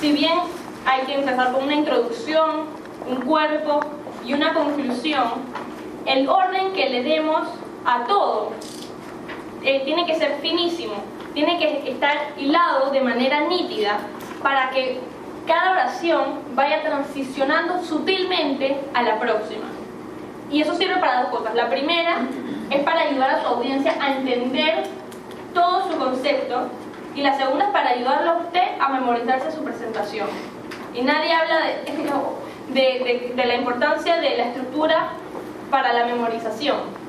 [0.00, 0.38] Si bien
[0.86, 2.66] hay que empezar con una introducción,
[3.08, 3.80] un cuerpo
[4.24, 5.24] y una conclusión,
[6.06, 7.48] el orden que le demos
[7.84, 8.52] a todo
[9.62, 10.94] eh, tiene que ser finísimo,
[11.34, 13.98] tiene que estar hilado de manera nítida
[14.42, 15.00] para que
[15.46, 19.66] cada oración vaya transicionando sutilmente a la próxima.
[20.50, 21.54] Y eso sirve para dos cosas.
[21.54, 22.26] La primera
[22.70, 24.84] es para ayudar a su audiencia a entender
[25.54, 26.68] todo su concepto
[27.14, 30.28] y la segunda es para ayudarlo a usted a memorizarse su presentación.
[30.94, 31.58] Y nadie habla
[32.68, 35.08] de, de la importancia de la estructura
[35.70, 37.00] para la memorización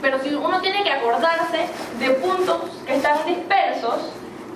[0.00, 1.68] pero si uno tiene que acordarse
[1.98, 4.12] de puntos que están dispersos,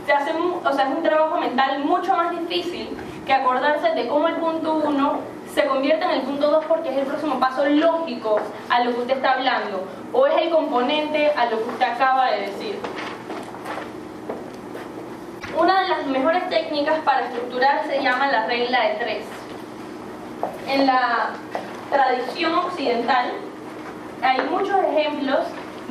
[0.07, 4.29] se hace, o sea, es un trabajo mental mucho más difícil que acordarse de cómo
[4.29, 5.19] el punto 1
[5.55, 9.01] se convierte en el punto 2 porque es el próximo paso lógico a lo que
[9.03, 12.79] usted está hablando o es el componente a lo que usted acaba de decir.
[15.57, 19.25] Una de las mejores técnicas para estructurar se llama la regla de tres.
[20.67, 21.31] En la
[21.89, 23.31] tradición occidental,
[24.23, 25.41] hay muchos ejemplos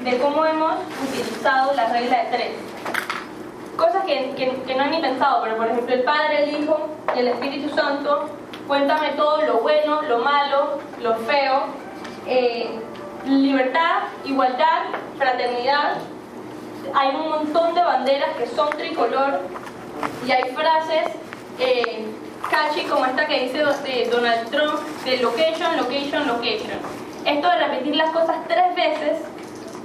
[0.04, 0.76] de cómo hemos
[1.08, 2.52] utilizado la regla de tres.
[3.78, 7.20] Cosas que, que, no han ni pensado, pero por ejemplo el Padre, el Hijo y
[7.20, 8.30] el Espíritu Santo,
[8.68, 11.64] cuéntame todo lo bueno, lo malo, lo feo,
[12.28, 12.70] eh,
[13.26, 14.84] libertad, igualdad,
[15.18, 15.98] fraternidad,
[16.94, 19.42] hay un montón de banderas que son tricolor
[20.28, 21.08] y hay frases
[21.60, 22.06] eh,
[22.50, 23.64] catchy como esta que dice
[24.10, 26.80] Donald Trump de location, location, location.
[27.26, 29.20] Esto de repetir las cosas tres veces,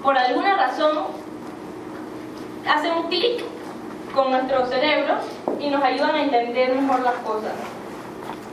[0.03, 1.07] por alguna razón,
[2.69, 3.45] hace un clic
[4.13, 5.15] con nuestro cerebro
[5.61, 7.53] y nos ayudan a entender mejor las cosas.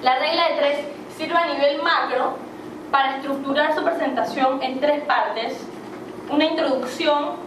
[0.06, 0.78] La regla de tres
[1.18, 2.38] sirve a nivel macro
[2.92, 5.58] para estructurar su presentación en tres partes,
[6.30, 7.38] una introducción,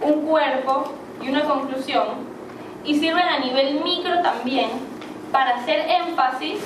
[0.00, 2.06] un cuerpo y una conclusión,
[2.84, 4.70] y sirven a nivel micro también
[5.30, 6.58] para hacer énfasis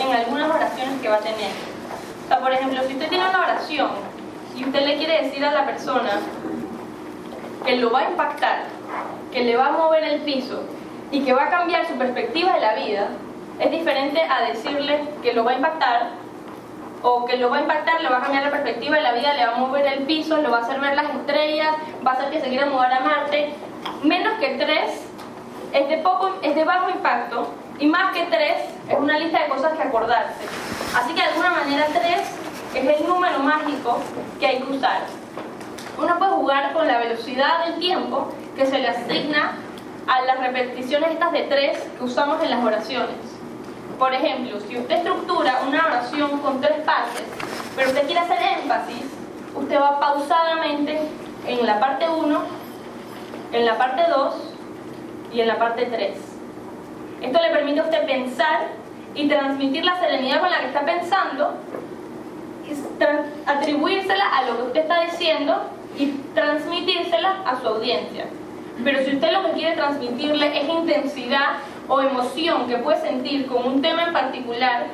[0.00, 1.50] en algunas oraciones que va a tener.
[2.24, 3.90] O sea, por ejemplo, si usted tiene una oración
[4.56, 6.12] y usted le quiere decir a la persona
[7.66, 8.62] que lo va a impactar,
[9.32, 10.62] que le va a mover el piso
[11.10, 13.08] y que va a cambiar su perspectiva de la vida,
[13.58, 16.10] es diferente a decirle que lo va a impactar
[17.02, 19.34] o que lo va a impactar, le va a cambiar la perspectiva de la vida,
[19.34, 21.76] le va a mover el piso, lo va a hacer ver las estrellas,
[22.06, 23.54] va a hacer que se quiera mudar a Marte.
[24.02, 25.04] Menos que tres
[25.72, 27.48] es de, poco, es de bajo impacto
[27.78, 30.44] y más que tres es una lista de cosas que acordarse.
[30.96, 32.20] Así que de alguna manera tres
[32.74, 33.98] es el número mágico
[34.40, 35.02] que hay que usar.
[35.96, 39.56] Uno puede jugar con la velocidad del tiempo que se le asigna
[40.06, 43.27] a las repeticiones estas de tres que usamos en las oraciones.
[43.98, 47.24] Por ejemplo, si usted estructura una oración con tres partes,
[47.74, 49.04] pero usted quiere hacer énfasis,
[49.56, 51.00] usted va pausadamente
[51.46, 52.42] en la parte 1,
[53.52, 54.34] en la parte 2
[55.32, 56.16] y en la parte 3.
[57.22, 58.68] Esto le permite a usted pensar
[59.16, 61.54] y transmitir la serenidad con la que está pensando,
[63.46, 65.62] atribuírsela a lo que usted está diciendo
[65.98, 68.26] y transmitírsela a su audiencia.
[68.84, 71.56] Pero si usted lo que quiere transmitirle es intensidad
[71.88, 74.86] o emoción que puede sentir con un tema en particular,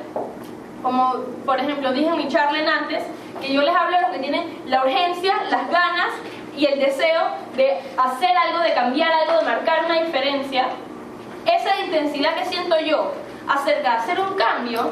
[0.81, 1.15] como
[1.45, 3.03] por ejemplo dije en mi charla antes,
[3.41, 6.13] que yo les hablo de lo que tienen la urgencia, las ganas
[6.55, 7.21] y el deseo
[7.55, 10.67] de hacer algo, de cambiar algo, de marcar una diferencia,
[11.45, 13.11] esa intensidad que siento yo
[13.47, 14.91] acerca de hacer un cambio,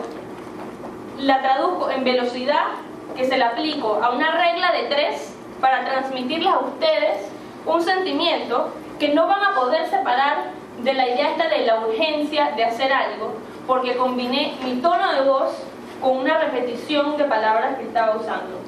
[1.19, 2.65] la traduzco en velocidad
[3.15, 7.29] que se la aplico a una regla de tres para transmitirles a ustedes
[7.65, 10.51] un sentimiento que no van a poder separar
[10.81, 13.35] de la idea esta de la urgencia de hacer algo,
[13.67, 15.51] porque combiné mi tono de voz
[16.01, 18.59] con una repetición de palabras que estaba usando.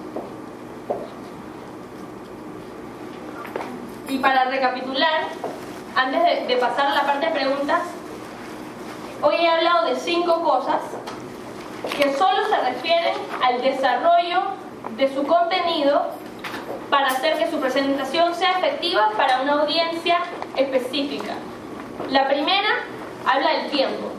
[4.08, 5.24] Y para recapitular,
[5.96, 7.82] antes de, pasar a la parte de preguntas,
[9.22, 10.82] hoy he hablado de cinco cosas
[11.98, 14.42] que solo se refieren al desarrollo
[14.96, 16.06] de su contenido
[16.90, 20.20] para hacer que su presentación sea efectiva para una audiencia
[20.56, 21.34] específica.
[22.12, 22.70] La primera
[23.26, 24.12] habla del tiempo,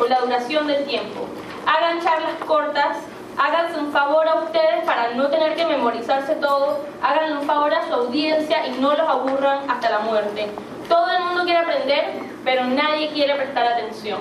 [0.00, 1.26] o la duración del tiempo.
[1.66, 2.98] Hagan charlas cortas,
[3.36, 7.86] háganse un favor a ustedes para no tener que memorizarse todo, háganle un favor a
[7.86, 10.48] su audiencia y no los aburran hasta la muerte.
[10.88, 12.04] Todo el mundo quiere aprender,
[12.44, 14.20] pero nadie quiere prestar atención.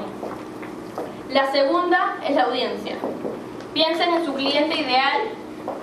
[1.29, 2.95] La segunda es la audiencia.
[3.73, 5.21] Piensen en su cliente ideal,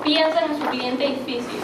[0.03, 1.61] piensen en su cliente difícil.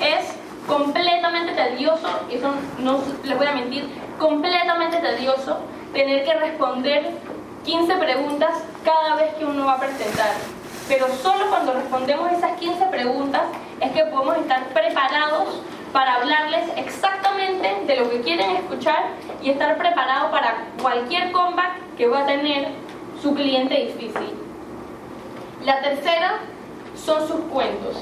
[0.00, 0.34] Es
[0.68, 3.88] completamente tedioso, y eso no les voy a mentir,
[4.18, 5.58] completamente tedioso
[5.92, 7.10] tener que responder
[7.64, 8.50] 15 preguntas
[8.84, 10.30] cada vez que uno va a presentar.
[10.86, 13.42] Pero solo cuando respondemos esas 15 preguntas
[13.80, 15.62] es que podemos estar preparados
[15.92, 19.08] para hablarles exactamente de lo que quieren escuchar
[19.42, 22.68] y estar preparados para cualquier comeback que va a tener
[23.22, 24.34] su cliente difícil.
[25.64, 26.38] La tercera
[26.94, 27.96] son sus cuentos.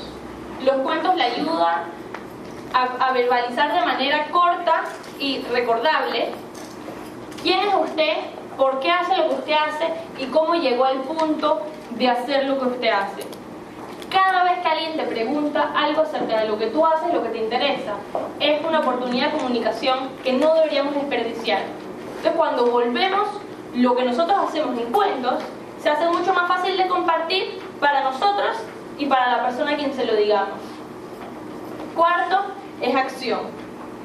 [0.65, 1.96] Los cuentos le ayudan
[2.73, 4.85] a, verbalizar de manera corta
[5.19, 6.31] y recordable
[7.43, 8.17] quién es usted,
[8.57, 12.59] por qué hace lo que usted hace y cómo llegó al punto de hacer lo
[12.59, 13.27] que usted hace.
[14.11, 17.31] Cada vez que alguien te pregunta algo acerca de lo que tú haces, lo que
[17.31, 17.95] te interesa,
[18.41, 21.63] es una oportunidad de comunicación que no deberíamos desperdiciar.
[22.09, 23.29] Entonces cuando volvemos
[23.75, 25.43] lo que nosotros hacemos en cuentos,
[25.83, 28.57] se hace mucho más fácil de compartir para nosotros
[28.99, 30.76] y para la persona a quien se lo digamos.
[31.97, 32.53] Cuarto,
[32.83, 33.41] es acción.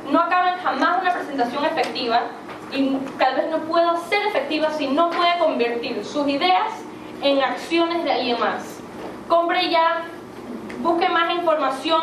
[0.10, 2.22] No acaben jamás una presentación efectiva
[2.72, 6.72] y tal vez no pueda ser efectiva si no puede convertir sus ideas
[7.22, 8.80] en acciones de alguien más.
[9.28, 10.04] Compre ya,
[10.80, 12.02] busque más información,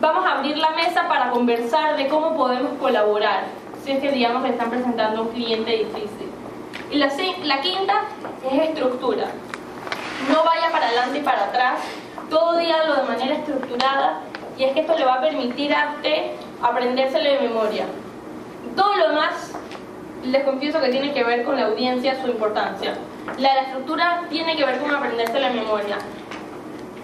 [0.00, 3.44] vamos a abrir la mesa para conversar de cómo podemos colaborar,
[3.84, 6.30] si es que digamos que están presentando un cliente difícil.
[6.90, 7.12] Y la,
[7.44, 8.04] la quinta
[8.50, 9.26] es estructura.
[10.32, 11.80] No vaya para adelante y para atrás,
[12.30, 14.22] todo dígalo de manera estructurada
[14.58, 17.86] y es que esto le va a permitir a usted aprendérselo de memoria.
[18.74, 19.52] Todo lo demás,
[20.24, 22.94] les confieso que tiene que ver con la audiencia, su importancia.
[23.38, 25.98] La, la estructura tiene que ver con aprendérselo de memoria.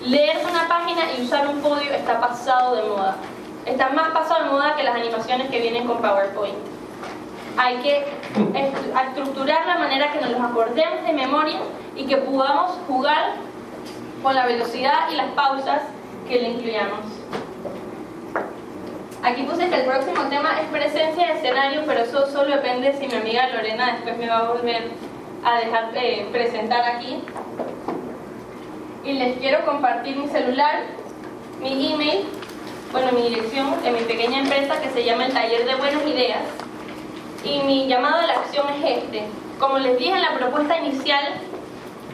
[0.00, 3.16] Leerse una página y usar un podio está pasado de moda.
[3.66, 6.56] está más pasado de moda que las animaciones que vienen con PowerPoint.
[7.56, 8.04] Hay que
[9.08, 11.58] estructurar la manera que nos los acordemos de memoria
[11.94, 13.34] y que podamos jugar
[14.24, 15.82] con la velocidad y las pausas
[16.28, 17.23] que le incluyamos.
[19.24, 23.06] Aquí puse que el próximo tema es presencia de escenario, pero eso solo depende si
[23.06, 24.90] mi amiga Lorena después me va a volver
[25.42, 27.22] a dejar eh, presentar aquí.
[29.02, 30.82] Y les quiero compartir mi celular,
[31.58, 32.26] mi email,
[32.92, 36.42] bueno, mi dirección en mi pequeña empresa que se llama el Taller de Buenas Ideas.
[37.44, 39.22] Y mi llamado a la acción es este.
[39.58, 41.24] Como les dije en la propuesta inicial,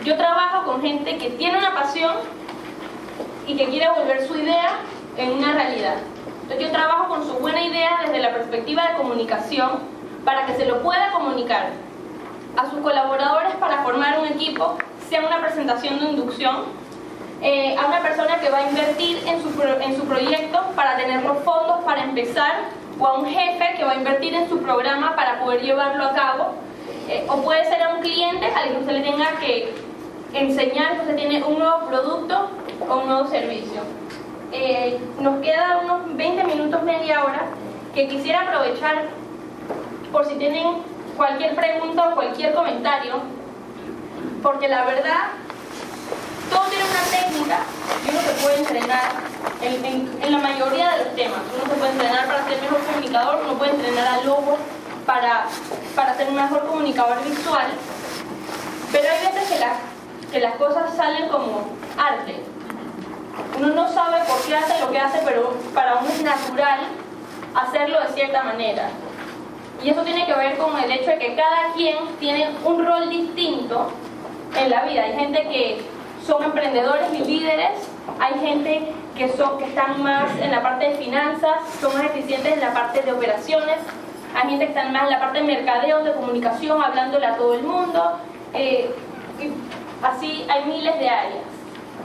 [0.04, 2.14] yo trabajo con gente que tiene una pasión
[3.48, 4.78] y que quiere volver su idea
[5.16, 5.96] en una realidad.
[6.50, 9.70] Entonces yo trabajo con su buena idea desde la perspectiva de comunicación
[10.24, 11.70] para que se lo pueda comunicar
[12.56, 14.76] a sus colaboradores para formar un equipo,
[15.08, 16.64] sea una presentación de inducción,
[17.40, 21.22] eh, a una persona que va a invertir en su, en su proyecto para tener
[21.22, 22.64] los fondos para empezar,
[22.98, 26.14] o a un jefe que va a invertir en su programa para poder llevarlo a
[26.14, 26.54] cabo,
[27.08, 29.72] eh, o puede ser a un cliente al que usted le tenga que
[30.34, 32.50] enseñar que usted tiene un nuevo producto
[32.88, 33.99] o un nuevo servicio.
[34.52, 37.42] Eh, nos queda unos 20 minutos, media hora,
[37.94, 39.04] que quisiera aprovechar
[40.10, 40.82] por si tienen
[41.16, 43.20] cualquier pregunta o cualquier comentario,
[44.42, 45.28] porque la verdad,
[46.50, 47.58] todo tiene una técnica
[48.04, 49.02] y uno se puede entrenar
[49.62, 51.40] en, la mayoría de los temas.
[51.54, 54.58] Uno se puede entrenar para ser mejor comunicador, uno puede entrenar al lobo
[55.06, 55.46] para,
[55.94, 57.66] para ser mejor comunicador visual,
[58.90, 59.76] pero hay veces que la
[60.30, 61.68] que las cosas salen como
[61.98, 62.49] arte.
[63.58, 66.80] Uno no sabe por qué hace lo que hace, pero para uno es natural
[67.54, 68.88] hacerlo de cierta manera.
[69.82, 73.08] Y eso tiene que ver con el hecho de que cada quien tiene un rol
[73.08, 73.90] distinto
[74.56, 75.02] en la vida.
[75.02, 75.82] Hay gente que
[76.26, 77.88] son emprendedores y líderes,
[78.18, 82.52] hay gente que, son, que están más en la parte de finanzas, son más eficientes
[82.52, 83.78] en la parte de operaciones,
[84.34, 87.54] hay gente que está más en la parte de mercadeo, de comunicación, hablándole a todo
[87.54, 88.18] el mundo.
[88.52, 88.94] Eh,
[90.02, 91.49] Así hay miles de áreas.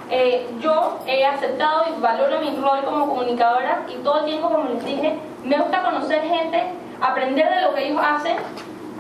[0.10, 4.69] Eh, yo he aceptado y valoro mi rol como comunicadora y todo el tiempo, como
[4.69, 6.64] les dije, me gusta conocer gente,
[7.02, 8.38] aprender de lo que ellos hacen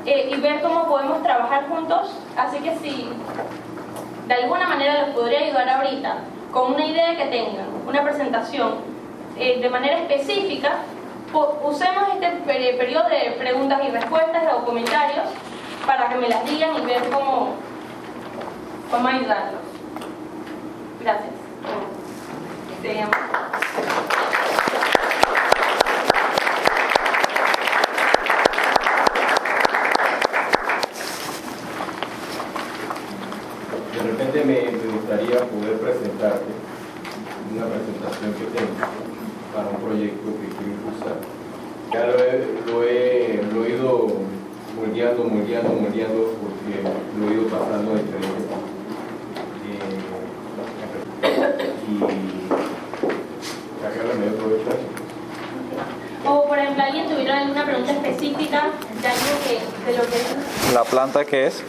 [0.05, 2.17] eh, y ver cómo podemos trabajar juntos.
[2.35, 3.09] Así que si
[4.27, 6.15] de alguna manera les podría ayudar ahorita
[6.51, 8.75] con una idea que tengan, una presentación
[9.37, 10.79] eh, de manera específica,
[11.63, 15.25] usemos este periodo de preguntas y respuestas o comentarios
[15.85, 17.55] para que me las digan y ver cómo
[18.91, 19.64] a ayudarlos.
[21.05, 21.33] Gracias.
[22.81, 23.11] Seguimos.
[33.93, 36.45] De repente me, gustaría poder presentarte
[37.53, 38.73] una presentación que tengo
[39.53, 41.17] para un proyecto que quiero impulsar.
[41.93, 44.07] Ya lo he, lo he, lo he ido
[44.75, 46.81] moldeando, moldeando, moldeando porque
[47.19, 48.75] lo he ido pasando a diferentes
[56.27, 58.71] o por ejemplo, alguien tuviera alguna pregunta específica
[59.01, 60.73] de algo que, de lo que es.
[60.73, 60.83] ¿La
[61.23, 61.63] qué es?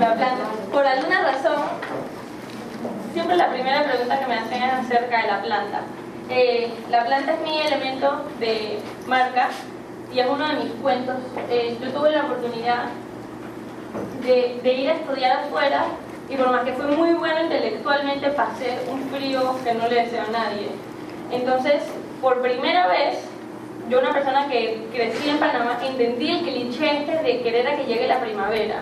[0.00, 0.44] La planta.
[0.72, 1.62] Por alguna razón,
[3.12, 5.80] siempre la primera pregunta que me hacen es acerca de la planta.
[6.30, 9.48] Eh, la planta es mi elemento de marca
[10.14, 11.16] y es uno de mis cuentos.
[11.50, 12.84] Eh, yo tuve la oportunidad
[14.22, 15.84] de ir a estudiar afuera
[16.32, 20.22] y por más que fue muy bueno intelectualmente, pasé un frío que no le deseo
[20.22, 20.68] a nadie.
[21.30, 21.82] Entonces,
[22.22, 23.18] por primera vez,
[23.92, 27.84] yo una persona que crecí en Panamá, entendí el cliché este de querer a que
[27.84, 28.80] llegue la primavera.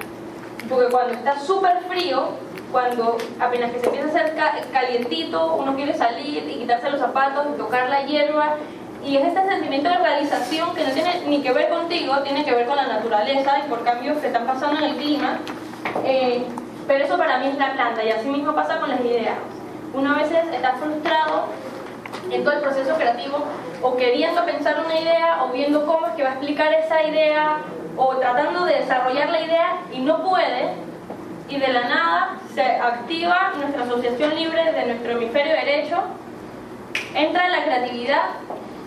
[0.69, 2.29] Porque cuando está súper frío,
[2.71, 7.45] cuando apenas que se empieza a hacer calientito, uno quiere salir y quitarse los zapatos
[7.53, 8.55] y tocar la hierba.
[9.05, 12.55] Y es este sentimiento de realización que no tiene ni que ver contigo, tiene que
[12.55, 15.39] ver con la naturaleza y por cambios que están pasando en el clima.
[16.05, 16.45] Eh,
[16.87, 19.39] pero eso para mí es la planta y así mismo pasa con las ideas.
[19.93, 21.47] Uno a veces está frustrado
[22.31, 23.45] en todo el proceso creativo
[23.83, 27.59] o queriendo pensar una idea o viendo cómo es que va a explicar esa idea
[27.97, 30.75] o tratando de desarrollar la idea y no puede
[31.49, 35.97] y de la nada se activa nuestra asociación libre de nuestro hemisferio derecho,
[37.15, 38.23] entra en la creatividad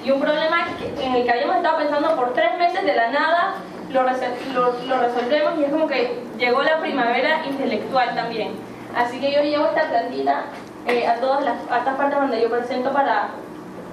[0.04, 0.68] y un problema
[1.02, 3.56] en el que habíamos estado pensando por tres meses de la nada
[3.94, 8.54] lo, resolvemos y es como que llegó la primavera intelectual también.
[8.96, 10.46] Así que yo llevo esta plantita
[10.88, 13.30] eh, a todas las a estas partes donde yo presento para,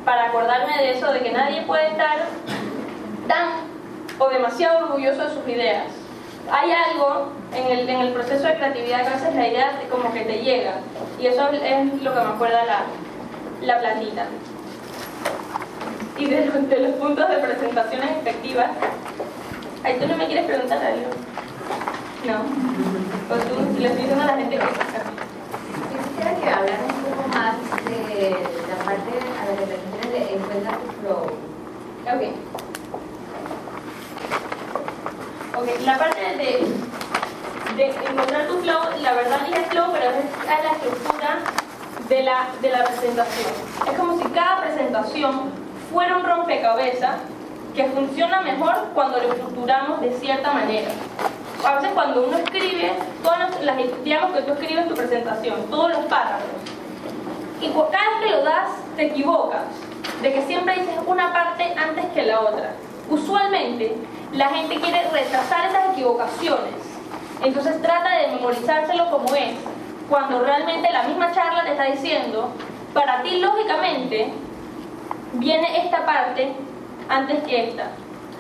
[0.04, 2.18] para acordarme de eso, de que nadie puede estar
[3.28, 3.48] tan
[4.18, 5.84] o demasiado orgulloso de sus ideas.
[6.50, 10.12] Hay algo en el, en el proceso de creatividad que a veces la idea como
[10.12, 10.74] que te llega
[11.20, 12.82] y eso es lo que me acuerda la,
[13.60, 14.26] la plantita.
[16.18, 18.70] y de los, de los puntos de presentaciones efectivas.
[19.84, 21.08] Ahí tú no me quieres preguntar algo.
[22.26, 22.40] No.
[23.34, 24.62] O tú le estoy diciendo a la gente que
[26.20, 28.30] quisiera que hablaran un poco más de
[28.68, 29.10] la parte
[29.40, 31.22] a la que te refieres de encuentra tu flow.
[32.06, 32.22] Ok.
[35.56, 36.66] Ok, la parte de,
[37.76, 40.14] de encontrar tu flow, la verdad dije flow, pero es
[40.46, 41.38] la estructura
[42.08, 43.52] de la, de la presentación.
[43.90, 45.50] Es como si cada presentación
[45.92, 47.16] fuera un rompecabezas
[47.74, 50.90] que funciona mejor cuando lo estructuramos de cierta manera.
[51.64, 52.92] A veces cuando uno escribe,
[53.22, 56.48] todas las, digamos que tú escribes tu presentación, todos los párrafos,
[57.60, 59.62] y cada vez que lo das te equivocas,
[60.22, 62.72] de que siempre dices una parte antes que la otra.
[63.10, 63.96] Usualmente
[64.32, 66.74] la gente quiere retrasar esas equivocaciones,
[67.42, 69.54] entonces trata de memorizárselo como es,
[70.08, 72.50] cuando realmente la misma charla te está diciendo,
[72.94, 74.32] para ti lógicamente
[75.34, 76.52] viene esta parte
[77.10, 77.90] antes que esta.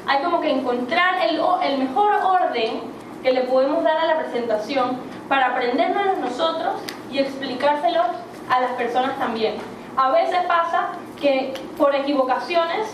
[0.06, 2.80] Hay como que encontrar el, el mejor orden
[3.22, 4.98] que le podemos dar a la presentación
[5.28, 6.74] para aprendérnoslo nosotros
[7.12, 8.06] y explicárselos
[8.48, 9.56] a las personas también.
[9.96, 10.88] A veces pasa
[11.20, 12.88] que por equivocaciones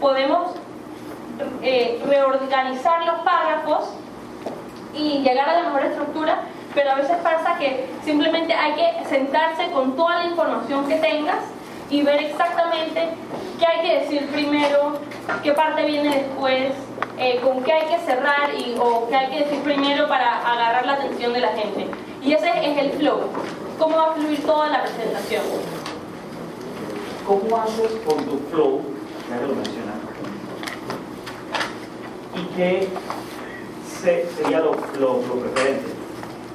[0.00, 0.52] podemos
[1.62, 3.90] eh, reorganizar los párrafos
[4.94, 6.40] y llegar a la mejor estructura,
[6.74, 11.40] pero a veces pasa que simplemente hay que sentarse con toda la información que tengas
[11.90, 13.08] y ver exactamente
[13.58, 14.98] qué hay que decir primero,
[15.42, 16.72] qué parte viene después,
[17.18, 20.86] eh, con qué hay que cerrar y, o qué hay que decir primero para agarrar
[20.86, 21.86] la atención de la gente.
[22.22, 23.20] Y ese es el flow,
[23.78, 25.42] cómo va a fluir toda la presentación.
[27.26, 28.82] ¿Cómo haces con tu flow?
[29.28, 29.96] Ya lo mencionas.
[32.34, 32.88] ¿Y qué
[34.02, 35.96] sería lo, lo, lo preferente?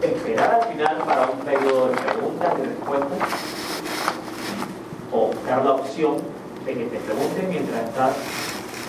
[0.01, 3.29] ¿Esperar al final para un periodo de preguntas y respuestas?
[5.11, 6.17] ¿O dar la opción
[6.65, 8.15] de que te pregunten mientras estás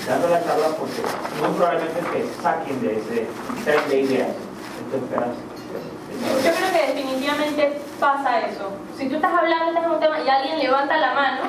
[0.06, 1.00] dando la charla porque
[1.40, 3.26] muy probablemente te saquen de ese
[3.64, 4.28] tren de ideas.
[4.84, 5.18] Entonces,
[6.44, 8.70] yo creo que definitivamente pasa eso.
[8.96, 11.40] Si tú estás hablando, estás en un tema y alguien levanta la mano,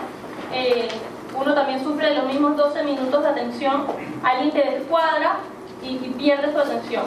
[0.53, 0.87] eh,
[1.35, 3.85] uno también sufre de los mismos 12 minutos de atención,
[4.23, 5.37] alguien te descuadra
[5.81, 7.05] y, y pierde su atención.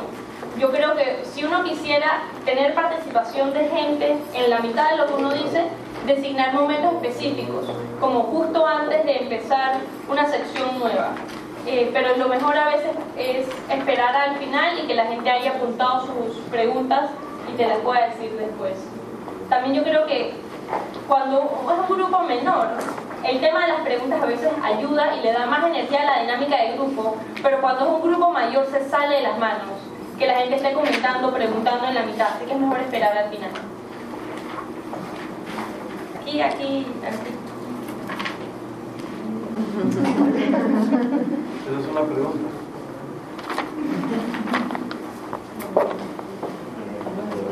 [0.58, 5.06] Yo creo que si uno quisiera tener participación de gente en la mitad de lo
[5.06, 5.68] que uno dice,
[6.06, 7.66] designar momentos específicos,
[8.00, 9.76] como justo antes de empezar
[10.08, 11.10] una sección nueva.
[11.66, 15.52] Eh, pero lo mejor a veces es esperar al final y que la gente haya
[15.52, 17.10] apuntado sus preguntas
[17.52, 18.74] y te las pueda decir después.
[19.48, 20.34] También yo creo que
[21.08, 22.68] cuando es un grupo menor,
[23.24, 26.20] el tema de las preguntas a veces ayuda y le da más energía a la
[26.22, 29.66] dinámica del grupo, pero cuando es un grupo mayor se sale de las manos,
[30.18, 33.30] que la gente esté comentando, preguntando en la mitad, así que es mejor esperar al
[33.30, 33.50] final.
[36.26, 37.30] Aquí, aquí, aquí.
[41.68, 42.48] Esa es una pregunta.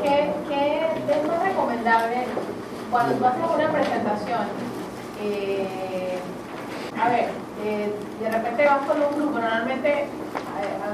[0.03, 2.25] ¿Qué, qué es más recomendable
[2.91, 4.41] cuando tú haces una presentación?
[5.21, 6.19] Eh,
[7.01, 7.29] a ver,
[7.63, 10.07] eh, de repente vas con un grupo, normalmente, eh,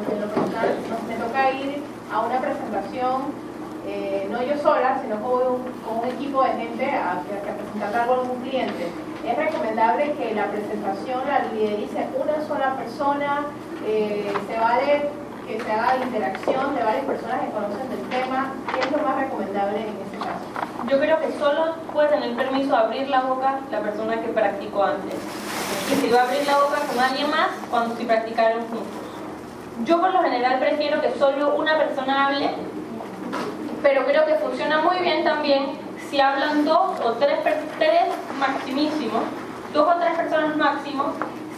[0.07, 0.77] en lo personal,
[1.07, 1.81] me toca ir
[2.13, 3.40] a una presentación
[3.87, 8.21] eh, no yo sola, sino con un, equipo de gente a, a, presentar algo a
[8.21, 8.91] un cliente.
[9.25, 13.45] Es recomendable que la presentación la liderice una sola persona,
[13.85, 15.09] eh, se vale
[15.47, 18.53] que se haga interacción de varias personas que conocen del tema.
[18.73, 20.45] ¿Qué es lo más recomendable en este caso?
[20.87, 24.83] Yo creo que solo puede tener permiso de abrir la boca la persona que practicó
[24.83, 25.15] antes.
[25.91, 28.85] Y si va a abrir la boca con alguien más, cuando si practicaron juntos.
[29.85, 32.49] Yo por lo general prefiero que solo una persona hable
[33.81, 35.77] pero creo que funciona muy bien también
[36.09, 37.39] si hablan dos o tres,
[37.77, 38.01] tres
[38.37, 39.21] maximísimo,
[39.73, 41.13] dos o tres personas máximo,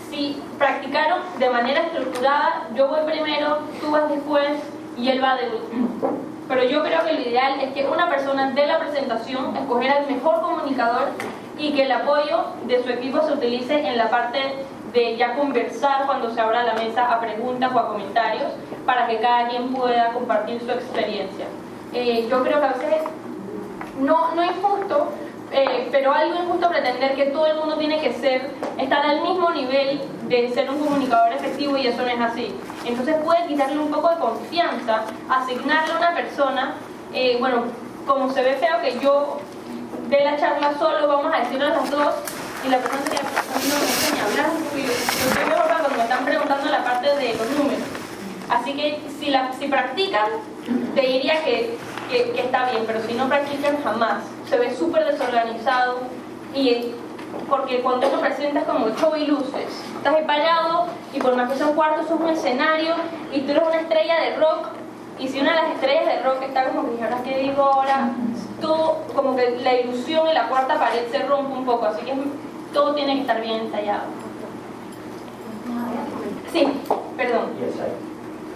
[0.09, 4.51] si practicaron de manera estructurada, yo voy primero, tú vas después
[4.95, 5.87] y él va de último.
[6.47, 10.07] Pero yo creo que lo ideal es que una persona dé la presentación, escoger al
[10.07, 11.09] mejor comunicador
[11.57, 14.39] y que el apoyo de su equipo se utilice en la parte
[14.93, 18.51] de ya conversar cuando se abra la mesa a preguntas o a comentarios
[18.85, 21.47] para que cada quien pueda compartir su experiencia.
[21.93, 23.01] Eh, yo creo que a veces
[23.99, 25.09] no, no es justo,
[25.51, 28.49] eh, pero algo injusto pretender que todo el mundo tiene que ser,
[28.79, 32.55] estar al mismo nivel de ser un comunicador efectivo y eso no es así.
[32.85, 36.73] Entonces puede quitarle un poco de confianza, asignarle a una persona,
[37.13, 37.65] eh, bueno,
[38.07, 39.37] como se ve feo que yo
[40.09, 42.13] dé la charla solo, vamos a decirlo a las dos,
[42.65, 46.25] y la persona sería, no me enseña a hablar, yo estoy mejor cuando me están
[46.25, 47.83] preguntando la parte de los números.
[48.49, 50.29] Así que si, la, si practican,
[50.95, 51.77] te diría que,
[52.09, 54.23] que, está bien, pero si no practican jamás.
[54.49, 55.99] Se ve súper desorganizado
[56.53, 56.91] y
[57.49, 59.67] porque cuando uno presenta es como show y luces.
[59.97, 62.95] Estás parado y por más que sea un cuarto, es un escenario
[63.31, 64.67] y tú eres una estrella de rock.
[65.19, 68.09] Y si una de las estrellas de rock está como que, ¿ahora qué digo ahora?
[68.59, 72.13] Todo, como que la ilusión y la cuarta pared se rompe un poco, así que
[72.73, 74.03] todo tiene que estar bien ensayado.
[76.51, 76.67] Sí,
[77.17, 77.51] perdón.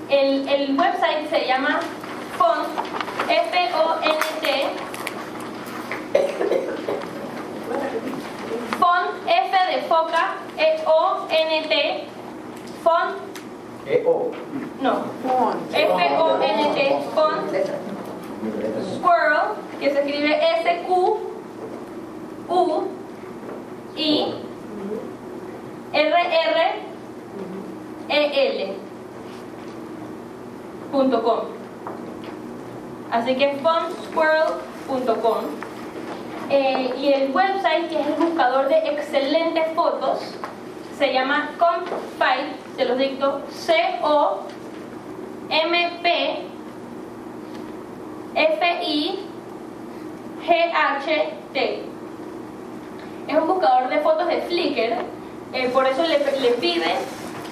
[0.09, 1.79] I- El, el website se llama
[2.37, 2.67] Font,
[3.27, 4.47] F-O-N-T,
[8.79, 12.07] Font, F de foca, E-O-N-T,
[12.83, 13.15] Font,
[13.85, 14.31] E o.
[14.81, 15.03] No,
[15.73, 16.79] F-O-N-T,
[17.13, 17.51] Font,
[18.95, 20.31] Squirrel, que se escribe
[20.61, 21.23] S-Q-U-I,
[28.07, 28.86] R-R-E-L punto
[30.91, 31.45] com.
[33.11, 35.37] Así que fontsquirrel.com.
[36.49, 40.19] Eh, y el website, que es el buscador de excelentes fotos,
[40.97, 44.47] se llama Compfile, se los dicto, C-O-M-P
[48.37, 49.17] F-I-G-H-T.
[53.27, 54.93] Es un buscador de fotos de Flickr,
[55.53, 56.93] eh, por eso le, le pide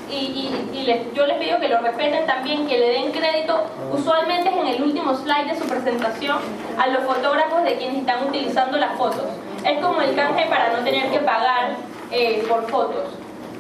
[0.10, 3.66] y, y- y les- yo les pido que lo respeten también, que le den crédito,
[3.94, 6.38] usualmente es en el último slide de su presentación,
[6.78, 9.26] a los fotógrafos de quienes están utilizando las fotos.
[9.66, 11.72] Es como el canje para no tener que pagar
[12.12, 13.06] eh, por fotos.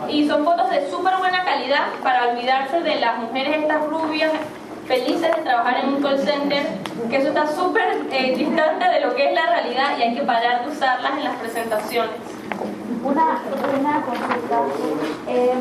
[0.09, 4.31] Y son fotos de súper buena calidad para olvidarse de las mujeres estas rubias
[4.87, 6.61] felices de trabajar en un call center,
[7.09, 10.21] que eso está súper eh, distante de lo que es la realidad y hay que
[10.21, 12.11] parar de usarlas en las presentaciones.
[13.03, 13.39] Una,
[13.79, 14.59] una consulta.
[15.27, 15.53] Eh,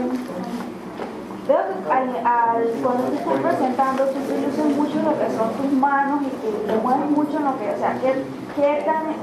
[1.47, 5.73] veo que al, al- cuando te estás presentando, tú utilizas mucho lo que son tus
[5.73, 8.25] manos y te, te mueves mucho en lo que, o sea, ¿qué,
[8.57, 9.15] qué, tan-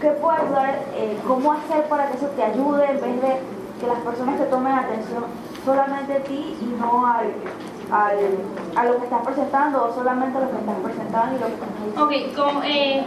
[0.00, 3.38] qué puede ayudar, eh, cómo hacer para que eso te ayude en vez de
[3.80, 5.24] que las personas te tomen atención
[5.64, 7.26] solamente a ti y no al,
[7.90, 8.16] al,
[8.76, 11.52] a lo que estás presentando o solamente a lo que estás presentando y lo que
[11.54, 12.04] estás diciendo?
[12.04, 13.04] Ok, como, eh,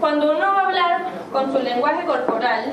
[0.00, 2.72] cuando uno va a hablar con su lenguaje corporal,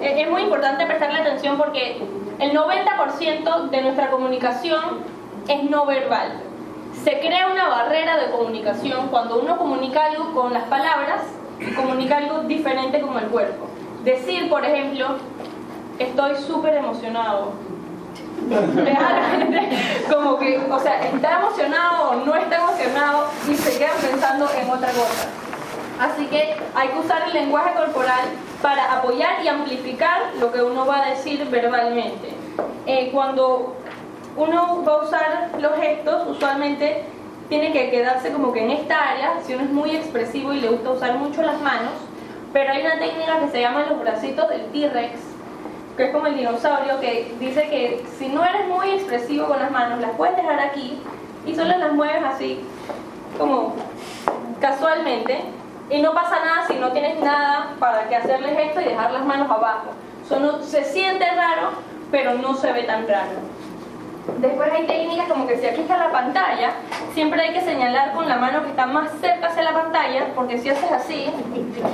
[0.00, 2.02] eh, es muy importante prestarle atención porque
[2.38, 5.00] el 90% de nuestra comunicación
[5.48, 6.40] es no verbal.
[7.04, 11.22] Se crea una barrera de comunicación cuando uno comunica algo con las palabras
[11.60, 13.68] y comunica algo diferente con el cuerpo.
[14.04, 15.16] Decir, por ejemplo,
[15.98, 17.52] estoy súper emocionado.
[18.48, 19.68] Realmente,
[20.12, 24.70] como que, o sea, está emocionado o no está emocionado y se quedan pensando en
[24.70, 25.28] otra cosa.
[25.98, 28.26] Así que hay que usar el lenguaje corporal
[28.66, 32.30] para apoyar y amplificar lo que uno va a decir verbalmente.
[32.84, 33.76] Eh, cuando
[34.36, 37.04] uno va a usar los gestos, usualmente
[37.48, 40.68] tiene que quedarse como que en esta área, si uno es muy expresivo y le
[40.68, 41.92] gusta usar mucho las manos,
[42.52, 45.20] pero hay una técnica que se llama los bracitos del T-Rex,
[45.96, 49.70] que es como el dinosaurio, que dice que si no eres muy expresivo con las
[49.70, 51.00] manos, las puedes dejar aquí
[51.46, 52.62] y solo las mueves así,
[53.38, 53.76] como
[54.60, 55.44] casualmente,
[55.90, 59.24] y no pasa nada si no tienes nada para que hacerles esto y dejar las
[59.24, 59.90] manos abajo.
[60.24, 61.70] Eso no- se siente raro,
[62.10, 63.38] pero no se ve tan raro.
[64.38, 66.72] Después hay técnicas como que si aquí está la pantalla,
[67.14, 70.58] siempre hay que señalar con la mano que está más cerca hacia la pantalla, porque
[70.58, 71.30] si haces así,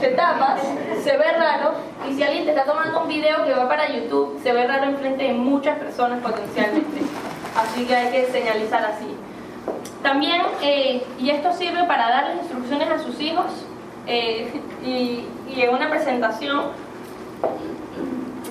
[0.00, 0.60] te tapas,
[1.04, 1.74] se ve raro,
[2.08, 4.84] y si alguien te está tomando un video que va para YouTube, se ve raro
[4.84, 7.02] enfrente de muchas personas potencialmente.
[7.54, 9.14] Así que hay que señalizar así.
[10.02, 13.44] También, eh, y esto sirve para darles instrucciones a sus hijos,
[14.06, 14.52] eh,
[14.84, 15.24] y,
[15.54, 16.60] y en una presentación,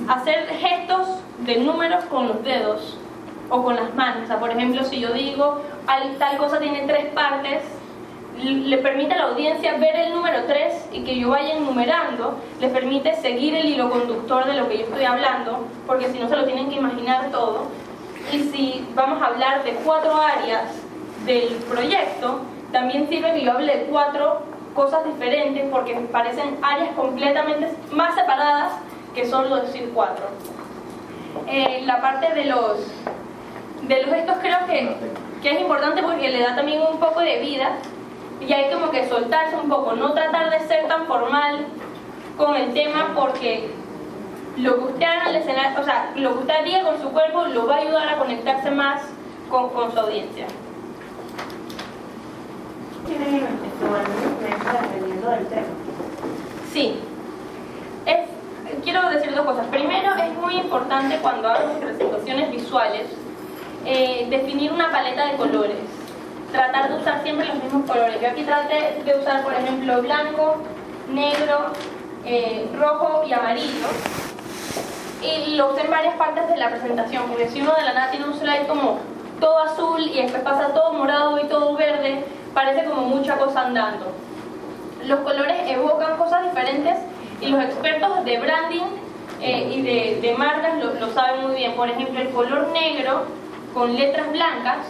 [0.07, 1.07] hacer gestos
[1.39, 2.97] de números con los dedos
[3.49, 4.23] o con las manos.
[4.23, 7.63] O sea, por ejemplo, si yo digo "Al- tal cosa tiene tres partes,
[8.41, 12.69] le permite a la audiencia ver el número 3 y que yo vaya enumerando, le
[12.69, 16.37] permite seguir el hilo conductor de lo que yo estoy hablando, porque si no se
[16.37, 17.65] lo tienen que imaginar todo.
[18.31, 20.63] Y si vamos a hablar de cuatro áreas
[21.25, 22.39] del proyecto,
[22.71, 24.41] también sirve que yo hable de cuatro
[24.73, 28.73] cosas diferentes porque parecen áreas completamente más separadas
[29.13, 30.25] que solo decir cuatro.
[31.47, 32.77] Eh, la parte de los
[33.83, 34.95] de los gestos creo que,
[35.41, 37.73] que es importante porque le da también un poco de vida
[38.39, 41.65] y hay como que soltarse un poco, no tratar de ser tan formal
[42.37, 43.71] con el tema porque
[44.57, 47.09] lo que usted haga en el escenario, o sea, lo que usted diga con su
[47.11, 49.01] cuerpo lo va a ayudar a conectarse más
[49.49, 50.45] con, con su audiencia.
[53.11, 53.45] Tienen
[54.81, 55.65] dependiendo del tema.
[56.71, 56.99] Sí.
[58.05, 58.19] Es,
[58.83, 59.65] quiero decir dos cosas.
[59.67, 63.07] Primero, es muy importante cuando hago presentaciones visuales
[63.85, 65.75] eh, definir una paleta de colores.
[66.53, 68.21] Tratar de usar siempre los mismos colores.
[68.21, 70.63] Yo aquí traté de usar, por ejemplo, blanco,
[71.09, 71.73] negro,
[72.23, 73.87] eh, rojo y amarillo.
[75.21, 78.11] Y lo usé en varias partes de la presentación, porque si uno de la nada
[78.11, 78.99] tiene un slide como
[79.41, 82.23] todo azul y después pasa todo morado y todo verde,
[82.53, 84.13] parece como mucha cosa andando.
[85.05, 86.97] Los colores evocan cosas diferentes
[87.41, 88.85] y los expertos de branding
[89.41, 89.81] eh, y
[90.21, 91.73] de, marcas lo, lo saben muy bien.
[91.73, 93.25] Por ejemplo, el color negro
[93.73, 94.85] con letras blancas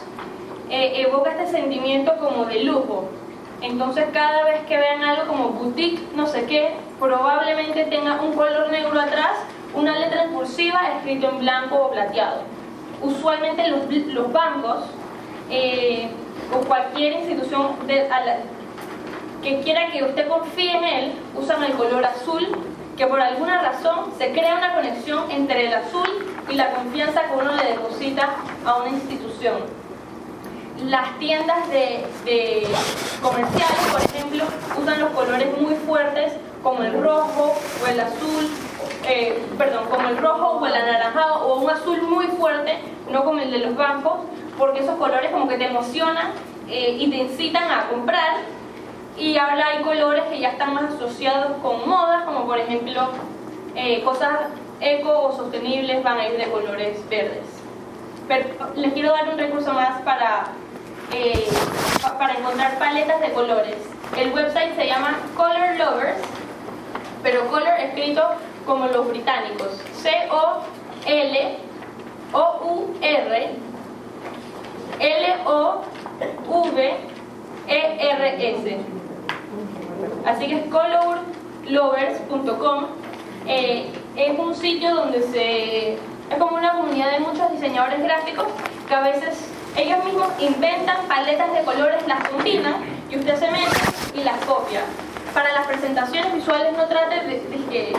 [0.69, 3.09] eh, evoca este sentimiento como de lujo.
[3.61, 8.69] Entonces cada vez que vean algo como boutique, no sé qué, probablemente tenga un color
[8.71, 9.37] negro atrás,
[9.73, 12.41] una letra en cursiva escrito en blanco o plateado.
[13.01, 14.85] Usualmente los, bancos
[15.49, 16.09] eh,
[16.53, 17.75] o cualquier institución
[19.41, 22.47] que quiera que usted confíe en él usan el color azul,
[22.95, 26.07] que por alguna razón se crea una conexión entre el azul
[26.49, 29.57] y la confianza que uno le deposita a una institución.
[30.85, 32.67] Las tiendas de
[33.21, 34.43] comerciales, por ejemplo,
[34.81, 36.33] usan los colores muy fuertes
[36.63, 38.49] como el rojo o el azul,
[39.57, 42.79] perdón, como el rojo o el anaranjado o un azul muy fuerte,
[43.09, 44.19] no como el de los bancos,
[44.57, 46.31] porque esos colores como que te emocionan
[46.67, 48.37] eh, y te incitan a comprar.
[49.17, 53.09] Y ahora hay colores que ya están más asociados con modas, como por ejemplo
[53.75, 54.31] eh, cosas
[54.79, 57.45] eco o sostenibles van a ir de colores verdes.
[58.27, 58.45] Pero
[58.75, 60.45] les quiero dar un recurso más para,
[61.13, 61.47] eh,
[62.01, 63.75] pa- para encontrar paletas de colores.
[64.17, 66.19] El website se llama Color Lovers,
[67.23, 68.23] pero color escrito
[68.65, 69.79] como los británicos.
[72.31, 73.51] C-O-L-O-U-R
[77.41, 78.77] L-O-V-E-R-S.
[80.25, 82.85] Así que es colorlovers.com.
[83.47, 85.93] Eh, es un sitio donde se...
[85.93, 88.45] Es como una comunidad de muchos diseñadores gráficos
[88.87, 92.75] que a veces ellos mismos inventan paletas de colores, las combinan
[93.09, 93.67] y usted se mete
[94.13, 94.81] y las copia.
[95.33, 97.93] Para las presentaciones visuales no trate de, de que-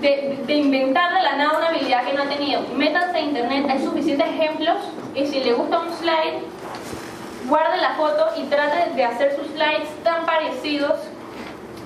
[0.00, 2.62] de, de inventar de la nada una habilidad que no ha tenido.
[2.74, 4.76] Métanse a internet, hay suficientes ejemplos
[5.14, 6.40] y si le gusta un slide,
[7.48, 10.92] guarde la foto y trate de hacer sus slides tan parecidos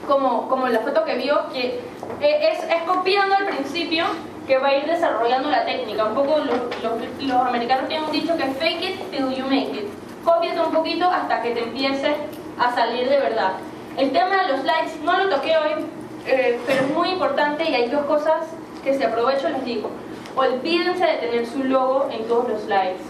[0.06, 1.80] como, como la foto que vio, que
[2.20, 4.04] eh, es, es copiando al principio
[4.46, 6.04] que va a ir desarrollando la técnica.
[6.04, 9.70] Un poco los, los- los americanos tienen un dicho que fake it till you make
[9.72, 9.88] it.
[10.22, 12.14] Cópiate un poquito hasta que te empiece
[12.58, 13.52] a salir de verdad.
[13.96, 15.86] El tema de los slides no lo toqué hoy,
[16.26, 18.46] eh, pero es muy importante y hay dos cosas
[18.82, 19.90] que si aprovecho les digo.
[20.36, 23.00] Olvídense de tener su logo en todos los slides.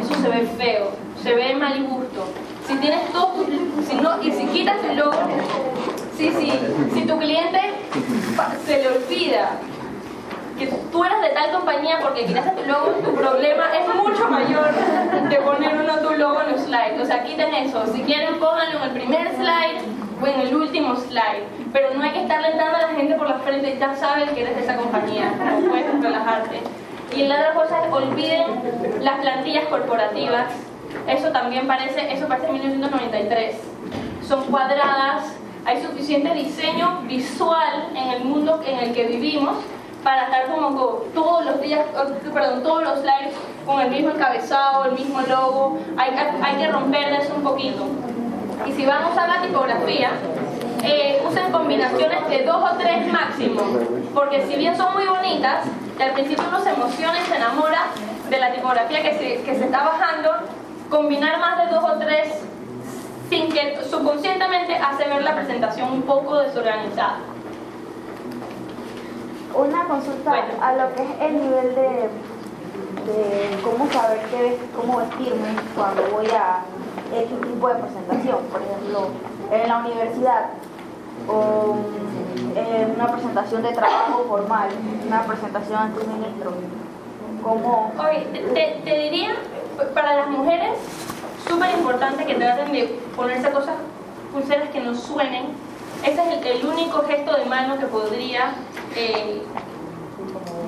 [0.00, 0.90] Eso se ve feo,
[1.22, 2.24] se ve mal gusto.
[2.66, 5.12] Si tienes todo, tu- si no, y si quitas el logo,
[6.16, 6.52] sí, sí,
[6.94, 7.58] si tu cliente
[8.64, 9.50] se le olvida
[10.58, 14.68] que tú eres de tal compañía porque quitaste tu logo, tu problema es mucho mayor
[15.28, 17.00] de poner uno tu logo en los slides.
[17.00, 17.84] O sea, quiten eso.
[17.92, 19.80] Si quieren, pónganlo en el primer slide
[20.26, 21.44] en el último slide.
[21.72, 24.42] Pero no hay que estarle dando a la gente por la frente, ya saben que
[24.42, 25.32] eres de esa compañía.
[25.68, 26.60] Puedes relajarte.
[27.16, 28.46] Y la otra cosa es olviden
[29.00, 30.46] las plantillas corporativas.
[31.06, 33.56] Eso también parece, eso parece 1993.
[34.26, 35.34] Son cuadradas,
[35.64, 39.56] hay suficiente diseño visual en el mundo en el que vivimos
[40.02, 40.70] para estar como
[41.14, 43.34] todos los días, eh, perdón, todos los slides
[43.64, 45.78] con el mismo encabezado, el mismo logo.
[45.96, 46.10] Hay,
[46.42, 47.84] hay- que romper eso un poquito.
[48.66, 50.10] Y si van a usar la tipografía,
[50.84, 53.62] eh, usen combinaciones de dos o tres máximo,
[54.14, 55.66] porque si bien son muy bonitas,
[55.98, 57.86] y al principio uno se emociona y se enamora
[58.28, 60.30] de la tipografía que se, que se está bajando,
[60.90, 62.42] combinar más de dos o tres
[63.28, 67.20] sin que subconscientemente hace ver la presentación un poco desorganizada.
[69.54, 70.54] Una consulta Bueno.
[70.60, 72.08] a lo que es el nivel de,
[73.06, 76.60] de cómo saber qué cómo vestirme cuando voy a
[77.14, 78.38] X tipo de presentación.
[78.50, 79.08] Por ejemplo,
[79.50, 80.46] en la universidad,
[81.28, 81.76] o
[82.56, 84.68] en una presentación de trabajo formal,
[85.06, 86.52] una presentación ante un ministro.
[87.42, 87.92] ¿Cómo?
[87.98, 88.20] Oye,
[88.54, 89.34] te, te- diría,
[89.94, 90.70] para las mujeres,
[91.48, 93.74] súper importante que traten de ponerse cosas,
[94.32, 95.46] pulseras que no suenen.
[96.04, 98.52] Ese es el, el único gesto de mano que podría
[98.96, 99.42] eh,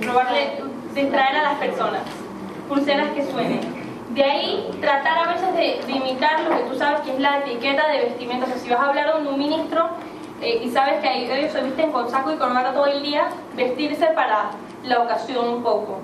[0.00, 0.62] probarle,
[0.94, 2.02] distraer a las personas.
[2.68, 3.83] Pulseras que suenen.
[4.14, 7.40] De ahí, tratar a veces de, de imitar lo que tú sabes que es la
[7.40, 8.46] etiqueta de vestimenta.
[8.46, 9.88] O sea, si vas a hablar con un ministro
[10.40, 14.06] eh, y sabes que ellos se visten con saco y corbata todo el día, vestirse
[14.14, 14.50] para
[14.84, 15.98] la ocasión un poco.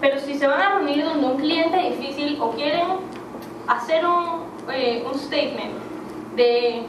[0.00, 2.88] Pero si se van a reunir donde un cliente difícil o quieren
[3.68, 5.74] hacer un, eh, un statement
[6.34, 6.82] de,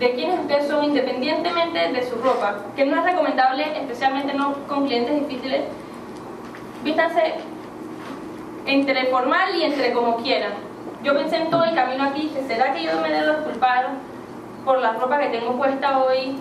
[0.00, 4.86] de quiénes ustedes son independientemente de su ropa, que no es recomendable, especialmente no con
[4.86, 5.62] clientes difíciles,
[6.82, 7.34] vístanse
[8.66, 10.52] entre formal y entre como quieran.
[11.02, 13.88] Yo pensé en todo el camino aquí, dije, ¿será que yo me debo disculpar
[14.64, 16.38] por la ropa que tengo puesta hoy?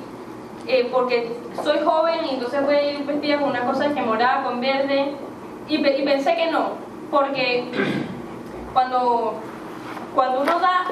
[0.66, 1.30] eh, porque
[1.62, 5.12] soy joven y entonces voy a ir vestida con una cosa que morada con verde.
[5.68, 6.70] Y, pe- y pensé que no,
[7.12, 7.70] porque
[8.74, 9.36] cuando,
[10.16, 10.86] cuando uno da,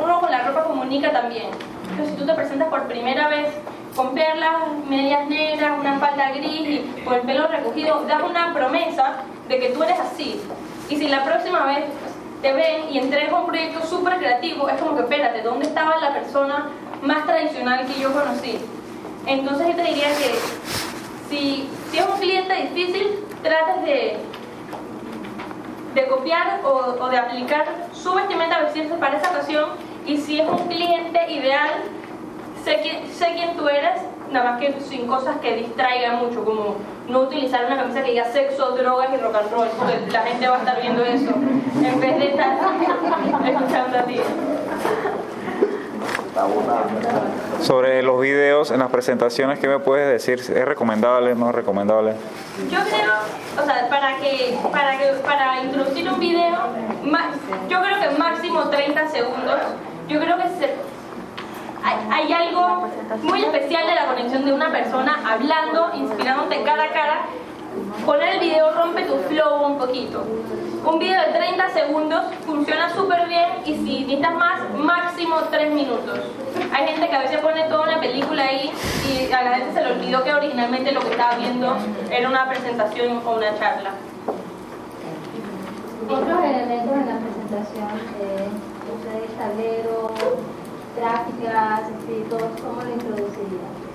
[0.00, 1.46] uno con la ropa comunica también.
[1.90, 3.48] Entonces, si tú te presentas por primera vez
[3.96, 4.52] con perlas,
[4.88, 9.16] medias negras, una falda gris y con el pelo recogido, das una promesa
[9.50, 10.40] de que tú eres así.
[10.88, 11.84] Y si la próxima vez
[12.40, 16.14] te ven y entregas un proyecto súper creativo, es como que espérate, ¿dónde estaba la
[16.14, 16.70] persona
[17.02, 18.58] más tradicional que yo conocí?
[19.26, 20.38] Entonces yo te diría que
[21.28, 24.18] si, es un cliente difícil, trates de,
[25.94, 29.70] de copiar o, de aplicar su vestimenta vestirse para esa ocasión
[30.06, 31.70] y si es un cliente ideal,
[32.64, 34.00] sé, sé quién tú eres,
[34.32, 36.76] nada más que sin cosas que distraigan mucho, como
[37.08, 40.48] no utilizar una camisa que diga sexo, drogas y rock and roll, porque la gente
[40.48, 42.58] va a estar viendo eso, en vez de estar
[43.46, 44.20] escuchando a ti.
[47.60, 50.38] Sobre los videos en las presentaciones, ¿qué me puedes decir?
[50.38, 52.14] ¿Es recomendable, no es recomendable?
[52.70, 53.12] Yo creo,
[53.60, 56.56] o sea, para que, para que, para introducir un video,
[57.68, 59.60] yo creo que máximo 30 segundos,
[60.08, 60.74] yo creo que se,
[61.82, 62.88] hay, algo
[63.22, 67.20] muy especial de la conexión de una persona hablando, inspirándote cara a cara.
[68.04, 70.24] Poner el video rompe tu flow un poquito.
[70.84, 76.20] Un video de 30 segundos funciona súper bien y si necesitas más, máximo 3 minutos.
[76.72, 78.72] Hay gente que a veces pone toda una película ahí
[79.08, 81.76] y a la gente se le olvidó que originalmente lo que estaba viendo
[82.10, 83.90] era una presentación o una charla.
[86.08, 87.88] Otros elementos en la presentación,
[88.18, 88.48] eh,
[88.96, 90.10] ustedes tablero,
[90.96, 93.90] gráficas, escritos, ¿cómo lo introducirían?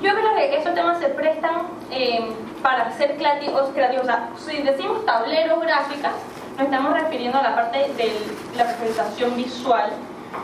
[0.00, 2.32] Yo creo que esos temas se prestan eh,
[2.62, 4.04] para ser creativos, creativos.
[4.04, 6.12] O sea, si decimos tableros gráficas,
[6.56, 8.12] nos estamos refiriendo a la parte de
[8.56, 9.90] la presentación visual.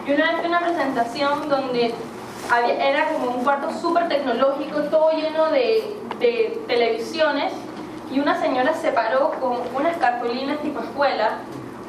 [0.06, 1.94] Yo una vez a una presentación donde
[2.50, 7.52] había- era como un cuarto súper tecnológico, todo lleno de, de televisiones,
[8.10, 11.38] y una señora se paró con unas cartulinas tipo escuela,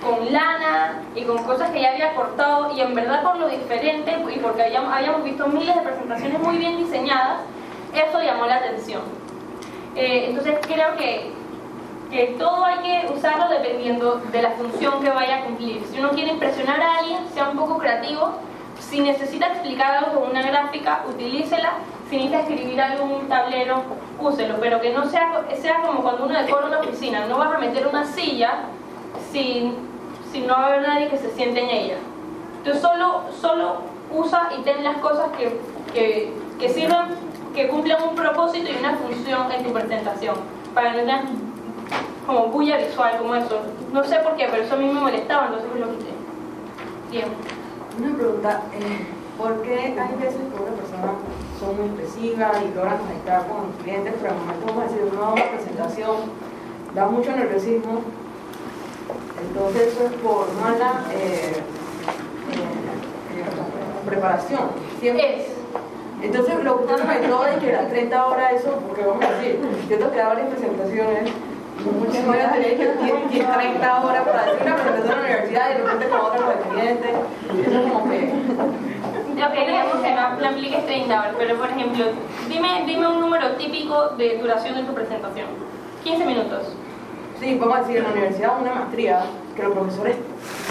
[0.01, 4.17] con lana y con cosas que ella había cortado, y en verdad por lo diferente,
[4.33, 7.41] y porque habíamos, habíamos visto miles de presentaciones muy bien diseñadas,
[7.93, 9.01] eso llamó la atención.
[9.95, 11.31] Eh, entonces creo que,
[12.09, 15.83] que todo hay que usarlo dependiendo de la función que vaya a cumplir.
[15.91, 18.33] Si uno quiere impresionar a alguien, sea un poco creativo.
[18.79, 21.73] Si necesita explicar algo con una gráfica, utilícela.
[22.09, 23.83] Si necesita escribir algo en un tablero,
[24.19, 24.55] úselo.
[24.59, 27.25] Pero que no sea, sea como cuando uno decora una oficina.
[27.27, 28.53] No vas a meter una silla
[29.31, 29.73] si,
[30.31, 31.97] si no va a haber nadie que se siente en ella.
[32.57, 33.75] Entonces solo, solo
[34.13, 35.59] usa y ten las cosas que,
[35.93, 37.09] que, que sirvan,
[37.53, 40.35] que cumplan un propósito y una función en tu presentación.
[40.73, 41.25] Para que no tengas
[42.25, 43.61] como bulla visual, como eso.
[43.91, 46.11] No sé por qué, pero eso a mí me molestaba, entonces pues lo quité.
[47.09, 47.25] Bien.
[47.99, 51.13] Una pregunta, eh, ¿por qué hay veces que una persona
[51.59, 55.33] son muy expresivas y logran conectar con clientes, pero al momento, vamos a decir, una
[55.33, 56.15] presentación
[56.95, 58.01] da mucho nerviosismo?
[59.41, 61.53] Entonces eso es por mala eh,
[62.51, 63.43] eh,
[64.05, 64.69] preparación.
[64.99, 65.41] Siempre.
[65.41, 65.47] Es.
[66.21, 69.59] Entonces lo que me todo es que las 30 horas eso, porque vamos a decir,
[69.89, 71.31] yo tengo que dar varias presentaciones,
[71.99, 75.25] muchas voy a tener que 10, 10, 30 horas para hacer una presentación en la
[75.25, 77.09] universidad y de repente con otra con el cliente.
[77.65, 78.31] Eso es como que
[79.41, 82.05] Ok, digamos que no apliques 30 horas, pero por ejemplo,
[82.47, 85.47] dime, dime un número típico de duración de tu presentación.
[86.03, 86.75] 15 minutos.
[87.41, 89.23] Sí, vamos a decir, en la universidad una maestría,
[89.55, 90.15] que los profesores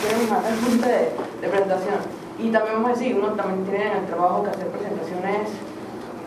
[0.01, 1.11] tienen más punto de,
[1.41, 1.97] de presentación.
[2.39, 5.51] Y también vamos a decir, uno también tiene en el trabajo que hacer presentaciones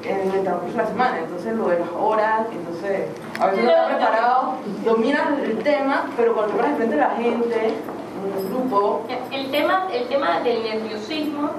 [0.04, 3.08] en el transcurso de la semana, entonces lo de las horas, entonces
[3.40, 4.54] a veces no está preparado,
[4.84, 9.50] dominas el tema, pero cuando te pones frente a la gente, en un grupo, El
[9.50, 11.52] tema, el tema del nerviosismo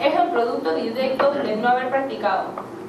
[0.00, 2.44] es el producto directo de no haber practicado.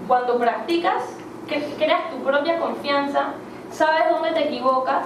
[0.07, 1.01] Cuando practicas,
[1.47, 3.33] creas tu propia confianza,
[3.71, 5.05] sabes dónde te equivocas,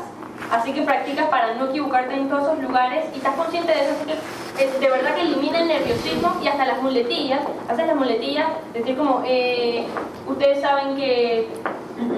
[0.51, 3.93] así que practicas para no equivocarte en todos esos lugares y estás consciente de eso,
[3.95, 7.95] así que eh, de verdad que elimina el nerviosismo y hasta las muletillas, haces las
[7.95, 9.85] muletillas, decir como, eh,
[10.27, 11.47] ustedes saben que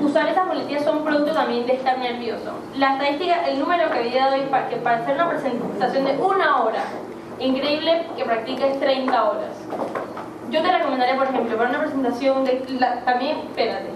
[0.02, 2.52] usar estas muletillas son producto también de estar nervioso.
[2.78, 6.64] La estadística, el número que había hoy, para, que para hacer una presentación de una
[6.64, 6.84] hora,
[7.40, 9.50] increíble que practiques 30 horas.
[10.50, 12.64] Yo te recomendaría, por ejemplo, para una presentación de...
[12.80, 13.90] la- también, espérate.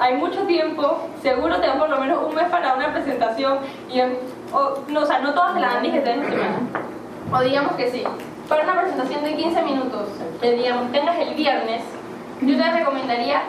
[0.00, 3.58] Hay mucho tiempo, seguro te dan por lo menos un mes para una presentación
[3.90, 4.18] y en-
[4.52, 6.30] o, no, o sea, no todas te la dan ni que semana.
[7.32, 8.04] O digamos que sí.
[8.48, 10.08] Para una presentación de 15 minutos,
[10.40, 11.82] que digamos tengas el viernes,
[12.40, 13.42] yo te recomendaría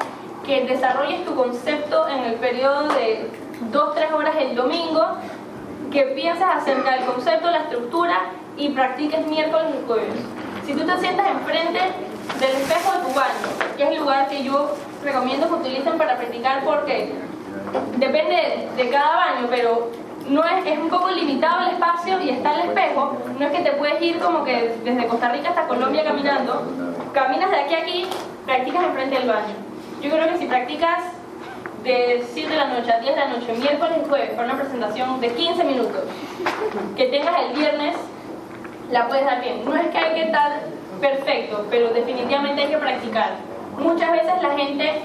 [0.46, 3.30] que desarrolles tu concepto en el periodo de
[3.72, 5.06] 2-3 horas el domingo,
[5.92, 8.18] que pienses acerca del concepto, la estructura
[8.58, 10.14] y practiques miércoles y jueves.
[10.66, 11.80] Si tú te sientas enfrente
[12.40, 16.18] del espejo de tu baño, que es el lugar que yo recomiendo que utilicen para
[16.18, 17.14] practicar porque
[17.98, 19.90] depende de cada baño, pero
[20.28, 23.64] no es, es un poco limitado el espacio y está el espejo, no es que
[23.64, 26.64] te puedes ir como que desde Costa Rica hasta Colombia caminando,
[27.14, 28.08] caminas de aquí a aquí,
[28.46, 29.56] practicas enfrente del baño.
[30.02, 31.04] Yo creo que si practicas
[31.84, 34.58] de 7 de la noche a 10 de la noche, miércoles y jueves, para una
[34.58, 36.04] presentación de 15 minutos,
[36.96, 37.96] que tengas el viernes,
[38.92, 39.66] la puedes dar bien.
[39.66, 40.62] No es que hay que estar
[41.00, 43.38] perfecto, pero definitivamente hay que practicar.
[43.78, 45.02] Muchas veces la gente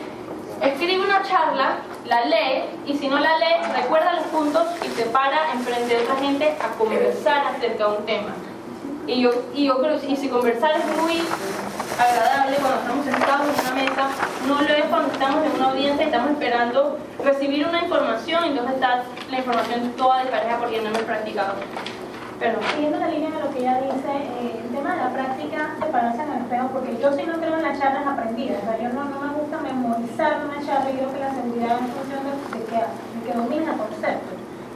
[0.61, 1.77] escribe una charla,
[2.07, 6.03] la lee, y si no la lee, recuerda los puntos y se para enfrente de
[6.03, 8.35] otra gente a conversar acerca de un tema.
[9.07, 11.21] Y yo, y yo creo, y si conversar es muy
[12.01, 14.09] agradable cuando estamos sentados en una mesa,
[14.49, 18.75] no lo es cuando estamos en una audiencia y estamos esperando recibir una información, entonces
[18.75, 21.55] está la información toda dispareja porque no hemos practicado.
[22.39, 22.63] Perdón.
[22.75, 25.87] Siguiendo la línea de lo que ella dice, eh, el tema de la práctica de
[25.87, 28.79] pararse en el espejo, porque yo sí no creo en las charlas aprendidas, o sea,
[28.83, 32.21] yo no, no me gusta memorizar una charla y creo que la seguridad es función
[32.27, 33.75] de, de que, de que domina.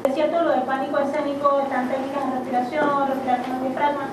[0.05, 4.07] Es cierto lo del pánico escénico, están técnicas de respiración, respirar con diafragma,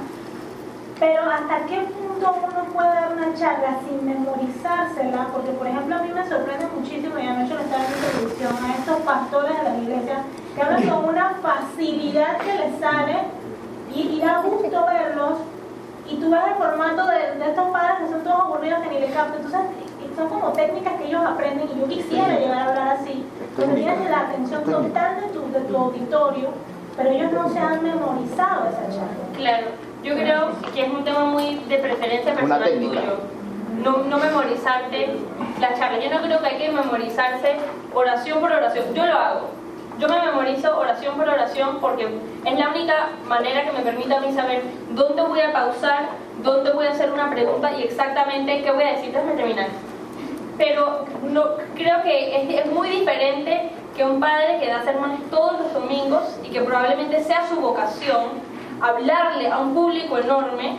[1.00, 5.28] pero ¿hasta qué punto uno puede dar una charla sin memorizársela?
[5.34, 8.74] Porque, por ejemplo, a mí me sorprende muchísimo, y anoche lo estaba en televisión, a
[8.78, 10.20] estos pastores de las iglesias
[10.56, 13.16] que hablan con una facilidad que les sale
[13.94, 15.40] y, y da gusto verlos.
[16.08, 19.00] Y tú ves el formato de, de estos padres que son todos aburridos que ni
[19.00, 19.38] le captan.
[19.38, 19.62] Entonces,
[20.16, 23.26] son como técnicas que ellos aprenden y yo quisiera llegar a hablar así.
[23.56, 26.50] Porque tienes la atención total de tu, de tu auditorio,
[26.96, 29.26] pero ellos no se han memorizado esa charla.
[29.36, 29.68] Claro,
[30.06, 33.02] yo creo que es un tema muy de preferencia Una personal técnica.
[33.02, 33.18] tuyo.
[33.84, 35.18] No, no memorizarte
[35.60, 36.00] la charla.
[36.00, 37.56] Yo no creo que hay que memorizarse
[37.94, 38.86] oración por oración.
[38.94, 39.50] Yo lo hago.
[39.98, 42.08] Yo me memorizo oración por oración porque
[42.46, 44.62] es la única manera que me permite a mí saber
[44.92, 46.10] dónde voy a pausar,
[46.44, 49.68] dónde voy a hacer una pregunta y exactamente qué voy a decir desde terminar.
[50.58, 51.44] Pero no,
[51.76, 56.24] creo que es, es muy diferente que un padre que da sermones todos los domingos
[56.44, 60.78] y que probablemente sea su vocación hablarle a un público enorme,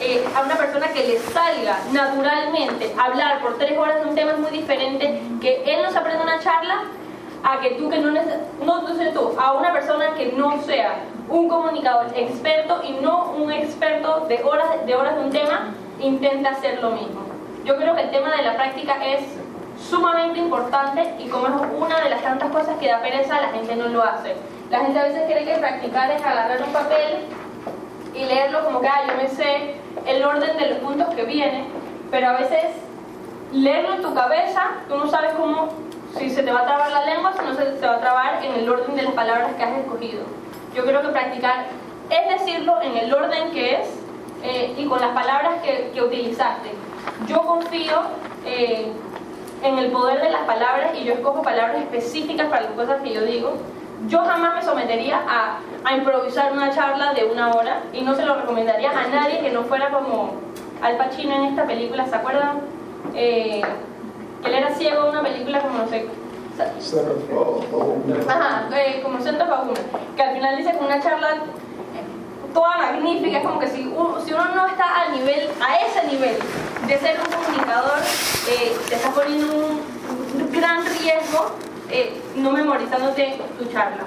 [0.00, 4.32] eh, a una persona que le salga naturalmente hablar por tres horas de un tema
[4.32, 6.82] es muy diferente que él nos aprenda una charla
[7.42, 10.96] a que tú que no no tú, tú, a una persona que no sea
[11.28, 16.50] un comunicador experto y no un experto de horas de horas de un tema intenta
[16.50, 17.22] hacer lo mismo.
[17.64, 19.24] Yo creo que el tema de la práctica es
[19.80, 23.76] sumamente importante y como es una de las tantas cosas que da pereza, la gente
[23.76, 24.36] no lo hace.
[24.70, 27.24] La gente a veces cree que practicar es agarrar un papel
[28.14, 29.76] y leerlo como que, ah, yo me sé
[30.06, 31.66] el orden de los puntos que viene,
[32.10, 32.64] pero a veces
[33.52, 35.68] leerlo en tu cabeza, tú no sabes cómo,
[36.18, 38.44] si se te va a trabar la lengua, si no se te va a trabar
[38.44, 40.22] en el orden de las palabras que has escogido.
[40.74, 41.66] Yo creo que practicar
[42.10, 43.88] es decirlo en el orden que es
[44.42, 46.70] eh, y con las palabras que, que utilizaste.
[47.26, 48.02] Yo confío
[48.44, 48.92] eh,
[49.62, 53.12] en el poder de las palabras y yo escojo palabras específicas para las cosas que
[53.12, 53.54] yo digo.
[54.08, 58.24] Yo jamás me sometería a, a improvisar una charla de una hora y no se
[58.24, 60.34] lo recomendaría a nadie que no fuera como
[60.82, 62.60] Al Pacino en esta película, ¿se acuerdan?
[63.14, 63.62] Eh,
[64.44, 66.06] él era ciego en una película como no sé.
[68.28, 69.72] Ajá, eh, como Centro Fauna,
[70.14, 71.36] que al final dice que una charla
[72.54, 73.82] toda magnífica, es como que si
[74.24, 76.36] si uno no está al nivel, a ese nivel
[76.86, 77.98] de ser un comunicador,
[78.48, 81.50] eh, te estás poniendo un gran riesgo
[81.90, 84.04] eh, no memorizándote tu charla.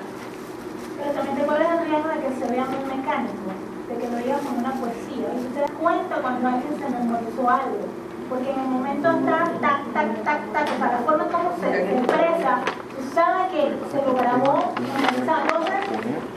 [0.98, 3.50] Pero también te corres el riesgo de que se vea muy mecánico,
[3.88, 5.28] de que lo digas como una poesía.
[5.32, 7.88] Y tú te das cuenta cuando alguien se memorizó algo.
[8.28, 11.98] Porque en el momento está tac, tac, tac, tac, o sea, la forma como se
[11.98, 12.62] expresa,
[12.94, 15.42] tú sabes que se lo grabó memorizado.
[15.42, 15.82] Entonces,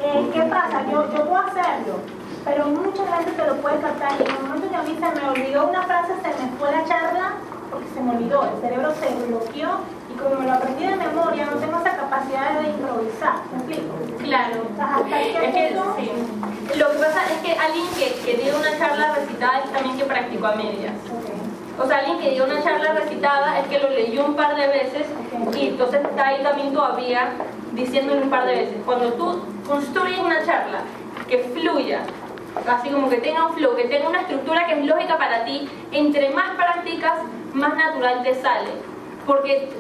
[0.01, 0.87] eh, ¿qué pasa?
[0.91, 2.01] Yo, yo puedo hacerlo,
[2.47, 4.13] pero mucha gente te lo puede captar.
[4.19, 6.73] Y en el momento que a mí se me olvidó una frase, se me fue
[6.73, 7.33] la charla
[7.73, 9.81] porque se me olvidó, el cerebro se bloqueó
[10.13, 13.37] y como me lo aprendí de memoria, no tengo esa capacidad de improvisar.
[13.51, 13.95] ¿Me explico?
[14.23, 14.63] Claro.
[14.79, 16.79] Hasta Es que, sí.
[16.79, 20.05] Lo que pasa es que alguien que, que dio una charla recitada es también que
[20.05, 20.93] practicó a medias.
[21.79, 24.69] O sea, alguien que dio una charla recitada es que lo leyó un par de
[24.69, 25.07] veces
[25.57, 27.33] y entonces está ahí también todavía
[27.73, 28.77] diciéndolo un par de veces.
[28.85, 30.81] Cuando tú construyes una charla
[31.27, 32.03] que fluya,
[32.69, 35.69] así como que tenga un flow, que tenga una estructura que es lógica para ti,
[35.91, 37.15] entre más practicas,
[37.55, 38.71] más natural te sale.
[39.27, 39.71] Porque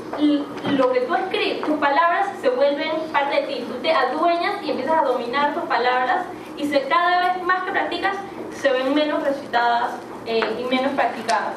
[0.70, 3.66] lo que tú escribes, tus palabras se vuelven parte de ti.
[3.66, 6.26] Tú te adueñas y empiezas a dominar tus palabras
[6.56, 8.16] y se, cada vez más que practicas,
[8.54, 9.94] se ven menos recitadas
[10.26, 11.54] eh, y menos practicadas.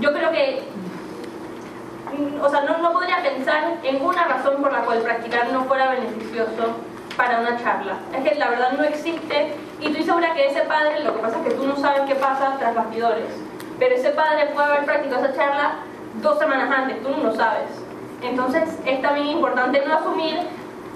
[0.00, 0.62] Yo creo que,
[2.16, 5.64] mm, o sea, no, no podría pensar en una razón por la cual practicar no
[5.64, 6.76] fuera beneficioso
[7.16, 7.98] para una charla.
[8.14, 11.38] Es que la verdad no existe, y dices segura que ese padre, lo que pasa
[11.38, 13.28] es que tú no sabes qué pasa tras bastidores,
[13.82, 15.72] pero ese padre puede haber practicado esa charla
[16.22, 17.64] dos semanas antes, tú no lo sabes.
[18.22, 20.38] Entonces es también importante no asumir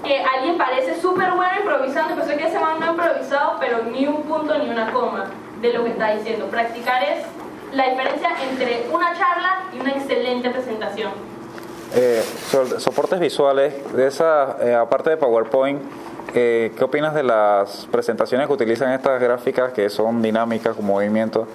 [0.05, 3.79] que alguien parece súper bueno improvisando, pero sé que ese man no ha improvisado, pero
[3.91, 5.25] ni un punto ni una coma
[5.59, 6.45] de lo que está diciendo.
[6.45, 7.25] Practicar es
[7.73, 11.11] la diferencia entre una charla y una excelente presentación.
[11.93, 15.81] Eh, so- soportes visuales, de esa, eh, aparte de PowerPoint,
[16.33, 21.47] eh, ¿qué opinas de las presentaciones que utilizan estas gráficas que son dinámicas con movimiento?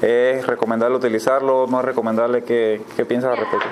[0.00, 1.66] ¿Es recomendable utilizarlo?
[1.68, 2.42] ¿No es recomendable?
[2.44, 3.68] ¿Qué, qué piensas al respecto?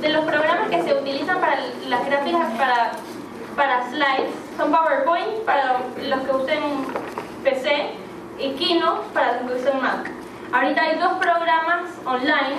[0.00, 1.56] De los programas que se utilizan para
[1.88, 2.92] las gráficas para,
[3.56, 5.78] para slides son PowerPoint para
[6.08, 6.60] los que usen
[7.44, 7.92] PC
[8.38, 10.10] y Keynote para los que usen Mac.
[10.52, 12.56] Ahorita hay dos programas online.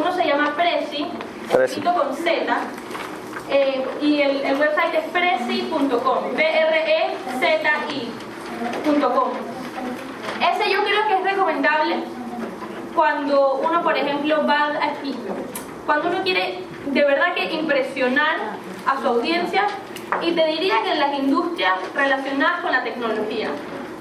[0.00, 1.06] Uno se llama Prezi,
[1.52, 1.80] Prezi.
[1.80, 2.56] escrito con Z,
[3.50, 6.34] eh, y el, el website es prezi.com,
[7.76, 9.55] B-R-E-Z-I.com.
[10.40, 11.96] Ese yo creo que es recomendable
[12.94, 15.14] cuando uno, por ejemplo, va aquí,
[15.84, 18.36] cuando uno quiere de verdad que impresionar
[18.86, 19.66] a su audiencia
[20.22, 23.50] y te diría que en las industrias relacionadas con la tecnología.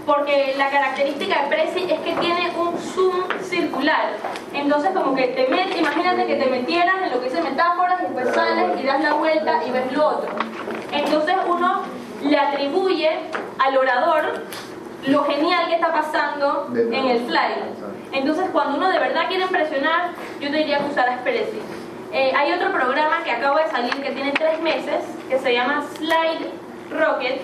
[0.05, 4.11] Porque la característica de Prezi es que tiene un zoom circular.
[4.53, 8.35] Entonces como que te imagínate que te metieras en lo que dice metáforas y después
[8.35, 10.29] sales y das la vuelta y ves lo otro.
[10.91, 11.81] Entonces uno
[12.21, 13.09] le atribuye
[13.57, 14.43] al orador
[15.07, 17.73] lo genial que está pasando en el slide.
[18.11, 21.61] Entonces cuando uno de verdad quiere impresionar, yo te diría que usaras Prezi.
[22.11, 25.83] Eh, hay otro programa que acaba de salir que tiene tres meses que se llama
[25.97, 26.49] Slide
[26.91, 27.41] Rocket.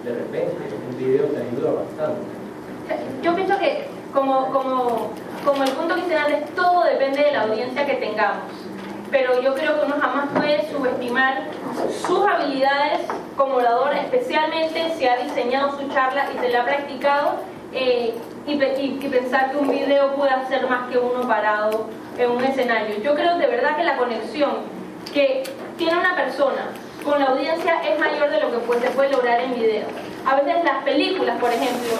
[0.04, 0.58] de repente,
[0.90, 2.22] un video te ayuda bastante.
[3.22, 5.12] Yo pienso que como, como,
[5.46, 8.44] como el punto quincenal es todo depende de la audiencia que tengamos.
[9.12, 11.44] Pero yo creo que uno jamás puede subestimar
[12.06, 13.00] sus habilidades
[13.38, 17.36] como orador, especialmente si ha diseñado su charla y se la ha practicado
[17.72, 18.14] eh,
[18.46, 21.86] y, y- y pensar que un video puede hacer más que uno parado
[22.18, 23.02] en un escenario.
[23.02, 24.52] Yo creo de verdad que la conexión
[25.14, 25.44] que
[25.78, 26.70] tiene una persona
[27.04, 29.86] con la audiencia es mayor de lo que pues, se puede lograr en video.
[30.26, 31.94] A veces las películas, por ejemplo,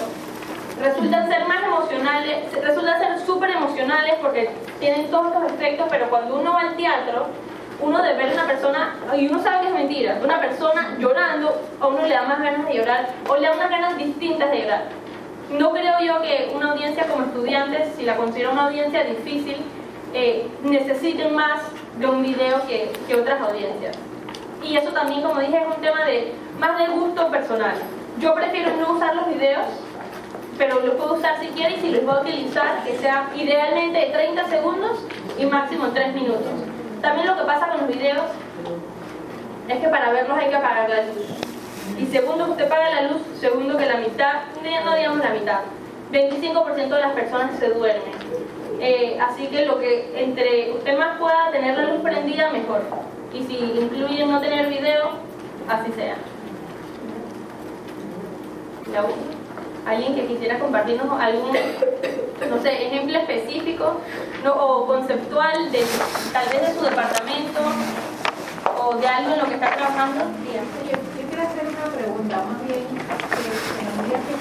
[0.82, 4.50] resultan ser más emocionales, resultan ser súper emocionales porque
[4.80, 7.26] tienen todos los efectos, pero cuando uno va al teatro,
[7.80, 11.86] uno de ver una persona, y uno sabe que es mentira, una persona llorando, a
[11.86, 14.82] uno le da más ganas de llorar, o le da unas ganas distintas de llorar.
[15.50, 19.64] No creo yo que una audiencia como estudiantes, si la considero una audiencia difícil,
[20.14, 21.60] eh, necesiten más
[21.98, 23.96] de un video que, que otras audiencias.
[24.62, 27.74] Y eso también, como dije, es un tema de más de gusto personal.
[28.18, 29.66] Yo prefiero no usar los videos
[30.58, 33.98] pero lo puedo usar si quiere y si los voy a utilizar, que sea idealmente
[33.98, 34.98] de 30 segundos
[35.38, 36.52] y máximo 3 minutos.
[37.00, 38.24] También lo que pasa con los videos
[39.68, 41.26] es que para verlos hay que apagar la luz.
[41.98, 44.34] Y segundo que usted paga la luz, segundo que la mitad,
[44.84, 45.60] no digamos la mitad,
[46.12, 48.12] 25% de las personas se duermen.
[48.80, 52.82] Eh, así que lo que entre usted más pueda tener la luz prendida, mejor.
[53.32, 55.10] Y si incluye no tener video,
[55.68, 56.16] así sea.
[58.92, 59.04] La
[59.90, 64.00] alguien que quisiera compartirnos algún, no sé, ejemplo específico
[64.44, 65.82] no, o conceptual de
[66.32, 67.60] tal vez de su departamento
[68.80, 70.24] o de algo en lo que está trabajando.
[70.44, 70.68] Dígame.
[70.84, 74.38] Yo, yo quiero hacer una pregunta, más bien, que que que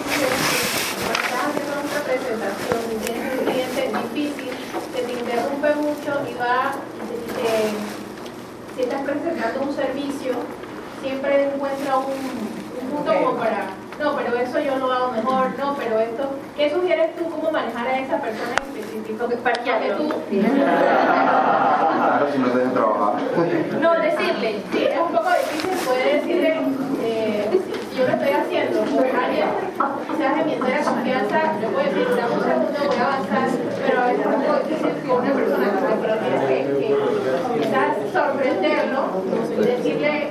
[1.04, 3.82] cuando estás haciendo nuestra presentación y tienes un cliente
[4.16, 4.52] difícil
[4.96, 6.72] que te interrumpe mucho y va,
[7.44, 7.72] eh,
[8.76, 10.34] si estás presentando un servicio,
[11.02, 12.14] siempre encuentra un,
[12.82, 13.66] un punto como para,
[14.00, 17.88] no, pero eso yo lo hago mejor, no, pero esto, ¿qué sugieres tú cómo manejar
[17.88, 19.28] a esa persona en específico?
[19.44, 23.16] Para que tú, Claro, si no te dejan trabajar.
[23.82, 26.56] No, decirle, Sí, es un poco difícil poder decirle,
[27.04, 27.50] eh,
[27.98, 29.50] yo lo estoy haciendo con alguien,
[30.06, 33.50] quizás en mi entera confianza, yo puedo decir, dame un segundo, voy a avanzar,
[33.88, 37.90] pero a veces es poco difícil con una persona que pero tienes que, que quizás
[38.14, 39.02] sorprenderlo
[39.50, 40.30] y decirle,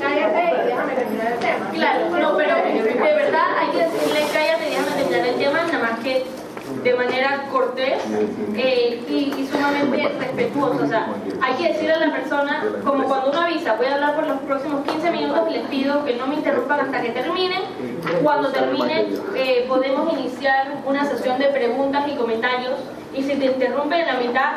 [0.00, 1.70] cállate y déjame terminar el tema.
[1.72, 5.78] Claro, no, pero de verdad hay que decirle cállate y déjame terminar el tema, nada
[5.78, 6.26] más que
[6.82, 7.98] de manera cortés
[8.56, 10.84] eh, y, sumamente respetuosa.
[10.84, 11.08] O sea,
[11.40, 14.38] hay que decirle a la persona, como cuando uno avisa, voy a hablar por los
[14.40, 17.62] próximos 15 minutos y les pido que no me interrumpan hasta que terminen.
[18.22, 22.74] Cuando terminen, eh, podemos iniciar una sesión de preguntas y comentarios.
[23.14, 24.52] Y si te interrumpen en la mitad,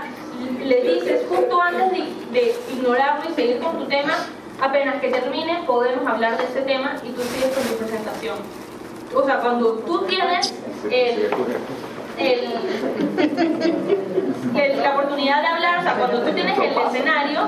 [0.64, 4.14] le dices justo antes de, ignorarlo y seguir con tu tema,
[4.61, 8.38] apenas que termine, podemos hablar de ese tema y tú sigues con tu presentación.
[9.14, 10.53] O sea, cuando tú tienes
[10.89, 11.30] el,
[12.22, 12.49] el-
[14.56, 17.39] el- la oportunidad de hablar, o sea, cuando tú tienes el escenario,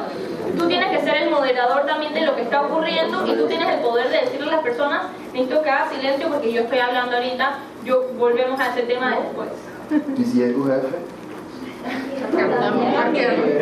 [0.58, 3.70] tú tienes que ser el moderador también de lo que está ocurriendo y tú tienes
[3.70, 5.02] el poder de decirle a las personas,
[5.34, 7.52] necesito que haga silencio porque yo estoy hablando ahorita,
[7.86, 9.50] yo volvemos a ese tema después.
[10.18, 10.88] ¿Y si es tu jefe?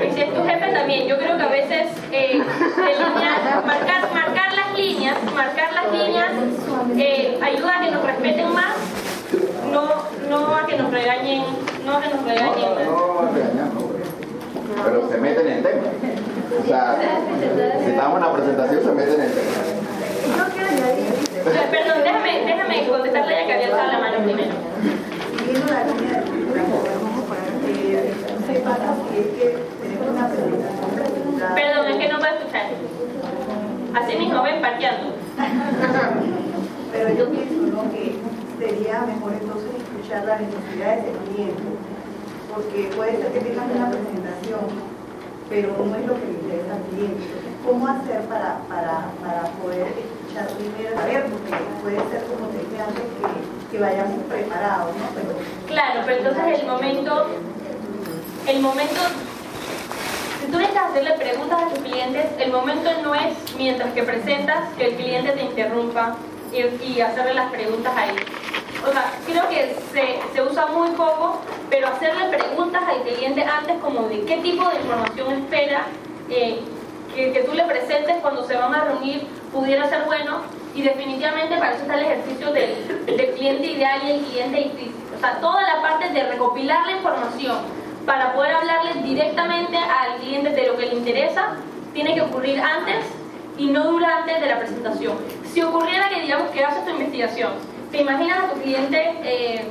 [0.08, 2.40] Y si es tu jefe también, yo creo que a veces eh,
[2.78, 6.30] delinear- marcar, marcar las líneas, marcar las líneas
[6.98, 8.76] eh, ayuda a que nos respeten más,
[9.72, 9.90] no,
[10.30, 11.44] no a que nos regañen,
[11.86, 12.86] no a que nos regañen más.
[12.86, 13.92] No, no.
[14.84, 15.84] Pero se meten en el tema.
[16.62, 16.98] O sea,
[17.84, 19.52] si estamos en la presentación, se meten en el tema.
[21.72, 24.52] Perdón, déjame, déjame contestarle ya que había alzado la mano primero.
[25.42, 26.22] A una.
[31.56, 32.66] Perdón, es que no puedo escuchar.
[33.96, 35.16] Así mismo, ven parqueando.
[36.92, 37.92] Pero yo pienso ¿no?
[37.92, 38.16] que
[38.62, 41.64] sería mejor entonces escuchar las necesidades del cliente,
[42.54, 44.70] porque puede ser que tengas una presentación,
[45.50, 47.22] pero no es lo que le interesa al cliente.
[47.26, 50.94] Entonces, ¿cómo hacer para, para, para poder escuchar primero?
[50.94, 53.26] A ver, porque puede ser como te dije antes, que,
[53.72, 55.06] que vayamos preparados, ¿no?
[55.16, 55.30] Pero,
[55.66, 57.12] Claro, pero entonces el momento,
[58.46, 59.02] el momento,
[60.40, 64.70] si tú necesitas hacerle preguntas a tus clientes, el momento no es mientras que presentas
[64.78, 66.18] que el cliente te interrumpa
[66.52, 68.16] y, y hacerle las preguntas ahí.
[68.88, 73.78] O sea, creo que se, se usa muy poco, pero hacerle preguntas al cliente antes
[73.80, 75.86] como de qué tipo de información espera
[76.30, 76.60] eh,
[77.14, 80.42] que, que tú le presentes cuando se van a reunir pudiera ser bueno
[80.74, 84.96] y definitivamente para eso está el ejercicio del, del cliente ideal y el cliente difícil.
[85.16, 87.58] O sea, toda la parte de recopilar la información
[88.06, 91.56] para poder hablarle directamente al cliente de lo que le interesa
[91.94, 93.06] tiene que ocurrir antes
[93.58, 95.18] y no durante de la presentación.
[95.54, 97.52] Si ocurriera que digamos que haces tu investigación,
[97.92, 99.66] te imaginas a tu cliente eh,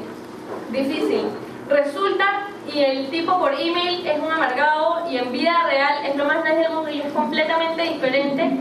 [0.70, 1.24] difícil,
[1.68, 6.26] resulta y el tipo por email es un amargado y en vida real es lo
[6.26, 8.58] más nice del mundo y es completamente diferente,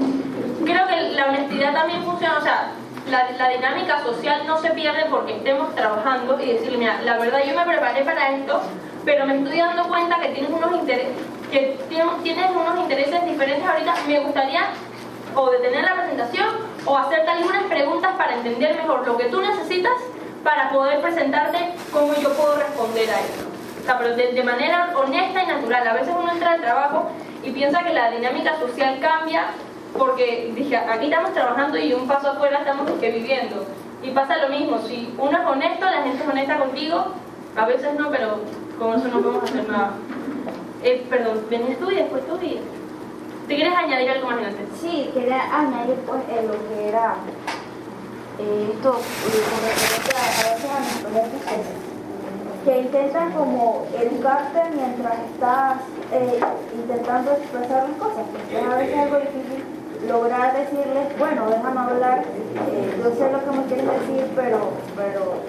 [0.66, 2.72] creo que la honestidad también funciona, o sea,
[3.10, 7.56] la, dinámica social no se pierde porque estemos trabajando y decirle, mira, la verdad yo
[7.56, 8.62] me preparé para esto,
[9.04, 11.10] pero me estoy dando cuenta que tienes unos intereses,
[11.52, 14.62] que tienes unos intereses diferentes ahorita, me gustaría
[15.36, 16.48] o detener la presentación
[16.86, 19.94] o hacerte algunas preguntas para entender mejor lo que tú necesitas
[20.44, 23.48] para poder presentarte cómo yo puedo responder a eso.
[23.82, 25.88] O sea, pero de, de manera honesta y natural.
[25.88, 27.10] A veces uno entra al trabajo
[27.44, 29.48] y piensa que la dinámica social cambia
[29.98, 33.66] porque dije, aquí estamos trabajando y un paso afuera estamos que viviendo.
[34.02, 37.06] Y pasa lo mismo, si uno es honesto, la gente es honesta contigo,
[37.56, 38.40] a veces no, pero
[38.78, 39.92] con eso no podemos hacer nada.
[40.84, 42.60] Eh, perdón, venías tú y después tú y...
[43.50, 44.54] ¿Te quieres añadir algo más, Inés?
[44.80, 47.16] Sí, quería añadir pues eh, lo que era
[48.38, 51.42] eh, esto, eh, con referencia a veces a nuestros jefes
[52.64, 55.78] que, que intentan como educarte mientras estás
[56.14, 56.40] eh,
[56.76, 59.64] intentando expresar las cosas, es a veces algo difícil
[60.08, 64.60] lograr decirles, bueno, déjame hablar, eh, yo sé lo que me quieres decir, pero,
[64.96, 65.42] pero,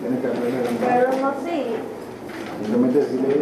[0.00, 0.68] Tienes que aprender.
[0.84, 1.76] pero no sí,
[2.60, 3.34] Simplemente decirle.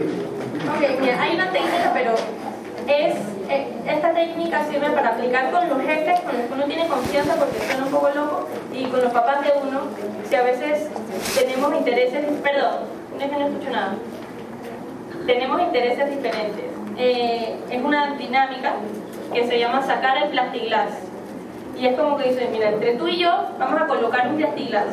[0.70, 2.14] Ok, mira, hay una técnica, pero
[2.86, 3.14] es
[3.48, 7.34] eh, esta técnica sirve para aplicar con los jefes con los que uno tiene confianza
[7.34, 9.80] porque suena un poco loco y con los papás de uno,
[10.28, 10.88] si a veces
[11.36, 12.76] tenemos intereses, perdón,
[13.16, 13.94] no es que no escucho nada,
[15.26, 16.64] tenemos intereses diferentes.
[16.96, 18.74] Eh, es una dinámica
[19.32, 20.88] que se llama sacar el plastiglas.
[21.78, 24.86] Y es como que dices, mira, entre tú y yo vamos a colocar un plastiglas.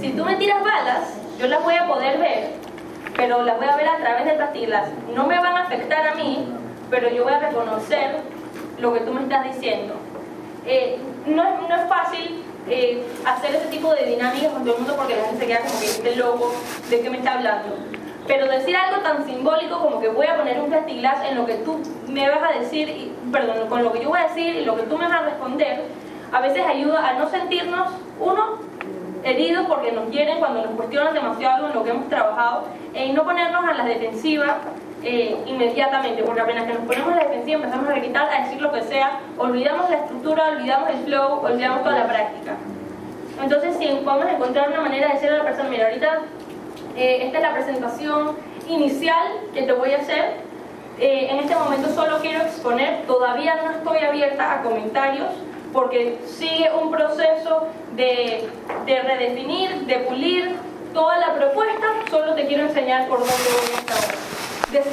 [0.00, 2.50] Si tú me tiras balas, yo las voy a poder ver,
[3.16, 4.88] pero las voy a ver a través del plastiglas.
[5.14, 6.46] No me van a afectar a mí,
[6.90, 8.16] pero yo voy a reconocer
[8.78, 9.94] lo que tú me estás diciendo.
[10.66, 14.80] Eh, no, es, no es fácil eh, hacer ese tipo de dinámicas con todo el
[14.80, 16.52] mundo porque la gente se queda como que este loco,
[16.90, 17.76] ¿de qué me está hablando?
[18.26, 21.54] Pero decir algo tan simbólico como que voy a poner un plastiglas en lo que
[21.54, 24.64] tú me vas a decir, y- perdón, con lo que yo voy a decir y
[24.64, 25.84] lo que tú me vas a responder,
[26.32, 27.88] a veces ayuda a no sentirnos,
[28.20, 28.58] uno,
[29.24, 32.64] heridos porque nos quieren cuando nos cuestionan demasiado en lo que hemos trabajado,
[32.94, 34.58] e y no ponernos a la defensiva
[35.02, 38.60] eh, inmediatamente, porque apenas que nos ponemos a la defensiva empezamos a quitar, a decir
[38.60, 42.56] lo que sea, olvidamos la estructura, olvidamos el flow, olvidamos toda la práctica.
[43.42, 46.20] Entonces, si podemos encontrar una manera de decirle a la persona, mira, ahorita
[46.96, 48.36] eh, esta es la presentación
[48.68, 50.50] inicial que te voy a hacer.
[50.98, 55.28] Eh, en este momento solo quiero exponer, todavía no estoy abierta a comentarios
[55.72, 58.48] porque sigue un proceso de,
[58.84, 60.56] de redefinir, de pulir
[60.92, 64.18] toda la propuesta, solo te quiero enseñar por dónde voy hasta ahora.
[64.72, 64.84] De-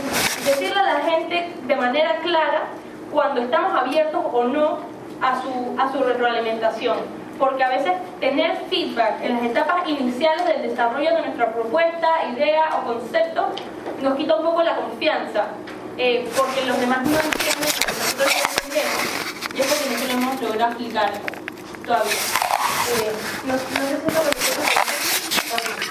[0.46, 2.64] decirle a la gente de manera clara
[3.12, 4.80] cuando estamos abiertos o no
[5.22, 6.98] a su, a su retroalimentación.
[7.38, 12.70] Porque a veces tener feedback en las etapas iniciales del desarrollo de nuestra propuesta, idea
[12.78, 13.50] o concepto
[14.02, 15.46] nos quita un poco la confianza,
[15.98, 18.34] eh, porque los demás no entienden lo que nosotros
[18.66, 19.04] entendemos.
[19.56, 21.12] Y es porque no lo hemos logrado explicar
[21.86, 22.12] todavía.
[22.14, 23.14] Eh,
[23.46, 25.88] no, sé si es lo que